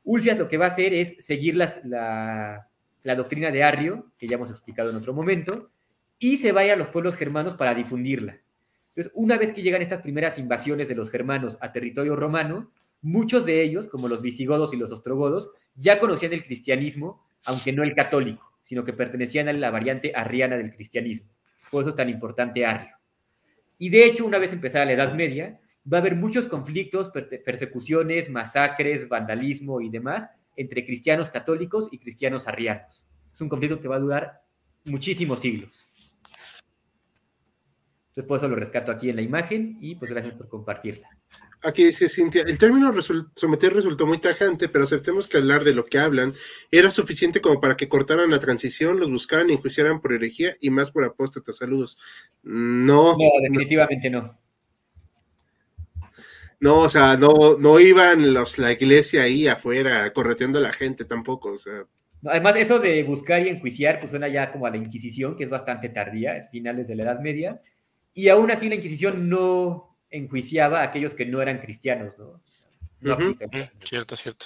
Ulfias 0.04 0.40
lo 0.40 0.48
que 0.48 0.58
va 0.58 0.66
a 0.66 0.70
hacer 0.70 0.92
es 0.92 1.24
seguir 1.24 1.56
la, 1.56 2.68
la 3.04 3.16
doctrina 3.16 3.52
de 3.52 3.64
Arrio, 3.64 4.12
que 4.18 4.28
ya 4.28 4.38
hemos 4.38 4.50
explicado 4.50 4.90
en 4.90 4.96
otro 4.96 5.14
momento, 5.14 5.70
y 6.18 6.38
se 6.38 6.52
vaya 6.52 6.74
a 6.74 6.78
los 6.78 6.88
pueblos 6.88 7.16
germanos 7.16 7.54
para 7.54 7.76
difundirla. 7.76 8.40
Entonces, 8.88 9.12
una 9.14 9.38
vez 9.38 9.54
que 9.54 9.62
llegan 9.62 9.84
estas 9.84 10.02
primeras 10.02 10.40
invasiones 10.40 10.90
de 10.90 10.96
los 10.96 11.12
germanos 11.12 11.60
a 11.62 11.72
territorio 11.72 12.16
romano, 12.16 12.72
muchos 13.04 13.46
de 13.46 13.62
ellos, 13.62 13.88
como 13.88 14.08
los 14.08 14.24
visigodos 14.24 14.74
y 14.74 14.78
los 14.78 14.92
ostrogodos, 14.92 15.52
ya 15.76 16.00
conocían 16.00 16.34
el 16.34 16.44
cristianismo, 16.44 17.24
aunque 17.46 17.72
no 17.72 17.84
el 17.84 17.94
católico, 17.94 18.52
sino 18.64 18.84
que 18.84 18.94
pertenecían 18.94 19.48
a 19.48 19.54
la 19.54 19.70
variante 19.70 20.12
arriana 20.16 20.58
del 20.58 20.74
cristianismo. 20.74 21.30
Por 21.70 21.82
eso 21.84 21.92
es 21.92 21.96
tan 21.96 22.10
importante 22.10 22.66
Arrio. 22.66 22.98
Y 23.84 23.90
de 23.90 24.06
hecho, 24.06 24.26
una 24.26 24.38
vez 24.38 24.54
empezada 24.54 24.86
la 24.86 24.94
Edad 24.94 25.14
Media, 25.14 25.60
va 25.92 25.98
a 25.98 26.00
haber 26.00 26.16
muchos 26.16 26.48
conflictos, 26.48 27.12
persecuciones, 27.44 28.30
masacres, 28.30 29.10
vandalismo 29.10 29.82
y 29.82 29.90
demás 29.90 30.30
entre 30.56 30.86
cristianos 30.86 31.30
católicos 31.30 31.90
y 31.92 31.98
cristianos 31.98 32.48
arrianos. 32.48 33.06
Es 33.34 33.42
un 33.42 33.50
conflicto 33.50 33.82
que 33.82 33.90
va 33.90 33.98
a 33.98 34.00
durar 34.00 34.42
muchísimos 34.86 35.40
siglos. 35.40 36.16
Entonces, 38.08 38.26
por 38.26 38.38
eso 38.38 38.48
lo 38.48 38.56
rescato 38.56 38.90
aquí 38.90 39.10
en 39.10 39.18
la 39.18 39.22
imagen 39.22 39.78
y 39.82 39.96
pues 39.96 40.12
gracias 40.12 40.34
por 40.36 40.48
compartirla. 40.48 41.10
Aquí 41.64 41.86
dice 41.86 42.10
Cintia, 42.10 42.44
el 42.44 42.58
término 42.58 42.94
someter 43.36 43.74
resultó 43.74 44.06
muy 44.06 44.20
tajante, 44.20 44.68
pero 44.68 44.84
aceptemos 44.84 45.28
que 45.28 45.38
hablar 45.38 45.64
de 45.64 45.74
lo 45.74 45.86
que 45.86 45.98
hablan 45.98 46.34
era 46.70 46.92
suficiente 46.92 47.40
como 47.40 47.62
para 47.62 47.78
que 47.78 47.88
cortaran 47.88 48.30
la 48.30 48.40
transición, 48.40 49.00
los 49.00 49.10
buscaran 49.10 49.50
y 49.50 49.54
enjuiciaran 49.54 50.02
por 50.02 50.14
herejía 50.14 50.58
y 50.60 50.70
más 50.70 50.92
por 50.92 51.06
apóstatas. 51.06 51.58
Saludos. 51.58 51.98
No. 52.44 53.18
No, 53.18 53.30
definitivamente 53.42 54.10
no. 54.10 54.38
No, 56.60 56.80
o 56.80 56.90
sea, 56.90 57.18
no, 57.18 57.58
no 57.58 57.80
iban 57.80 58.34
los, 58.34 58.58
la 58.58 58.72
iglesia 58.72 59.24
ahí 59.24 59.48
afuera 59.48 60.12
correteando 60.14 60.60
a 60.60 60.62
la 60.62 60.74
gente 60.74 61.06
tampoco, 61.06 61.52
o 61.52 61.58
sea. 61.58 61.86
Además, 62.26 62.56
eso 62.56 62.80
de 62.80 63.04
buscar 63.04 63.46
y 63.46 63.50
enjuiciar, 63.50 64.00
pues 64.00 64.12
suena 64.12 64.30
ya 64.30 64.50
como 64.50 64.66
a 64.66 64.70
la 64.70 64.78
Inquisición, 64.78 65.36
que 65.36 65.44
es 65.44 65.50
bastante 65.50 65.90
tardía, 65.90 66.38
es 66.38 66.50
finales 66.50 66.88
de 66.88 66.96
la 66.96 67.04
Edad 67.04 67.20
Media, 67.20 67.60
y 68.14 68.30
aún 68.30 68.50
así 68.50 68.70
la 68.70 68.76
Inquisición 68.76 69.28
no 69.28 69.93
enjuiciaba 70.14 70.82
a 70.82 70.84
aquellos 70.84 71.14
que 71.14 71.26
no 71.26 71.42
eran 71.42 71.60
cristianos, 71.60 72.18
¿no? 72.18 72.42
Cierto, 73.80 74.16
cierto. 74.16 74.46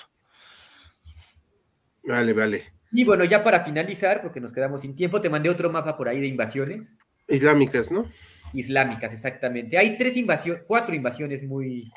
Vale, 2.04 2.34
vale. 2.34 2.64
Y 2.92 3.04
bueno, 3.04 3.26
ya 3.26 3.44
para 3.44 3.64
finalizar, 3.64 4.22
porque 4.22 4.40
nos 4.40 4.54
quedamos 4.54 4.82
sin 4.82 4.96
tiempo, 4.96 5.22
te 5.22 5.30
mandé 5.30 5.50
otro 5.50 5.70
mapa 5.70 5.98
por 5.98 6.08
ahí 6.08 6.20
de 6.20 6.28
invasiones. 6.28 6.98
Islámicas, 7.28 7.92
¿no? 7.92 8.10
Islámicas, 8.54 9.12
exactamente. 9.12 9.78
Hay 9.78 9.98
tres 9.98 10.16
invasiones, 10.16 10.64
cuatro 10.66 10.96
invasiones 10.96 11.44
muy, 11.44 11.92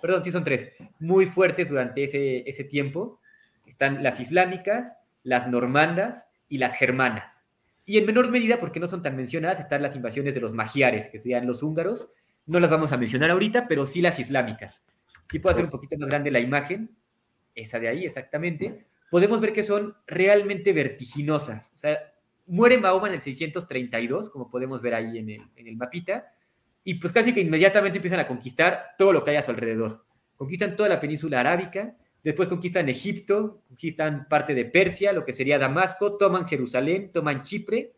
perdón, 0.00 0.22
sí 0.22 0.30
son 0.30 0.44
tres, 0.44 0.68
muy 1.00 1.26
fuertes 1.26 1.68
durante 1.68 2.04
ese, 2.04 2.48
ese 2.48 2.62
tiempo. 2.62 3.20
Están 3.66 4.04
las 4.04 4.20
islámicas, 4.20 4.94
las 5.24 5.48
normandas 5.48 6.28
y 6.48 6.58
las 6.58 6.76
germanas. 6.76 7.46
Y 7.84 7.98
en 7.98 8.06
menor 8.06 8.30
medida, 8.30 8.60
porque 8.60 8.80
no 8.80 8.86
son 8.86 9.02
tan 9.02 9.16
mencionadas, 9.16 9.60
están 9.60 9.82
las 9.82 9.96
invasiones 9.96 10.34
de 10.34 10.40
los 10.40 10.54
magiares, 10.54 11.08
que 11.08 11.18
serían 11.18 11.46
los 11.46 11.62
húngaros. 11.62 12.08
No 12.46 12.60
las 12.60 12.70
vamos 12.70 12.92
a 12.92 12.96
mencionar 12.96 13.30
ahorita, 13.30 13.68
pero 13.68 13.86
sí 13.86 14.00
las 14.00 14.18
islámicas. 14.18 14.84
Si 15.30 15.38
puedo 15.38 15.52
hacer 15.52 15.64
un 15.64 15.70
poquito 15.70 15.96
más 15.98 16.08
grande 16.08 16.30
la 16.30 16.40
imagen, 16.40 16.96
esa 17.54 17.78
de 17.78 17.88
ahí 17.88 18.04
exactamente, 18.04 18.86
podemos 19.10 19.40
ver 19.40 19.52
que 19.52 19.62
son 19.62 19.96
realmente 20.06 20.72
vertiginosas. 20.72 21.72
O 21.74 21.78
sea, 21.78 21.98
muere 22.46 22.78
Mahoma 22.78 23.08
en 23.08 23.14
el 23.14 23.22
632, 23.22 24.30
como 24.30 24.50
podemos 24.50 24.82
ver 24.82 24.94
ahí 24.94 25.18
en 25.18 25.30
el, 25.30 25.42
en 25.56 25.68
el 25.68 25.76
mapita, 25.76 26.32
y 26.82 26.94
pues 26.94 27.12
casi 27.12 27.32
que 27.32 27.40
inmediatamente 27.40 27.98
empiezan 27.98 28.20
a 28.20 28.26
conquistar 28.26 28.90
todo 28.98 29.12
lo 29.12 29.24
que 29.24 29.30
hay 29.30 29.36
a 29.36 29.42
su 29.42 29.50
alrededor. 29.50 30.04
Conquistan 30.36 30.76
toda 30.76 30.88
la 30.88 31.00
península 31.00 31.40
arábica, 31.40 31.96
después 32.22 32.48
conquistan 32.48 32.88
Egipto, 32.88 33.62
conquistan 33.66 34.28
parte 34.28 34.54
de 34.54 34.66
Persia, 34.66 35.12
lo 35.12 35.24
que 35.24 35.32
sería 35.32 35.58
Damasco, 35.58 36.18
toman 36.18 36.46
Jerusalén, 36.46 37.10
toman 37.10 37.42
Chipre, 37.42 37.94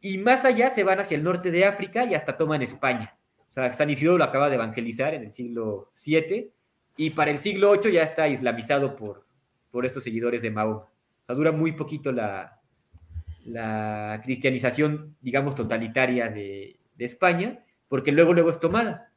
y 0.00 0.18
más 0.18 0.44
allá 0.44 0.70
se 0.70 0.84
van 0.84 1.00
hacia 1.00 1.16
el 1.16 1.24
norte 1.24 1.50
de 1.50 1.64
África 1.64 2.04
y 2.04 2.14
hasta 2.14 2.36
toman 2.36 2.62
España. 2.62 3.18
Sea, 3.54 3.72
San 3.72 3.88
Isidro 3.88 4.18
lo 4.18 4.24
acaba 4.24 4.48
de 4.48 4.56
evangelizar 4.56 5.14
en 5.14 5.22
el 5.22 5.30
siglo 5.30 5.88
VII, 6.04 6.50
y 6.96 7.10
para 7.10 7.30
el 7.30 7.38
siglo 7.38 7.70
VIII 7.70 7.94
ya 7.94 8.02
está 8.02 8.26
islamizado 8.26 8.96
por, 8.96 9.24
por 9.70 9.86
estos 9.86 10.02
seguidores 10.02 10.42
de 10.42 10.50
Mahoma. 10.50 10.80
O 11.22 11.24
sea, 11.24 11.36
dura 11.36 11.52
muy 11.52 11.70
poquito 11.70 12.10
la, 12.10 12.60
la 13.44 14.20
cristianización, 14.24 15.14
digamos, 15.20 15.54
totalitaria 15.54 16.30
de, 16.30 16.80
de 16.96 17.04
España, 17.04 17.64
porque 17.86 18.10
luego, 18.10 18.34
luego 18.34 18.50
es 18.50 18.58
tomada. 18.58 19.12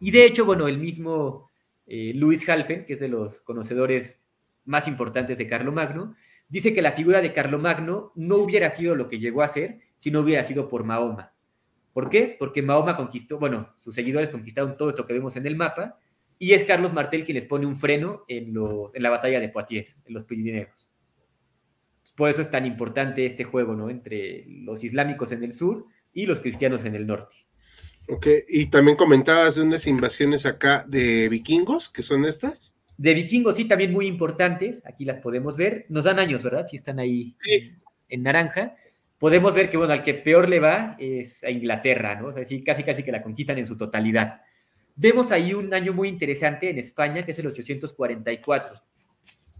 Y 0.00 0.12
de 0.12 0.24
hecho, 0.24 0.46
bueno, 0.46 0.66
el 0.66 0.78
mismo 0.78 1.50
eh, 1.86 2.12
Luis 2.14 2.48
Halfen, 2.48 2.86
que 2.86 2.94
es 2.94 3.00
de 3.00 3.08
los 3.08 3.42
conocedores 3.42 4.22
más 4.64 4.88
importantes 4.88 5.36
de 5.36 5.46
Carlomagno, 5.46 6.14
dice 6.48 6.72
que 6.72 6.80
la 6.80 6.92
figura 6.92 7.20
de 7.20 7.34
Carlomagno 7.34 8.12
no 8.14 8.36
hubiera 8.36 8.70
sido 8.70 8.94
lo 8.94 9.08
que 9.08 9.18
llegó 9.18 9.42
a 9.42 9.48
ser 9.48 9.80
si 9.94 10.10
no 10.10 10.20
hubiera 10.20 10.42
sido 10.42 10.70
por 10.70 10.84
Mahoma. 10.84 11.35
¿Por 11.96 12.10
qué? 12.10 12.36
Porque 12.38 12.60
Mahoma 12.60 12.94
conquistó, 12.94 13.38
bueno, 13.38 13.72
sus 13.78 13.94
seguidores 13.94 14.28
conquistaron 14.28 14.76
todo 14.76 14.90
esto 14.90 15.06
que 15.06 15.14
vemos 15.14 15.34
en 15.36 15.46
el 15.46 15.56
mapa, 15.56 15.98
y 16.38 16.52
es 16.52 16.64
Carlos 16.64 16.92
Martel 16.92 17.24
quien 17.24 17.36
les 17.36 17.46
pone 17.46 17.64
un 17.64 17.74
freno 17.74 18.24
en, 18.28 18.52
en 18.92 19.02
la 19.02 19.08
batalla 19.08 19.40
de 19.40 19.48
Poitiers, 19.48 19.96
en 20.04 20.12
los 20.12 20.24
Pirineos. 20.24 20.92
Por 22.14 22.28
eso 22.28 22.42
es 22.42 22.50
tan 22.50 22.66
importante 22.66 23.24
este 23.24 23.44
juego, 23.44 23.74
¿no? 23.74 23.88
Entre 23.88 24.44
los 24.46 24.84
islámicos 24.84 25.32
en 25.32 25.42
el 25.42 25.54
sur 25.54 25.86
y 26.12 26.26
los 26.26 26.40
cristianos 26.40 26.84
en 26.84 26.96
el 26.96 27.06
norte. 27.06 27.34
Ok, 28.10 28.26
y 28.46 28.66
también 28.66 28.98
comentabas 28.98 29.54
de 29.54 29.62
unas 29.62 29.86
invasiones 29.86 30.44
acá 30.44 30.84
de 30.86 31.30
vikingos, 31.30 31.88
que 31.88 32.02
son 32.02 32.26
estas. 32.26 32.74
De 32.98 33.14
vikingos, 33.14 33.56
sí, 33.56 33.64
también 33.64 33.94
muy 33.94 34.04
importantes. 34.04 34.82
Aquí 34.84 35.06
las 35.06 35.16
podemos 35.16 35.56
ver. 35.56 35.86
Nos 35.88 36.04
dan 36.04 36.18
años, 36.18 36.42
¿verdad? 36.42 36.66
Si 36.66 36.76
están 36.76 36.98
ahí 36.98 37.38
en 38.10 38.22
naranja. 38.22 38.76
Podemos 39.18 39.54
ver 39.54 39.70
que, 39.70 39.76
bueno, 39.76 39.92
al 39.92 40.02
que 40.02 40.14
peor 40.14 40.48
le 40.48 40.60
va 40.60 40.96
es 40.98 41.42
a 41.42 41.50
Inglaterra, 41.50 42.16
¿no? 42.16 42.28
O 42.28 42.32
sea, 42.32 42.44
sí, 42.44 42.62
casi, 42.62 42.82
casi 42.82 43.02
que 43.02 43.12
la 43.12 43.22
conquistan 43.22 43.58
en 43.58 43.66
su 43.66 43.76
totalidad. 43.76 44.42
Vemos 44.94 45.32
ahí 45.32 45.54
un 45.54 45.72
año 45.72 45.92
muy 45.92 46.08
interesante 46.08 46.70
en 46.70 46.78
España, 46.78 47.22
que 47.22 47.30
es 47.30 47.38
el 47.38 47.46
844. 47.46 48.82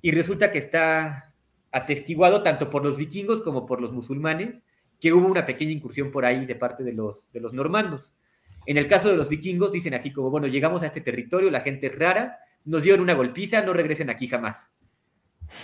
Y 0.03 0.11
resulta 0.11 0.51
que 0.51 0.59
está 0.59 1.35
atestiguado 1.73 2.43
tanto 2.43 2.71
por 2.71 2.85
los 2.85 2.97
vikingos 2.97 3.43
como 3.43 3.67
por 3.67 3.81
los 3.81 3.93
musulmanes, 3.93 4.63
que 5.01 5.13
hubo 5.13 5.27
una 5.27 5.45
pequeña 5.45 5.73
incursión 5.73 6.11
por 6.11 6.25
ahí 6.25 6.47
de 6.47 6.55
parte 6.55 6.85
de 6.85 6.93
los, 6.93 7.31
de 7.33 7.41
los 7.41 7.53
normandos. 7.53 8.15
En 8.67 8.77
el 8.79 8.87
caso 8.87 9.11
de 9.11 9.17
los 9.17 9.29
vikingos 9.29 9.73
dicen 9.73 9.95
así 9.95 10.13
como, 10.13 10.31
bueno, 10.31 10.47
llegamos 10.47 10.83
a 10.83 10.87
este 10.87 11.01
territorio, 11.01 11.51
la 11.51 11.61
gente 11.61 11.87
es 11.87 11.99
rara, 11.99 12.39
nos 12.65 12.83
dieron 12.83 13.01
una 13.01 13.15
golpiza, 13.15 13.63
no 13.63 13.73
regresen 13.73 14.11
aquí 14.11 14.27
jamás. 14.27 14.75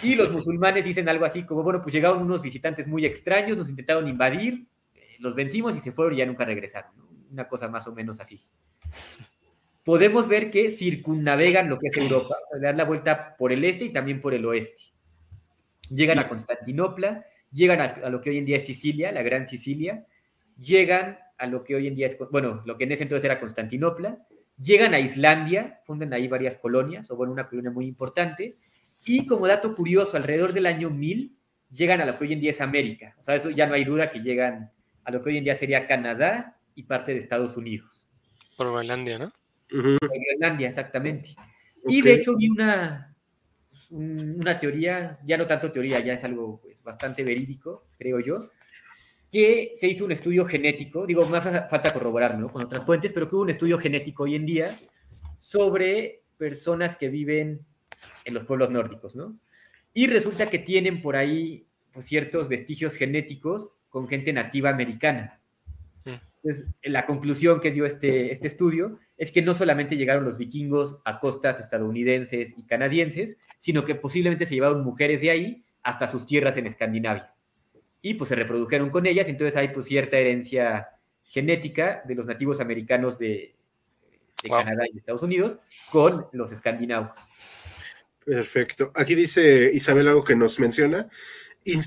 Y 0.03 0.15
los 0.15 0.31
musulmanes 0.31 0.85
dicen 0.85 1.09
algo 1.09 1.25
así 1.25 1.45
como, 1.45 1.63
bueno, 1.63 1.81
pues 1.81 1.93
llegaron 1.95 2.23
unos 2.23 2.43
visitantes 2.43 2.87
muy 2.87 3.05
extraños, 3.05 3.57
nos 3.57 3.69
intentaron 3.69 4.09
invadir, 4.09 4.67
eh, 4.95 5.17
los 5.19 5.35
vencimos 5.35 5.77
y 5.77 5.81
se 5.81 5.93
fueron 5.93 6.15
y 6.15 6.19
ya 6.19 6.27
nunca 6.27 6.45
regresaron. 6.45 6.93
Una 7.31 7.49
cosa 7.49 7.69
más 7.69 7.87
o 7.87 7.93
menos 7.93 8.21
así. 8.21 8.41
Podemos 9.85 10.29
ver 10.29 10.51
que 10.51 10.71
circunnavegan 10.71 11.69
lo 11.69 11.79
que 11.79 11.89
es 11.89 11.97
Europa, 11.97 12.37
o 12.45 12.49
sea, 12.49 12.59
le 12.59 12.67
dan 12.67 12.77
la 12.77 12.85
vuelta 12.85 13.37
por 13.37 13.53
el 13.53 13.65
este 13.65 13.87
y 13.87 13.93
también 13.93 14.21
por 14.21 14.35
el 14.35 14.45
oeste. 14.45 14.83
Llegan 15.91 16.19
a 16.19 16.29
Constantinopla, 16.29 17.25
llegan 17.51 17.81
a, 17.81 17.85
a 17.85 18.11
lo 18.11 18.21
que 18.21 18.31
hoy 18.31 18.39
en 18.39 18.45
día 18.45 18.59
es 18.59 18.67
Sicilia, 18.67 19.11
la 19.11 19.23
Gran 19.23 19.49
Sicilia, 19.49 20.07
llegan 20.57 21.19
a 21.39 21.47
lo 21.47 21.65
que 21.65 21.75
hoy 21.75 21.89
en 21.89 21.97
día 21.97 22.07
es, 22.07 22.17
bueno, 22.31 22.63
lo 22.65 22.79
que 22.79 22.85
en 22.85 22.93
ese 22.93 23.03
entonces 23.03 23.25
era 23.25 23.41
Constantinopla, 23.41 24.25
llegan 24.63 24.95
a 24.95 25.01
Islandia, 25.01 25.81
fundan 25.85 26.13
ahí 26.13 26.29
varias 26.29 26.57
colonias, 26.57 27.11
o 27.11 27.17
bueno, 27.17 27.33
una 27.33 27.49
colonia 27.49 27.73
muy 27.73 27.87
importante, 27.87 28.55
y 29.05 29.27
como 29.27 29.47
dato 29.47 29.75
curioso, 29.75 30.17
alrededor 30.17 30.53
del 30.53 30.67
año 30.67 30.91
1000 30.91 31.37
llegan 31.71 32.01
a 32.01 32.07
lo 32.07 32.17
que 32.17 32.25
hoy 32.25 32.33
en 32.33 32.41
día 32.41 32.51
es 32.51 32.61
América. 32.61 33.17
O 33.19 33.25
sea, 33.25 33.35
eso 33.35 33.51
ya 33.51 33.67
no 33.67 33.75
hay 33.75 33.85
duda 33.85 34.11
que 34.11 34.21
llegan 34.21 34.71
a 35.05 35.11
lo 35.11 35.23
que 35.23 35.31
hoy 35.31 35.39
en 35.39 35.45
día 35.45 35.55
sería 35.55 35.87
Canadá 35.87 36.59
y 36.75 36.85
parte 36.85 37.13
de 37.13 37.19
Estados 37.19 37.57
Unidos. 37.57 38.07
Por 38.57 38.69
Groenlandia, 38.69 39.19
¿no? 39.19 39.33
Por 39.69 39.99
Groenlandia, 39.99 40.69
exactamente. 40.69 41.35
Y 41.87 42.03
de 42.03 42.15
hecho 42.15 42.37
vi 42.37 42.49
una, 42.49 43.17
una 43.91 44.59
teoría, 44.59 45.19
ya 45.25 45.37
no 45.37 45.47
tanto 45.47 45.73
teoría, 45.73 46.01
ya 46.01 46.13
es 46.13 46.25
algo 46.25 46.61
pues, 46.61 46.83
bastante 46.83 47.25
verídico, 47.25 47.87
creo 47.99 48.21
yo, 48.21 48.51
que 49.33 49.73
se 49.75 49.89
hizo 49.89 50.05
un 50.05 50.13
estudio 50.13 50.45
genético, 50.45 51.07
digo, 51.07 51.27
me 51.27 51.41
falta 51.41 51.93
corroborarlo 51.93 52.51
con 52.51 52.63
otras 52.63 52.85
fuentes, 52.85 53.13
pero 53.13 53.29
que 53.29 53.35
hubo 53.35 53.43
un 53.43 53.51
estudio 53.51 53.79
genético 53.79 54.25
hoy 54.25 54.37
en 54.37 54.47
día 54.47 54.77
sobre 55.39 56.23
personas 56.37 56.97
que 56.97 57.09
viven 57.09 57.65
en 58.25 58.35
los 58.35 58.45
pueblos 58.45 58.71
nórdicos, 58.71 59.17
¿no? 59.17 59.37
Y 59.95 60.07
resulta 60.07 60.47
que 60.47 60.59
tienen 60.59 61.03
por 61.03 61.17
ahí 61.17 61.67
pues, 61.93 62.07
ciertos 62.07 62.49
vestigios 62.49 62.95
genéticos 62.95 63.71
con 63.89 64.09
gente 64.09 64.33
nativa 64.33 64.71
americana. 64.71 65.41
Mm. 66.05 66.15
Entonces, 66.43 66.75
la 66.83 67.07
conclusión 67.07 67.61
que 67.61 67.71
dio 67.71 67.85
este, 67.85 68.33
este 68.33 68.47
estudio 68.47 68.99
es 69.17 69.31
que 69.31 69.43
no 69.43 69.55
solamente 69.55 69.97
llegaron 69.97 70.25
los 70.25 70.39
vikingos 70.39 70.99
a 71.05 71.21
costas 71.21 71.61
estadounidenses 71.61 72.55
y 72.57 72.67
canadienses, 72.67 73.37
sino 73.59 73.85
que 73.85 73.95
posiblemente 73.95 74.47
se 74.47 74.55
llevaron 74.55 74.83
mujeres 74.83 75.21
de 75.21 75.31
ahí 75.31 75.65
hasta 75.83 76.09
sus 76.09 76.27
tierras 76.27 76.57
en 76.57 76.67
Escandinavia 76.67 77.35
y 78.03 78.15
pues 78.15 78.29
se 78.29 78.35
reprodujeron 78.35 78.91
con 78.91 79.07
ellas, 79.07 79.29
entonces 79.29 79.57
hay 79.57 79.69
pues 79.69 79.87
cierta 79.87 80.19
herencia 80.19 80.89
genética 81.23 82.03
de 82.05 82.17
los 82.17 82.27
nativos 82.27 82.61
americanos 82.61 83.19
de, 83.19 83.55
Canadá 84.43 84.83
y 84.93 84.97
Estados 84.97 85.23
Unidos 85.23 85.59
con 85.93 86.27
los 86.33 86.51
escandinavos. 86.51 87.17
Perfecto. 88.25 88.93
Aquí 88.95 89.15
dice 89.15 89.71
Isabel 89.73 90.09
algo 90.09 90.25
que 90.25 90.37
nos 90.37 90.59
menciona. 90.59 91.09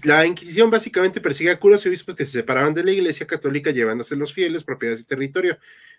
la 0.04 0.26
Inquisición 0.26 0.70
básicamente 0.70 1.22
persigue 1.22 1.52
a 1.52 1.60
curas 1.60 1.86
y 1.86 1.90
obispos 1.90 2.16
que 2.16 2.26
se 2.26 2.34
separaban 2.34 2.74
de 2.74 2.84
la 2.84 2.92
Iglesia 2.92 3.26
Católica 3.26 3.72
llevándose 3.72 4.16
los 4.16 4.34
fieles, 4.34 4.64
propiedades 4.64 5.02
y 5.02 5.06
territorio. 5.06 5.58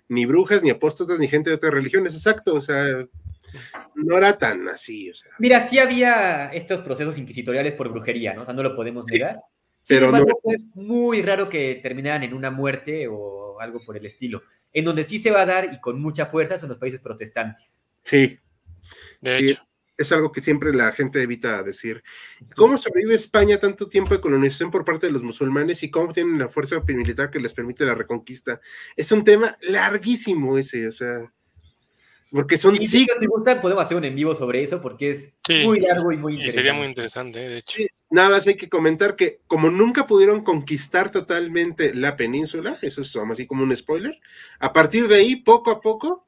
Ni 0.09 0.25
brujas, 0.27 0.63
ni 0.63 0.71
apóstotas, 0.71 1.19
ni 1.19 1.27
gente 1.27 1.51
de 1.51 1.57
otras 1.57 1.73
religiones, 1.73 2.15
exacto. 2.15 2.55
O 2.55 2.61
sea, 2.61 3.07
no 3.95 4.17
era 4.17 4.39
tan 4.39 4.69
así. 4.69 5.11
O 5.11 5.15
sea. 5.15 5.33
Mira, 5.39 5.67
sí 5.67 5.79
había 5.79 6.47
estos 6.47 6.81
procesos 6.81 7.19
inquisitoriales 7.19 7.75
por 7.75 7.91
brujería, 7.91 8.35
¿no? 8.35 8.43
O 8.43 8.45
sea, 8.45 8.55
no 8.55 8.63
lo 8.63 8.77
podemos 8.77 9.07
negar. 9.07 9.41
Pero 9.89 10.07
embargo, 10.07 10.39
fue 10.43 10.57
muy 10.75 11.23
raro 11.23 11.49
que 11.49 11.79
terminaran 11.83 12.25
en 12.25 12.35
una 12.35 12.51
muerte 12.51 13.07
o 13.09 13.61
algo 13.61 13.81
por 13.87 13.97
el 13.97 14.05
estilo. 14.05 14.43
En 14.73 14.85
donde 14.85 15.05
sí 15.05 15.19
se 15.19 15.31
va 15.31 15.43
a 15.43 15.47
dar 15.47 15.73
y 15.73 15.81
con 15.81 16.01
mucha 16.01 16.27
fuerza 16.27 16.59
son 16.59 16.69
los 16.69 16.79
países 16.79 17.01
protestantes. 17.01 17.83
Sí. 18.05 18.39
De 19.21 19.39
hecho 19.39 19.67
es 19.97 20.13
algo 20.13 20.33
que 20.33 20.41
siempre 20.41 20.75
la 20.75 20.93
gente 20.93 21.23
evita 21.23 21.63
decir. 21.63 22.03
¿Cómo 22.55 22.79
sobrevive 22.79 23.15
España 23.15 23.59
tanto 23.59 23.89
tiempo 23.89 24.15
de 24.15 24.21
colonización 24.21 24.71
por 24.71 24.85
parte 24.85 25.07
de 25.07 25.13
los 25.13 25.23
musulmanes 25.23 25.83
y 25.83 25.91
cómo 25.91 26.13
tienen 26.13 26.39
la 26.39 26.49
fuerza 26.49 26.83
militar 26.87 27.31
que 27.31 27.41
les 27.41 27.55
permite 27.55 27.85
la 27.85 27.95
reconquista? 27.95 28.61
Es 28.97 29.13
un 29.13 29.25
tema 29.25 29.57
larguísimo 29.63 30.59
ese, 30.59 30.89
o 30.89 30.93
sea, 30.93 31.33
porque 32.31 32.59
son 32.59 32.77
sí, 32.77 32.87
Si 32.87 33.27
gusta, 33.27 33.61
podemos 33.61 33.85
hacer 33.85 33.97
un 33.97 34.05
en 34.05 34.15
vivo 34.15 34.35
sobre 34.35 34.63
eso 34.63 34.81
porque 34.83 35.11
es 35.11 35.33
muy 35.65 35.81
largo 35.81 36.13
y 36.13 36.17
muy 36.17 36.33
interesante. 36.35 36.61
sería 36.61 36.75
muy 36.75 36.87
interesante, 36.87 37.39
de 37.39 37.59
hecho. 37.59 37.83
nada 38.11 38.31
más 38.31 38.47
hay 38.47 38.57
que 38.57 38.69
comentar 38.69 39.17
que 39.17 39.41
como 39.47 39.71
nunca 39.71 40.07
pudieron 40.07 40.43
conquistar 40.43 41.11
totalmente 41.11 41.95
la 41.95 42.17
península, 42.17 42.79
eso 42.83 43.03
es 43.03 43.17
así 43.17 43.47
como 43.47 43.63
un 43.63 43.75
spoiler, 43.75 44.19
a 44.59 44.73
partir 44.73 45.09
de 45.09 45.17
ahí, 45.17 45.37
poco 45.37 45.71
a 45.71 45.81
poco, 45.81 46.27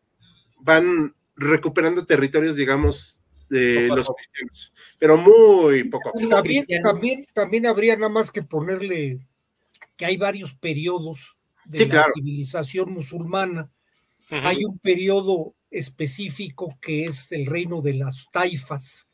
van 0.60 1.14
recuperando 1.36 2.06
territorios, 2.06 2.56
digamos, 2.56 3.20
de 3.48 3.88
los 3.88 4.08
cristianos, 4.08 4.72
pero 4.98 5.16
muy 5.16 5.84
poco 5.84 6.10
a 6.10 6.12
poco. 6.12 6.28
También, 6.28 6.64
también, 6.82 7.26
también 7.34 7.66
habría 7.66 7.96
nada 7.96 8.08
más 8.08 8.30
que 8.30 8.42
ponerle 8.42 9.20
que 9.96 10.06
hay 10.06 10.16
varios 10.16 10.54
periodos 10.54 11.36
de 11.66 11.86
la 11.86 12.06
civilización 12.14 12.92
musulmana. 12.92 13.70
Hay 14.30 14.64
un 14.64 14.78
periodo 14.78 15.54
específico 15.70 16.78
que 16.80 17.04
es 17.04 17.32
el 17.32 17.46
reino 17.46 17.80
de 17.80 17.94
las 17.94 18.26
taifas, 18.32 19.08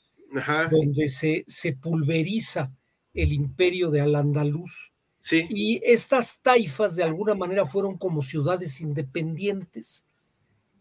donde 0.71 1.09
se, 1.09 1.45
se, 1.47 1.73
pulveriza 1.73 2.73
el 3.13 3.33
imperio 3.33 3.91
de 3.91 4.01
Al-Andalus. 4.01 4.93
Sí. 5.21 5.47
Y 5.49 5.81
estas 5.85 6.39
taifas 6.43 6.97
de 6.97 7.05
alguna 7.05 7.35
manera 7.35 7.65
fueron 7.65 7.97
como 7.97 8.21
ciudades 8.21 8.81
independientes 8.81 10.05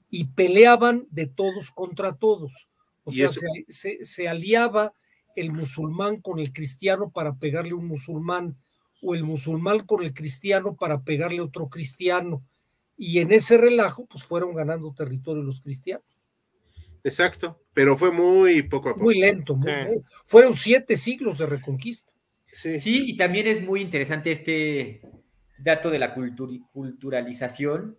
y 0.10 0.26
peleaban 0.26 1.08
de 1.12 1.28
todos 1.28 1.72
contra 1.72 2.16
todos. 2.16 2.68
O 3.04 3.12
sea, 3.12 3.30
se, 3.68 4.28
aliaba 4.28 4.94
el 5.36 5.52
musulmán 5.52 6.22
con 6.22 6.40
el 6.40 6.54
cristiano 6.54 7.12
para 7.12 7.36
pegarle 7.36 7.74
un 7.74 7.88
musulmán, 7.88 8.58
o 9.02 9.14
el 9.14 9.24
musulmán 9.24 9.86
con 9.86 10.04
el 10.04 10.14
cristiano 10.14 10.76
para 10.76 11.02
pegarle 11.02 11.42
otro 11.42 11.68
cristiano. 11.68 12.44
Y 12.98 13.20
en 13.20 13.32
ese 13.32 13.58
relajo, 13.58 14.06
pues 14.06 14.24
fueron 14.24 14.54
ganando 14.54 14.94
territorio 14.94 15.44
los 15.44 15.60
cristianos. 15.60 16.06
Exacto, 17.04 17.62
pero 17.74 17.98
fue 17.98 18.12
muy 18.12 18.64
poco 18.64 18.90
a 18.90 18.94
poco. 18.94 19.04
Muy 19.04 19.20
lento, 19.20 19.60
fueron 20.26 20.54
siete 20.54 20.96
siglos 20.96 21.40
de 21.40 21.48
reconquista. 21.48 22.14
Sí. 22.50 23.10
y 23.10 23.18
también 23.18 23.48
es 23.48 23.66
muy 23.66 23.82
interesante 23.82 24.32
este 24.32 25.02
dato 25.58 25.90
de 25.90 25.98
la 25.98 26.14
culturalización 26.14 27.98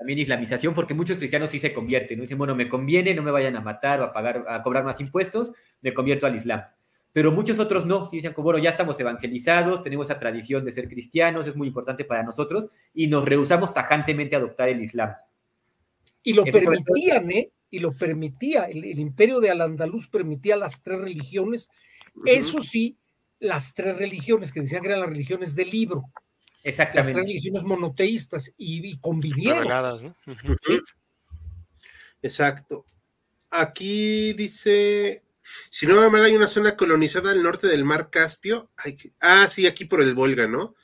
también 0.00 0.18
islamización, 0.18 0.72
porque 0.72 0.94
muchos 0.94 1.18
cristianos 1.18 1.50
sí 1.50 1.58
se 1.58 1.74
convierten, 1.74 2.16
¿no? 2.16 2.22
Dicen, 2.22 2.38
bueno, 2.38 2.56
me 2.56 2.70
conviene, 2.70 3.12
no 3.12 3.22
me 3.22 3.30
vayan 3.30 3.54
a 3.56 3.60
matar 3.60 4.00
o 4.00 4.04
a 4.04 4.14
pagar, 4.14 4.46
a 4.48 4.62
cobrar 4.62 4.82
más 4.82 4.98
impuestos, 4.98 5.52
me 5.82 5.92
convierto 5.92 6.26
al 6.26 6.34
Islam. 6.34 6.62
Pero 7.12 7.32
muchos 7.32 7.58
otros 7.58 7.84
no, 7.84 8.06
sí 8.06 8.16
dicen, 8.16 8.32
bueno, 8.34 8.58
ya 8.58 8.70
estamos 8.70 8.98
evangelizados, 8.98 9.82
tenemos 9.82 10.08
esa 10.08 10.18
tradición 10.18 10.64
de 10.64 10.72
ser 10.72 10.88
cristianos, 10.88 11.46
es 11.48 11.54
muy 11.54 11.68
importante 11.68 12.06
para 12.06 12.22
nosotros, 12.22 12.70
y 12.94 13.08
nos 13.08 13.26
rehusamos 13.26 13.74
tajantemente 13.74 14.36
a 14.36 14.38
adoptar 14.38 14.70
el 14.70 14.80
Islam. 14.80 15.12
Y 16.22 16.32
lo 16.32 16.44
permitían, 16.44 17.30
¿eh? 17.30 17.50
Y 17.68 17.80
lo 17.80 17.92
permitía, 17.92 18.64
el, 18.64 18.98
imperio 18.98 19.38
de 19.38 19.50
Al-Andalus 19.50 20.08
permitía 20.08 20.56
las 20.56 20.82
tres 20.82 20.98
religiones, 20.98 21.68
eso 22.24 22.62
sí, 22.62 22.96
las 23.38 23.74
tres 23.74 23.98
religiones 23.98 24.50
que 24.50 24.62
decían 24.62 24.80
que 24.80 24.88
eran 24.88 25.00
las 25.00 25.10
religiones 25.10 25.54
del 25.54 25.68
libro, 25.68 26.10
Exactamente. 26.62 27.18
Las 27.18 27.26
religiones 27.26 27.64
monoteístas 27.64 28.52
y, 28.56 28.98
convivieron. 28.98 29.66
Exacto. 32.22 32.84
Aquí 33.50 34.32
dice, 34.34 35.22
si 35.70 35.86
no 35.86 36.00
me 36.00 36.10
mal, 36.10 36.24
hay 36.24 36.36
una 36.36 36.46
zona 36.46 36.76
colonizada 36.76 37.32
al 37.32 37.42
norte 37.42 37.66
del 37.66 37.84
mar 37.84 38.10
Caspio. 38.10 38.70
ah, 39.20 39.48
sí, 39.48 39.66
aquí 39.66 39.84
por 39.84 40.02
el 40.02 40.14
Volga, 40.14 40.46
¿no? 40.46 40.74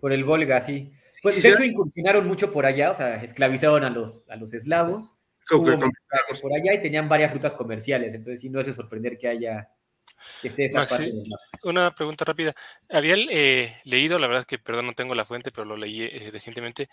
Por 0.00 0.12
el 0.12 0.24
Volga, 0.24 0.60
sí. 0.60 0.92
Pues 1.22 1.42
de 1.42 1.48
hecho 1.48 1.64
incursionaron 1.64 2.26
mucho 2.26 2.52
por 2.52 2.66
allá, 2.66 2.90
o 2.90 2.94
sea, 2.94 3.22
esclavizaron 3.22 3.82
a 3.84 3.90
los, 3.90 4.24
a 4.28 4.36
los 4.36 4.52
eslavos. 4.52 5.16
por 5.48 6.52
allá 6.52 6.74
y 6.74 6.82
tenían 6.82 7.08
varias 7.08 7.32
rutas 7.32 7.54
comerciales, 7.54 8.12
entonces 8.12 8.42
sí 8.42 8.50
no 8.50 8.60
es 8.60 8.66
de 8.66 8.74
sorprender 8.74 9.16
que 9.16 9.28
haya 9.28 9.70
una 11.62 11.94
pregunta 11.94 12.24
rápida. 12.24 12.54
Había 12.90 13.14
eh, 13.30 13.74
leído, 13.84 14.18
la 14.18 14.26
verdad 14.26 14.40
es 14.40 14.46
que, 14.46 14.58
perdón, 14.58 14.86
no 14.86 14.92
tengo 14.92 15.14
la 15.14 15.24
fuente, 15.24 15.50
pero 15.50 15.64
lo 15.64 15.76
leí 15.76 16.02
eh, 16.02 16.30
recientemente, 16.32 16.88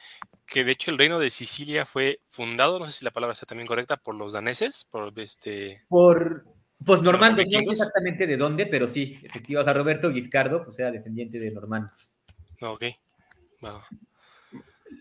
que 0.46 0.64
de 0.64 0.72
hecho 0.72 0.92
el 0.92 0.98
reino 0.98 1.20
de 1.20 1.30
Sicilia 1.30 1.86
fue 1.86 2.20
fundado, 2.28 2.80
no 2.80 2.86
sé 2.86 2.92
si 2.92 3.06
la 3.06 3.12
palabra 3.12 3.36
sea 3.36 3.46
también 3.46 3.68
correcta, 3.68 3.98
por 3.98 4.16
los 4.16 4.34
daneses, 4.34 4.86
por 4.90 5.18
este... 5.20 5.84
Por, 5.88 6.46
pues 6.86 7.02
normandos, 7.02 7.46
no 7.46 7.60
sé 7.60 7.72
exactamente 7.72 8.26
de 8.26 8.38
dónde, 8.38 8.66
pero 8.66 8.88
sí, 8.88 9.20
efectivamente, 9.24 9.58
o 9.58 9.64
sea, 9.64 9.74
Roberto 9.74 10.12
Guiscardo, 10.12 10.64
pues 10.64 10.80
era 10.80 10.92
descendiente 10.92 11.40
de 11.40 11.52
normandos. 11.52 12.12
Ok, 12.62 12.86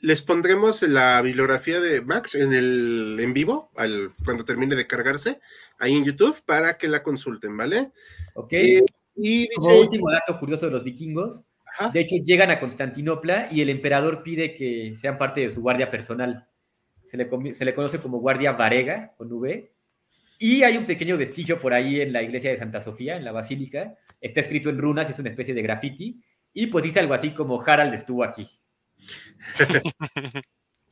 les 0.03 0.23
pondremos 0.23 0.83
la 0.83 1.21
bibliografía 1.23 1.81
de 1.81 2.01
Max 2.01 2.35
en 2.35 2.53
el 2.53 3.19
en 3.21 3.33
vivo, 3.33 3.71
al, 3.77 4.13
cuando 4.25 4.45
termine 4.45 4.77
de 4.77 4.87
cargarse, 4.87 5.41
ahí 5.79 5.97
en 5.97 6.05
YouTube, 6.05 6.43
para 6.45 6.79
que 6.79 6.89
la 6.89 7.03
consulten, 7.03 7.57
¿vale? 7.57 7.93
Ok. 8.35 8.53
Eh, 8.53 8.85
y 9.17 9.49
Como 9.55 9.81
último 9.81 10.11
dato 10.11 10.39
curioso 10.39 10.67
de 10.67 10.73
los 10.73 10.85
vikingos, 10.85 11.45
de 11.93 12.01
hecho 12.01 12.17
llegan 12.25 12.51
a 12.51 12.59
Constantinopla 12.59 13.49
y 13.51 13.61
el 13.61 13.71
emperador 13.71 14.23
pide 14.23 14.55
que 14.55 14.95
sean 14.97 15.19
parte 15.19 15.41
de 15.43 15.51
su 15.51 15.61
guardia 15.61 15.91
personal. 15.91 16.47
Se 17.05 17.17
le, 17.17 17.29
se 17.55 17.65
le 17.65 17.75
conoce 17.75 17.99
como 17.99 18.19
guardia 18.19 18.53
varega, 18.53 19.15
con 19.17 19.33
V. 19.33 19.73
Y 20.39 20.63
hay 20.63 20.77
un 20.77 20.87
pequeño 20.87 21.19
vestigio 21.19 21.61
por 21.61 21.75
ahí 21.75 22.01
en 22.01 22.13
la 22.13 22.23
iglesia 22.23 22.51
de 22.51 22.57
Santa 22.57 22.81
Sofía, 22.81 23.17
en 23.17 23.25
la 23.25 23.33
basílica. 23.33 23.99
Está 24.21 24.41
escrito 24.41 24.71
en 24.71 24.79
runas, 24.79 25.11
es 25.11 25.19
una 25.19 25.29
especie 25.29 25.55
de 25.55 25.63
graffiti. 25.63 26.23
Y 26.53 26.69
pues 26.69 26.85
dice 26.85 27.01
algo 27.01 27.15
así 27.15 27.31
como 27.33 27.61
Harald 27.61 27.93
estuvo 27.93 28.25
aquí. 28.25 28.60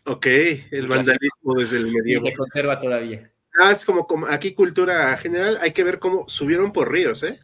ok, 0.05 0.27
el 0.27 0.89
vandalismo 0.89 1.55
desde 1.57 1.79
el 1.79 1.93
medievo. 1.93 2.27
se 2.27 2.35
conserva 2.35 2.81
todavía. 2.81 3.33
Ah, 3.61 3.73
es 3.73 3.85
como, 3.85 4.07
como, 4.07 4.27
aquí 4.27 4.55
cultura 4.55 5.17
general, 5.17 5.59
hay 5.61 5.73
que 5.73 5.85
ver 5.85 5.99
cómo 5.99 6.29
subieron 6.29 6.73
por 6.73 6.93
ríos, 6.93 7.23
¿eh? 7.23 7.39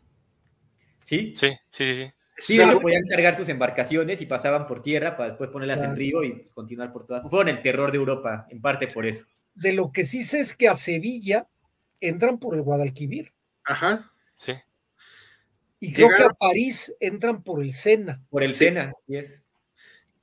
Sí. 1.02 1.32
Sí, 1.34 1.50
sí, 1.70 1.94
sí. 1.94 2.06
Sí, 2.36 2.58
sí 2.58 2.62
podían 2.82 3.04
cargar 3.08 3.36
sus 3.36 3.48
embarcaciones 3.48 4.20
y 4.20 4.26
pasaban 4.26 4.66
por 4.66 4.82
tierra 4.82 5.16
para 5.16 5.30
después 5.30 5.50
ponerlas 5.50 5.82
en 5.82 5.94
río 5.94 6.24
y 6.24 6.32
pues, 6.32 6.52
continuar 6.52 6.92
por 6.92 7.06
todas. 7.06 7.28
Fueron 7.30 7.48
el 7.48 7.62
terror 7.62 7.92
de 7.92 7.98
Europa, 7.98 8.46
en 8.50 8.60
parte 8.60 8.88
por 8.88 9.06
eso. 9.06 9.24
De 9.54 9.72
lo 9.72 9.92
que 9.92 10.04
sí 10.04 10.24
sé 10.24 10.40
es 10.40 10.54
que 10.54 10.68
a 10.68 10.74
Sevilla 10.74 11.46
entran 12.00 12.38
por 12.38 12.56
el 12.56 12.62
Guadalquivir. 12.62 13.32
Ajá. 13.62 14.10
Sí. 14.34 14.52
Y 15.78 15.92
creo 15.92 16.08
que 16.08 16.22
a 16.22 16.30
París 16.30 16.94
entran 16.98 17.42
por 17.42 17.62
el 17.62 17.72
Sena. 17.72 18.22
Por 18.30 18.42
el 18.42 18.54
Sena, 18.54 18.92
sí 19.06 19.16
es. 19.16 19.43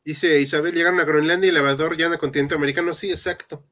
Dice 0.03 0.39
Isabel, 0.39 0.73
llegaron 0.73 0.99
a 0.99 1.05
Groenlandia 1.05 1.49
y 1.49 1.53
Lavador 1.53 1.95
ya 1.95 2.07
en 2.07 2.13
el 2.13 2.19
continente 2.19 2.55
americano. 2.55 2.93
Sí, 2.93 3.11
exacto. 3.11 3.63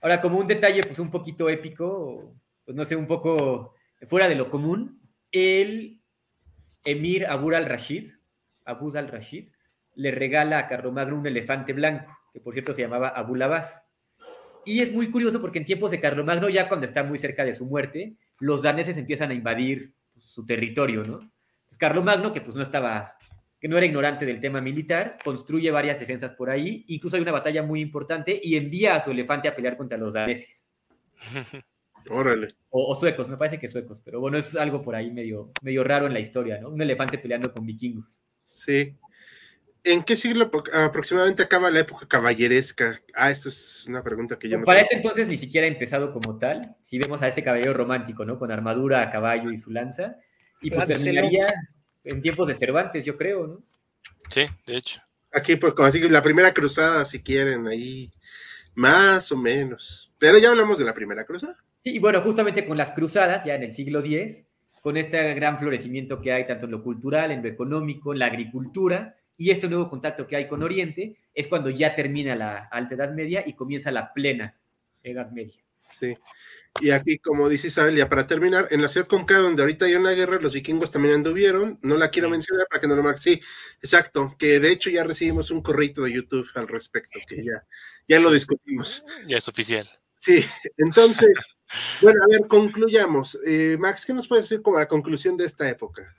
Ahora, 0.00 0.20
como 0.20 0.38
un 0.38 0.46
detalle, 0.46 0.82
pues 0.82 0.98
un 0.98 1.10
poquito 1.10 1.50
épico, 1.50 2.34
pues 2.64 2.74
no 2.74 2.84
sé, 2.84 2.96
un 2.96 3.06
poco 3.06 3.74
fuera 4.02 4.28
de 4.28 4.34
lo 4.34 4.48
común, 4.48 5.00
el 5.30 6.00
emir 6.84 7.26
Abur 7.26 7.54
al-Rashid, 7.54 8.12
Abud 8.64 8.96
al-Rashid, 8.96 9.48
le 9.94 10.10
regala 10.10 10.58
a 10.58 10.68
Carlomagno 10.68 11.16
un 11.16 11.26
elefante 11.26 11.74
blanco, 11.74 12.16
que 12.32 12.40
por 12.40 12.54
cierto 12.54 12.72
se 12.72 12.82
llamaba 12.82 13.08
Abu 13.08 13.40
Abbas. 13.42 13.84
Y 14.64 14.80
es 14.80 14.92
muy 14.92 15.10
curioso 15.10 15.40
porque 15.40 15.58
en 15.58 15.64
tiempos 15.64 15.90
de 15.90 16.00
Carlomagno, 16.00 16.48
ya 16.48 16.68
cuando 16.68 16.86
está 16.86 17.02
muy 17.02 17.18
cerca 17.18 17.44
de 17.44 17.54
su 17.54 17.66
muerte, 17.66 18.16
los 18.38 18.62
daneses 18.62 18.96
empiezan 18.96 19.30
a 19.30 19.34
invadir 19.34 19.94
pues, 20.12 20.26
su 20.26 20.46
territorio, 20.46 21.02
¿no? 21.02 21.18
Entonces 21.18 21.78
Carlomagno, 21.78 22.32
que 22.32 22.40
pues 22.40 22.56
no 22.56 22.62
estaba 22.62 23.16
que 23.60 23.68
no 23.68 23.76
era 23.76 23.86
ignorante 23.86 24.24
del 24.24 24.40
tema 24.40 24.62
militar, 24.62 25.18
construye 25.22 25.70
varias 25.70 26.00
defensas 26.00 26.32
por 26.32 26.48
ahí, 26.48 26.84
incluso 26.88 27.16
hay 27.16 27.22
una 27.22 27.32
batalla 27.32 27.62
muy 27.62 27.80
importante 27.80 28.40
y 28.42 28.56
envía 28.56 28.96
a 28.96 29.00
su 29.02 29.10
elefante 29.10 29.48
a 29.48 29.54
pelear 29.54 29.76
contra 29.76 29.98
los 29.98 30.14
daneses. 30.14 30.66
Órale. 32.08 32.54
O, 32.70 32.94
suecos, 32.94 33.28
me 33.28 33.36
parece 33.36 33.58
que 33.58 33.68
suecos, 33.68 34.00
pero 34.00 34.20
bueno, 34.20 34.38
es 34.38 34.56
algo 34.56 34.80
por 34.80 34.94
ahí 34.94 35.10
medio, 35.10 35.52
medio 35.60 35.84
raro 35.84 36.06
en 36.06 36.14
la 36.14 36.20
historia, 36.20 36.58
¿no? 36.58 36.70
Un 36.70 36.80
elefante 36.80 37.18
peleando 37.18 37.52
con 37.52 37.66
vikingos. 37.66 38.22
Sí. 38.46 38.96
¿En 39.84 40.02
qué 40.04 40.16
siglo 40.16 40.50
aproximadamente 40.72 41.42
acaba 41.42 41.70
la 41.70 41.80
época 41.80 42.08
caballeresca? 42.08 43.02
Ah, 43.14 43.30
esto 43.30 43.50
es 43.50 43.84
una 43.86 44.02
pregunta 44.02 44.38
que 44.38 44.48
yo 44.48 44.58
no 44.58 44.64
Para 44.64 44.80
este 44.80 44.96
entonces 44.96 45.28
ni 45.28 45.36
siquiera 45.36 45.66
ha 45.66 45.70
empezado 45.70 46.12
como 46.12 46.38
tal. 46.38 46.76
Si 46.80 46.98
vemos 46.98 47.20
a 47.20 47.28
este 47.28 47.42
caballero 47.42 47.74
romántico, 47.74 48.24
¿no? 48.24 48.38
Con 48.38 48.50
armadura 48.50 49.02
a 49.02 49.10
caballo 49.10 49.50
y 49.50 49.58
su 49.58 49.70
lanza, 49.70 50.16
Y 50.62 50.70
pues 50.70 50.86
terminaría 50.86 51.46
en 52.04 52.20
tiempos 52.20 52.48
de 52.48 52.54
Cervantes, 52.54 53.04
yo 53.04 53.16
creo, 53.16 53.46
¿no? 53.46 53.62
Sí, 54.28 54.46
de 54.66 54.76
hecho. 54.76 55.00
Aquí, 55.32 55.56
pues, 55.56 55.74
como 55.74 55.88
así, 55.88 56.00
la 56.08 56.22
primera 56.22 56.52
cruzada, 56.52 57.04
si 57.04 57.22
quieren, 57.22 57.66
ahí, 57.66 58.10
más 58.74 59.30
o 59.32 59.36
menos. 59.36 60.12
Pero 60.18 60.38
ya 60.38 60.48
hablamos 60.48 60.78
de 60.78 60.84
la 60.84 60.94
primera 60.94 61.24
cruzada. 61.24 61.56
Sí, 61.76 61.94
y 61.94 61.98
bueno, 61.98 62.20
justamente 62.20 62.66
con 62.66 62.76
las 62.76 62.92
cruzadas, 62.92 63.44
ya 63.44 63.54
en 63.54 63.62
el 63.62 63.72
siglo 63.72 64.00
X, 64.00 64.44
con 64.82 64.96
este 64.96 65.34
gran 65.34 65.58
florecimiento 65.58 66.20
que 66.20 66.32
hay 66.32 66.46
tanto 66.46 66.66
en 66.66 66.72
lo 66.72 66.82
cultural, 66.82 67.30
en 67.30 67.42
lo 67.42 67.48
económico, 67.48 68.12
en 68.12 68.18
la 68.18 68.26
agricultura, 68.26 69.16
y 69.36 69.50
este 69.50 69.68
nuevo 69.68 69.88
contacto 69.88 70.26
que 70.26 70.36
hay 70.36 70.48
con 70.48 70.62
Oriente, 70.62 71.16
es 71.32 71.46
cuando 71.46 71.70
ya 71.70 71.94
termina 71.94 72.34
la 72.34 72.68
Alta 72.70 72.94
Edad 72.94 73.12
Media 73.12 73.42
y 73.46 73.54
comienza 73.54 73.90
la 73.90 74.12
plena 74.12 74.58
Edad 75.02 75.30
Media. 75.30 75.62
Sí. 75.98 76.14
Y 76.80 76.90
aquí, 76.90 77.18
como 77.18 77.48
dice 77.48 77.68
Isabel, 77.68 77.96
ya 77.96 78.08
para 78.08 78.26
terminar, 78.26 78.68
en 78.70 78.80
la 78.80 78.88
ciudad 78.88 79.06
con 79.06 79.26
K, 79.26 79.38
donde 79.38 79.62
ahorita 79.62 79.84
hay 79.84 79.94
una 79.94 80.12
guerra, 80.12 80.38
los 80.40 80.54
vikingos 80.54 80.90
también 80.90 81.14
anduvieron. 81.14 81.78
No 81.82 81.96
la 81.96 82.10
quiero 82.10 82.30
mencionar 82.30 82.66
para 82.68 82.80
que 82.80 82.88
no 82.88 82.96
lo 82.96 83.02
marque. 83.02 83.20
Sí, 83.20 83.40
exacto. 83.82 84.34
Que 84.38 84.60
de 84.60 84.70
hecho 84.70 84.88
ya 84.88 85.04
recibimos 85.04 85.50
un 85.50 85.62
corrito 85.62 86.02
de 86.02 86.12
YouTube 86.12 86.48
al 86.54 86.68
respecto, 86.68 87.18
que 87.26 87.44
ya, 87.44 87.66
ya 88.08 88.20
lo 88.20 88.30
discutimos. 88.30 89.04
Ya 89.26 89.36
es 89.36 89.48
oficial. 89.48 89.88
Sí, 90.16 90.44
entonces, 90.76 91.32
bueno, 92.02 92.22
a 92.22 92.28
ver, 92.28 92.46
concluyamos. 92.46 93.38
Eh, 93.46 93.76
Max, 93.78 94.06
¿qué 94.06 94.14
nos 94.14 94.28
puede 94.28 94.42
decir 94.42 94.62
como 94.62 94.78
la 94.78 94.88
conclusión 94.88 95.36
de 95.36 95.46
esta 95.46 95.68
época? 95.68 96.14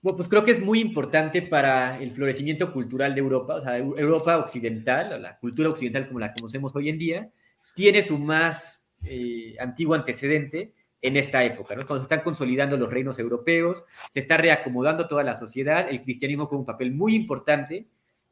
Bueno, 0.00 0.16
pues 0.16 0.28
creo 0.28 0.44
que 0.44 0.52
es 0.52 0.60
muy 0.60 0.80
importante 0.80 1.42
para 1.42 2.00
el 2.00 2.12
florecimiento 2.12 2.72
cultural 2.72 3.14
de 3.14 3.20
Europa, 3.20 3.56
o 3.56 3.60
sea, 3.60 3.76
Europa 3.76 4.38
occidental, 4.38 5.12
o 5.12 5.18
la 5.18 5.38
cultura 5.38 5.70
occidental 5.70 6.06
como 6.06 6.20
la 6.20 6.32
conocemos 6.32 6.74
hoy 6.76 6.88
en 6.88 6.98
día, 6.98 7.30
tiene 7.74 8.02
su 8.02 8.16
más 8.16 8.77
eh, 9.04 9.56
antiguo 9.58 9.94
antecedente 9.94 10.72
en 11.00 11.16
esta 11.16 11.44
época, 11.44 11.74
¿no? 11.74 11.86
Cuando 11.86 11.98
se 11.98 12.04
están 12.04 12.22
consolidando 12.22 12.76
los 12.76 12.90
reinos 12.90 13.18
europeos, 13.18 13.84
se 14.10 14.20
está 14.20 14.36
reacomodando 14.36 15.06
toda 15.06 15.22
la 15.22 15.34
sociedad, 15.34 15.88
el 15.88 16.02
cristianismo 16.02 16.46
juega 16.46 16.60
un 16.60 16.66
papel 16.66 16.92
muy 16.92 17.14
importante, 17.14 17.86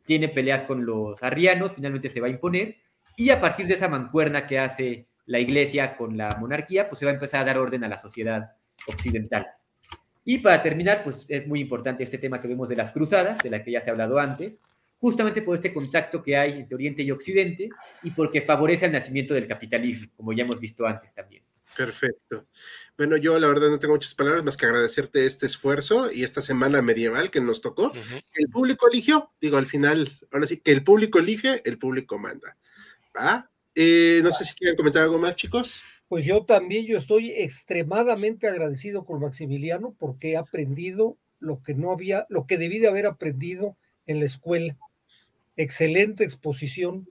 tiene 0.05 0.29
peleas 0.29 0.65
con 0.65 0.85
los 0.85 1.23
arrianos, 1.23 1.75
finalmente 1.75 2.09
se 2.09 2.21
va 2.21 2.27
a 2.27 2.31
imponer, 2.31 2.77
y 3.17 3.31
a 3.31 3.41
partir 3.41 3.67
de 3.67 3.75
esa 3.75 3.89
mancuerna 3.89 4.47
que 4.47 4.59
hace 4.59 5.07
la 5.27 5.39
iglesia 5.39 5.97
con 5.97 6.17
la 6.17 6.37
monarquía, 6.41 6.89
pues 6.89 6.99
se 6.99 7.05
va 7.05 7.13
a 7.13 7.15
empezar 7.15 7.41
a 7.41 7.45
dar 7.45 7.59
orden 7.59 7.85
a 7.85 7.89
la 7.89 7.99
sociedad 7.99 8.53
occidental. 8.87 9.47
Y 10.25 10.39
para 10.39 10.61
terminar, 10.61 11.05
pues 11.05 11.27
es 11.29 11.47
muy 11.47 11.61
importante 11.61 12.03
este 12.03 12.19
tema 12.19 12.41
que 12.41 12.49
vemos 12.49 12.69
de 12.69 12.77
las 12.77 12.91
cruzadas, 12.91 13.39
de 13.39 13.51
la 13.51 13.63
que 13.63 13.71
ya 13.71 13.81
se 13.81 13.91
ha 13.91 13.93
hablado 13.93 14.19
antes, 14.19 14.61
justamente 14.99 15.43
por 15.43 15.55
este 15.55 15.73
contacto 15.73 16.23
que 16.23 16.37
hay 16.37 16.53
entre 16.53 16.75
Oriente 16.75 17.03
y 17.03 17.11
Occidente 17.11 17.69
y 18.03 18.11
porque 18.11 18.43
favorece 18.43 18.87
el 18.87 18.93
nacimiento 18.93 19.35
del 19.35 19.47
capitalismo, 19.47 20.13
como 20.17 20.33
ya 20.33 20.45
hemos 20.45 20.61
visto 20.61 20.87
antes 20.87 21.13
también. 21.13 21.43
Perfecto. 21.77 22.47
Bueno, 22.97 23.17
yo 23.17 23.39
la 23.39 23.49
verdad 23.49 23.69
no 23.69 23.79
tengo 23.79 23.95
muchas 23.95 24.15
palabras 24.15 24.45
más 24.45 24.57
que 24.57 24.67
agradecerte 24.67 25.27
este 25.27 25.47
esfuerzo 25.47 26.11
y 26.13 26.25
esta 26.25 26.41
semana 26.41 26.81
medieval 26.81 27.31
que 27.31 27.41
nos 27.41 27.61
tocó. 27.61 27.93
El 28.35 28.49
público 28.51 28.89
eligió, 28.89 29.33
digo, 29.41 29.59
al 29.59 29.67
final, 29.67 30.19
ahora 30.33 30.47
sí, 30.47 30.59
que 30.59 30.73
el 30.73 30.85
público 30.85 31.19
elige, 31.19 31.63
el 31.65 31.79
público 31.79 32.19
manda. 32.19 32.57
¿Va? 33.17 33.51
Eh, 33.75 34.21
no 34.23 34.33
sé 34.33 34.45
si 34.45 34.55
quieren 34.55 34.77
comentar 34.77 35.03
algo 35.03 35.19
más, 35.19 35.37
chicos. 35.37 35.83
Pues 36.09 36.25
yo 36.25 36.45
también, 36.45 36.87
yo 36.87 36.97
estoy 36.97 37.33
extremadamente 37.33 38.47
agradecido 38.47 39.05
con 39.05 39.21
Maximiliano 39.21 39.95
porque 39.99 40.33
he 40.33 40.37
aprendido 40.37 41.19
lo 41.41 41.63
que 41.63 41.75
no 41.75 41.91
había, 41.91 42.27
lo 42.29 42.47
que 42.47 42.59
debí 42.59 42.79
de 42.79 42.89
haber 42.89 43.07
aprendido 43.07 43.77
en 44.07 44.21
la 44.21 44.25
escuela. 44.25 44.79
Excelente 45.57 46.25
exposición. 46.25 47.09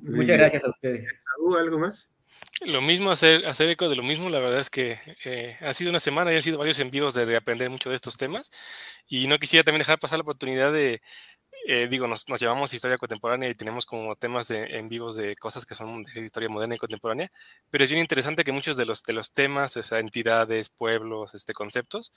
Muchas 0.00 0.38
gracias 0.38 0.64
a 0.64 0.70
ustedes. 0.70 1.14
¿Algo 1.58 1.78
más? 1.78 2.08
Lo 2.64 2.80
mismo, 2.80 3.10
hacer, 3.10 3.44
hacer 3.46 3.68
eco 3.68 3.88
de 3.88 3.96
lo 3.96 4.02
mismo, 4.02 4.30
la 4.30 4.38
verdad 4.38 4.60
es 4.60 4.70
que 4.70 4.96
eh, 5.24 5.56
ha 5.60 5.74
sido 5.74 5.90
una 5.90 6.00
semana 6.00 6.32
y 6.32 6.36
han 6.36 6.42
sido 6.42 6.58
varios 6.58 6.78
envíos 6.78 7.12
de, 7.12 7.26
de, 7.26 7.36
aprender 7.36 7.68
mucho 7.68 7.90
de 7.90 7.96
estos 7.96 8.16
temas 8.16 8.50
y 9.08 9.26
no 9.26 9.38
quisiera 9.38 9.64
también 9.64 9.80
dejar 9.80 9.98
pasar 9.98 10.18
la 10.18 10.22
oportunidad 10.22 10.72
de, 10.72 11.02
eh, 11.66 11.86
digo, 11.88 12.08
nos, 12.08 12.28
nos, 12.28 12.40
llevamos 12.40 12.74
historia 12.74 12.98
contemporánea 12.98 13.48
y 13.48 13.54
tenemos 13.54 13.86
como 13.86 14.16
temas 14.16 14.48
de, 14.48 14.64
en 14.64 14.88
vivos 14.88 15.14
de 15.14 15.36
cosas 15.36 15.64
que 15.64 15.74
son 15.74 16.02
de 16.02 16.20
historia 16.20 16.48
moderna 16.48 16.74
y 16.74 16.78
contemporánea, 16.78 17.30
pero 17.70 17.84
es 17.84 17.90
bien 17.90 18.00
interesante 18.00 18.44
que 18.44 18.52
muchos 18.52 18.76
de 18.76 18.84
los, 18.84 19.02
de 19.02 19.12
los 19.12 19.32
temas, 19.32 19.76
o 19.76 19.82
sea, 19.82 20.00
entidades, 20.00 20.68
pueblos, 20.68 21.34
este, 21.34 21.52
conceptos, 21.52 22.12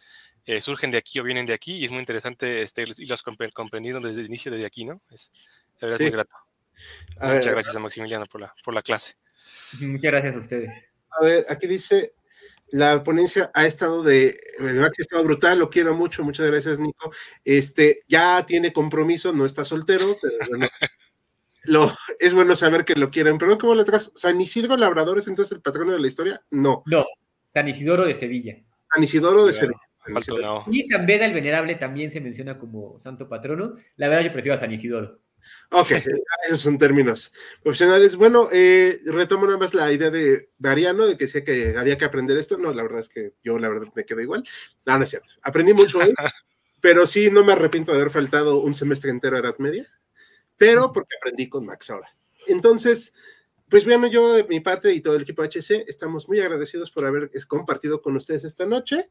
eh, 0.45 0.61
surgen 0.61 0.91
de 0.91 0.97
aquí 0.97 1.19
o 1.19 1.23
vienen 1.23 1.45
de 1.45 1.53
aquí 1.53 1.77
y 1.77 1.85
es 1.85 1.91
muy 1.91 1.99
interesante 1.99 2.61
este, 2.61 2.85
y 2.97 3.05
los 3.05 3.23
comprendido 3.23 3.99
desde 3.99 4.21
el 4.21 4.27
inicio, 4.27 4.51
desde 4.51 4.65
aquí, 4.65 4.85
¿no? 4.85 4.99
Es, 5.11 5.31
la 5.79 5.87
verdad, 5.87 5.97
sí. 5.97 6.03
muy 6.03 6.11
grato. 6.11 6.35
A 7.17 7.27
Muchas 7.27 7.45
ver, 7.45 7.53
gracias 7.53 7.75
a 7.75 7.79
Maximiliano 7.79 8.25
por 8.25 8.41
la, 8.41 8.53
por 8.63 8.73
la 8.73 8.81
clase. 8.81 9.15
Muchas 9.79 10.11
gracias 10.11 10.35
a 10.35 10.39
ustedes. 10.39 10.73
A 11.11 11.23
ver, 11.23 11.45
aquí 11.49 11.67
dice, 11.67 12.13
la 12.75 13.03
ponencia 13.03 13.51
ha 13.53 13.65
estado 13.65 14.03
de, 14.03 14.37
ha 14.59 14.91
estado 14.97 15.23
brutal, 15.23 15.59
lo 15.59 15.69
quiero 15.69 15.95
mucho, 15.95 16.25
muchas 16.25 16.45
gracias 16.45 16.77
Nico. 16.77 17.09
Este, 17.45 18.01
ya 18.09 18.45
tiene 18.45 18.73
compromiso, 18.73 19.31
no 19.31 19.45
está 19.45 19.63
soltero, 19.63 20.05
pero 20.21 20.35
bueno, 20.49 20.67
lo, 21.63 21.95
es 22.19 22.33
bueno 22.33 22.53
saber 22.53 22.83
que 22.83 22.95
lo 22.95 23.11
quieren. 23.11 23.37
Perdón, 23.37 23.59
¿cómo 23.59 23.75
le 23.75 23.83
atrás? 23.83 24.11
¿San 24.15 24.41
Isidro 24.41 24.75
Labrador 24.75 25.17
es 25.17 25.27
entonces 25.27 25.53
el 25.53 25.61
patrono 25.61 25.93
de 25.93 25.99
la 25.99 26.07
historia? 26.07 26.41
No. 26.51 26.83
No, 26.85 27.05
San 27.45 27.65
Isidoro 27.69 28.03
de 28.03 28.13
Sevilla. 28.13 28.57
San 28.93 29.01
Isidoro 29.01 29.45
de 29.45 29.53
Sevilla. 29.53 29.79
No. 30.41 30.65
Y 30.69 30.83
San 30.83 31.05
Beda 31.05 31.25
el 31.25 31.33
Venerable 31.33 31.75
también 31.75 32.11
se 32.11 32.19
menciona 32.19 32.59
como 32.59 32.99
santo 32.99 33.29
patrono. 33.29 33.75
La 33.95 34.09
verdad 34.09 34.25
yo 34.25 34.33
prefiero 34.33 34.55
a 34.55 34.59
San 34.59 34.73
Isidoro. 34.73 35.21
Ok, 35.71 35.91
esos 36.47 36.61
son 36.61 36.77
términos 36.77 37.33
profesionales. 37.63 38.15
Bueno, 38.15 38.49
eh, 38.51 38.99
retomo 39.05 39.45
nada 39.45 39.57
más 39.57 39.73
la 39.73 39.91
idea 39.91 40.09
de 40.09 40.49
Mariano, 40.59 41.05
de 41.05 41.17
que 41.17 41.27
sé 41.27 41.43
que 41.43 41.75
había 41.77 41.97
que 41.97 42.05
aprender 42.05 42.37
esto. 42.37 42.57
No, 42.57 42.73
la 42.73 42.83
verdad 42.83 42.99
es 42.99 43.09
que 43.09 43.33
yo, 43.43 43.57
la 43.59 43.69
verdad, 43.69 43.87
me 43.95 44.05
quedo 44.05 44.21
igual. 44.21 44.43
No, 44.85 44.97
no 44.97 45.03
es 45.03 45.09
cierto. 45.09 45.33
Aprendí 45.41 45.73
mucho 45.73 45.99
hoy, 45.99 46.13
pero 46.81 47.07
sí, 47.07 47.29
no 47.31 47.43
me 47.43 47.53
arrepiento 47.53 47.91
de 47.91 47.99
haber 47.99 48.11
faltado 48.11 48.59
un 48.59 48.73
semestre 48.73 49.11
entero 49.11 49.35
a 49.35 49.39
Edad 49.39 49.57
Media, 49.57 49.87
pero 50.57 50.91
porque 50.91 51.15
aprendí 51.17 51.49
con 51.49 51.65
Max 51.65 51.89
ahora. 51.89 52.15
Entonces, 52.47 53.13
pues 53.67 53.83
bueno, 53.85 54.07
yo 54.07 54.33
de 54.33 54.43
mi 54.43 54.59
parte 54.59 54.93
y 54.93 55.01
todo 55.01 55.15
el 55.15 55.23
equipo 55.23 55.41
HC 55.41 55.85
estamos 55.87 56.27
muy 56.27 56.39
agradecidos 56.39 56.91
por 56.91 57.05
haber 57.05 57.31
compartido 57.47 58.01
con 58.01 58.15
ustedes 58.15 58.43
esta 58.43 58.65
noche. 58.65 59.09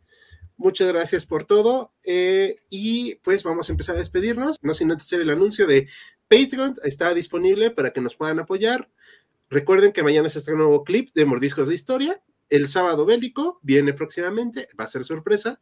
Muchas 0.57 0.89
gracias 0.89 1.26
por 1.26 1.45
todo. 1.45 1.93
Eh, 2.07 2.57
y 2.70 3.16
pues 3.16 3.43
vamos 3.43 3.68
a 3.68 3.72
empezar 3.72 3.97
a 3.97 3.99
despedirnos. 3.99 4.59
No 4.62 4.72
sin 4.72 4.93
antes 4.93 5.09
hacer 5.09 5.20
el 5.20 5.30
anuncio 5.30 5.66
de 5.66 5.89
Patreon. 6.35 6.74
Está 6.85 7.14
disponible 7.14 7.70
para 7.70 7.93
que 7.93 8.01
nos 8.01 8.16
puedan 8.16 8.39
apoyar. 8.39 8.89
Recuerden 9.51 9.93
que 9.93 10.03
mañana 10.03 10.28
se 10.28 10.39
estrena 10.39 10.62
un 10.62 10.68
nuevo 10.68 10.85
clip 10.85 11.11
de 11.14 11.24
Mordiscos 11.24 11.68
de 11.68 11.74
Historia. 11.74 12.22
El 12.49 12.68
sábado 12.68 13.07
bélico 13.07 13.61
viene 13.62 13.93
próximamente. 13.93 14.68
Va 14.78 14.85
a 14.85 14.89
ser 14.89 15.05
sorpresa. 15.05 15.61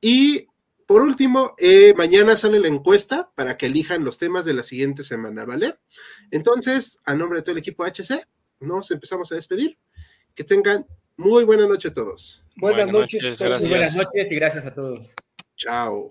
Y 0.00 0.46
por 0.86 1.02
último, 1.02 1.54
eh, 1.58 1.94
mañana 1.96 2.36
sale 2.36 2.58
la 2.58 2.68
encuesta 2.68 3.30
para 3.34 3.56
que 3.56 3.66
elijan 3.66 4.04
los 4.04 4.18
temas 4.18 4.44
de 4.44 4.54
la 4.54 4.62
siguiente 4.62 5.04
semana, 5.04 5.44
¿vale? 5.44 5.76
Entonces, 6.30 6.98
a 7.04 7.14
nombre 7.14 7.38
de 7.38 7.42
todo 7.42 7.52
el 7.52 7.58
equipo 7.58 7.84
HC, 7.84 8.26
nos 8.60 8.90
empezamos 8.90 9.30
a 9.30 9.36
despedir. 9.36 9.78
Que 10.34 10.44
tengan 10.44 10.84
muy 11.16 11.44
buena 11.44 11.66
noche 11.66 11.88
a 11.88 11.92
todos. 11.92 12.44
Buenas, 12.56 12.86
buenas 12.86 13.02
noches. 13.02 13.22
noches 13.22 13.40
gracias. 13.40 13.70
Buenas 13.70 13.96
noches 13.96 14.32
y 14.32 14.34
gracias 14.34 14.66
a 14.66 14.74
todos. 14.74 15.14
Chao. 15.56 16.10